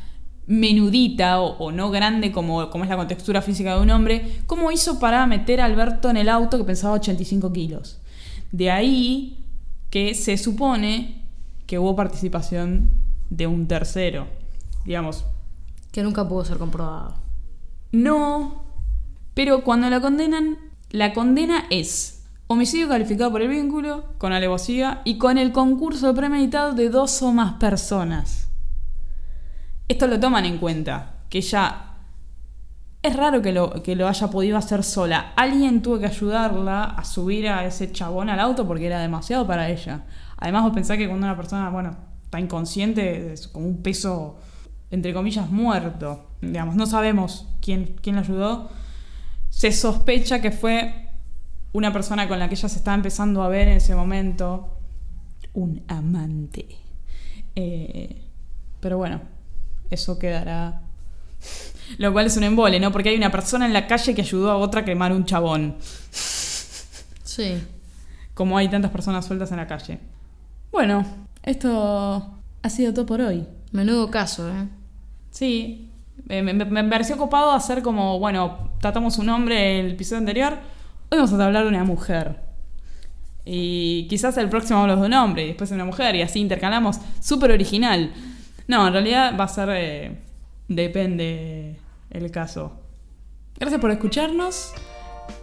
menudita 0.45 1.39
o, 1.39 1.57
o 1.57 1.71
no 1.71 1.89
grande 1.89 2.31
como, 2.33 2.69
como 2.69 2.83
es 2.83 2.89
la 2.89 2.97
contextura 2.97 3.41
física 3.41 3.75
de 3.75 3.81
un 3.81 3.89
hombre, 3.89 4.41
cómo 4.45 4.71
hizo 4.71 4.99
para 4.99 5.25
meter 5.25 5.61
a 5.61 5.65
Alberto 5.65 6.09
en 6.09 6.17
el 6.17 6.27
auto 6.27 6.57
que 6.57 6.65
pesaba 6.65 6.95
85 6.95 7.53
kilos. 7.53 7.99
De 8.51 8.69
ahí 8.69 9.45
que 9.89 10.13
se 10.15 10.37
supone 10.37 11.21
que 11.65 11.79
hubo 11.79 11.95
participación 11.95 12.89
de 13.29 13.47
un 13.47 13.67
tercero. 13.67 14.27
Digamos, 14.85 15.25
Que 15.91 16.03
nunca 16.03 16.27
pudo 16.27 16.43
ser 16.43 16.57
comprobado. 16.57 17.15
no, 17.91 18.63
pero 19.33 19.63
cuando 19.63 19.89
la 19.89 20.01
condenan, 20.01 20.57
la 20.91 21.13
condena 21.13 21.65
es 21.69 22.12
homicidio 22.54 22.88
calificado 22.88 23.32
por 23.32 23.41
el 23.41 23.49
vínculo, 23.49 24.06
con 24.18 24.34
alevosía 24.34 25.01
y 25.04 25.18
con 25.18 25.38
el 25.38 25.51
concurso 25.51 26.14
premeditado 26.14 26.74
de 26.74 26.89
dos 26.89 27.22
o 27.22 27.32
más 27.32 27.54
personas. 27.54 28.49
Esto 29.88 30.08
lo 30.08 30.20
toman 30.20 30.45
en 30.45 30.58
cuenta, 30.58 31.18
que 31.30 31.39
ella... 31.39 31.89
Es 33.01 33.18
raro 33.18 33.41
que 33.41 33.51
lo, 33.51 33.84
que 33.84 33.97
lo 33.97 34.08
haya 34.08 34.30
podido 34.30 34.58
hacer 34.58 34.82
sola. 34.82 35.34
Alguien 35.36 35.82
tuvo 35.82 35.99
que 35.99 36.06
ayudarla 36.06 36.86
a 36.86 37.04
subir 37.04 37.49
a 37.49 37.66
ese 37.66 37.91
chabón 37.91 38.30
al 38.30 38.39
auto 38.39 38.66
porque 38.66 38.86
era 38.86 39.01
demasiado 39.01 39.45
para 39.45 39.68
ella. 39.68 40.06
Además, 40.38 40.64
vos 40.64 40.74
pensás 40.74 40.97
que 40.97 41.08
cuando 41.08 41.28
una 41.28 41.36
persona, 41.36 41.70
bueno, 41.70 41.97
está 42.24 42.39
inconsciente, 42.39 43.34
es 43.34 43.51
un 43.54 43.84
peso, 43.84 44.38
entre 44.89 45.14
comillas, 45.14 45.51
muerto. 45.51 46.30
Digamos, 46.41 46.78
no 46.78 46.86
sabemos 46.86 47.45
quién, 47.62 47.95
quién 48.01 48.16
la 48.16 48.22
ayudó. 48.22 48.70
Se 49.49 49.74
sospecha 49.74 50.41
que 50.41 50.51
fue 50.51 51.10
una 51.74 51.91
persona 51.91 52.28
con 52.28 52.39
la 52.39 52.47
que 52.47 52.55
ella 52.55 52.69
se 52.69 52.78
estaba 52.78 52.95
empezando 52.95 53.43
a 53.43 53.49
ver 53.49 53.67
en 53.67 53.78
ese 53.78 53.95
momento. 53.95 54.78
Un 55.53 55.84
amante. 55.88 56.65
Eh, 57.55 58.21
pero 58.80 58.97
bueno, 58.97 59.21
eso 59.89 60.17
quedará. 60.17 60.82
Lo 61.97 62.11
cual 62.13 62.26
es 62.28 62.38
un 62.38 62.43
embole, 62.43 62.80
¿no? 62.80 62.91
Porque 62.91 63.09
hay 63.09 63.17
una 63.17 63.32
persona 63.32 63.65
en 63.65 63.74
la 63.74 63.86
calle 63.88 64.15
que 64.15 64.21
ayudó 64.21 64.49
a 64.51 64.57
otra 64.57 64.82
a 64.82 64.86
quemar 64.86 65.11
un 65.11 65.26
chabón. 65.26 65.76
Sí. 67.24 67.63
Como 68.36 68.57
hay 68.57 68.67
tantas 68.69 68.91
personas 68.91 69.26
sueltas 69.26 69.49
en 69.51 69.57
la 69.57 69.65
calle. 69.67 69.97
Bueno, 70.71 71.03
esto 71.41 72.32
ha 72.61 72.69
sido 72.69 72.93
todo 72.93 73.05
por 73.07 73.21
hoy. 73.21 73.47
Menudo 73.71 74.11
caso, 74.11 74.47
¿eh? 74.49 74.67
Sí, 75.32 75.89
me, 76.26 76.43
me- 76.43 76.53
me 76.65 76.84
pareció 76.84 77.17
copado 77.17 77.51
hacer 77.53 77.82
como, 77.82 78.19
bueno, 78.19 78.71
tratamos 78.80 79.17
un 79.17 79.30
hombre 79.30 79.80
en 79.80 79.86
el 79.88 79.91
episodio 79.93 80.19
anterior, 80.19 80.59
hoy 81.14 81.20
vamos 81.20 81.39
a 81.39 81.45
hablar 81.45 81.64
de 81.64 81.70
una 81.70 81.84
mujer. 81.84 82.39
Y 83.45 84.07
quizás 84.07 84.36
el 84.38 84.49
próximo 84.49 84.80
hablamos 84.80 85.01
de 85.01 85.07
un 85.07 85.14
hombre 85.14 85.43
y 85.43 85.47
después 85.49 85.70
de 85.70 85.76
una 85.76 85.86
mujer 85.86 86.16
y 86.16 86.22
así 86.24 86.39
intercalamos. 86.39 86.97
Súper 87.20 87.51
original. 87.51 88.11
No, 88.68 88.88
en 88.88 88.93
realidad 88.93 89.38
va 89.39 89.43
a 89.43 89.47
ser... 89.47 89.70
eh, 89.74 90.22
depende 90.68 91.78
el 92.09 92.32
caso. 92.32 92.80
Gracias 93.59 93.80
por 93.80 93.91
escucharnos 93.91 94.74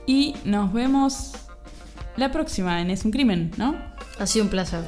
y 0.07 0.35
nos 0.45 0.73
vemos 0.73 1.35
la 2.17 2.33
próxima 2.33 2.81
en 2.81 2.91
Es 2.91 3.05
un 3.05 3.13
Crimen, 3.13 3.53
¿no? 3.57 3.77
Ha 4.19 4.27
sido 4.27 4.47
un 4.47 4.51
placer. 4.51 4.83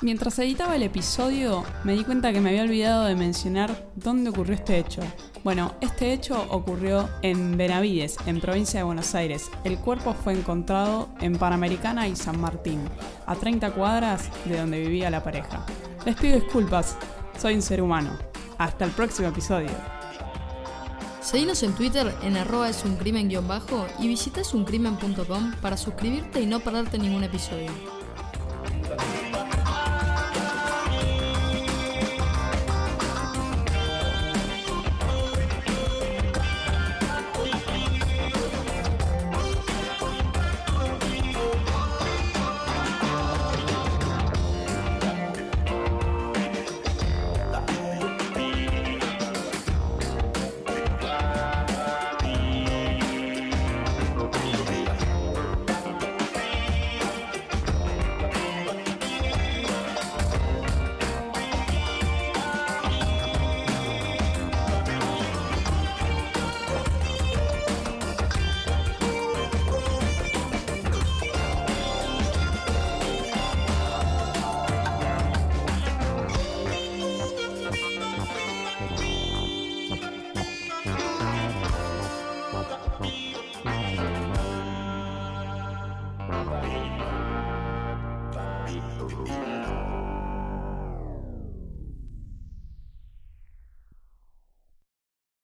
Mientras 0.00 0.38
editaba 0.40 0.74
el 0.76 0.82
episodio, 0.82 1.64
me 1.84 1.94
di 1.94 2.02
cuenta 2.02 2.32
que 2.32 2.40
me 2.40 2.50
había 2.50 2.62
olvidado 2.62 3.04
de 3.04 3.14
mencionar 3.14 3.88
dónde 3.94 4.30
ocurrió 4.30 4.54
este 4.54 4.78
hecho. 4.78 5.02
Bueno, 5.44 5.74
este 5.80 6.12
hecho 6.12 6.46
ocurrió 6.50 7.08
en 7.22 7.56
Benavides, 7.56 8.16
en 8.26 8.40
provincia 8.40 8.80
de 8.80 8.84
Buenos 8.84 9.14
Aires. 9.14 9.50
El 9.64 9.78
cuerpo 9.78 10.12
fue 10.12 10.32
encontrado 10.32 11.08
en 11.20 11.38
Panamericana 11.38 12.08
y 12.08 12.16
San 12.16 12.40
Martín, 12.40 12.80
a 13.26 13.34
30 13.36 13.72
cuadras 13.72 14.30
de 14.44 14.58
donde 14.58 14.80
vivía 14.80 15.10
la 15.10 15.22
pareja. 15.22 15.64
Les 16.04 16.16
pido 16.16 16.40
disculpas, 16.40 16.96
soy 17.38 17.54
un 17.54 17.62
ser 17.62 17.80
humano. 17.80 18.10
Hasta 18.58 18.84
el 18.84 18.90
próximo 18.90 19.28
episodio. 19.28 19.70
Seguinos 21.20 21.62
en 21.62 21.74
Twitter 21.74 22.12
en 22.22 22.36
arroba 22.36 22.68
es 22.68 22.84
un 22.84 22.96
crimen 22.96 23.30
bajo 23.46 23.86
y 24.00 24.08
visita 24.08 24.42
suncrimen.com 24.42 25.52
para 25.60 25.76
suscribirte 25.76 26.40
y 26.40 26.46
no 26.46 26.60
perderte 26.60 26.98
ningún 26.98 27.22
episodio. 27.22 27.97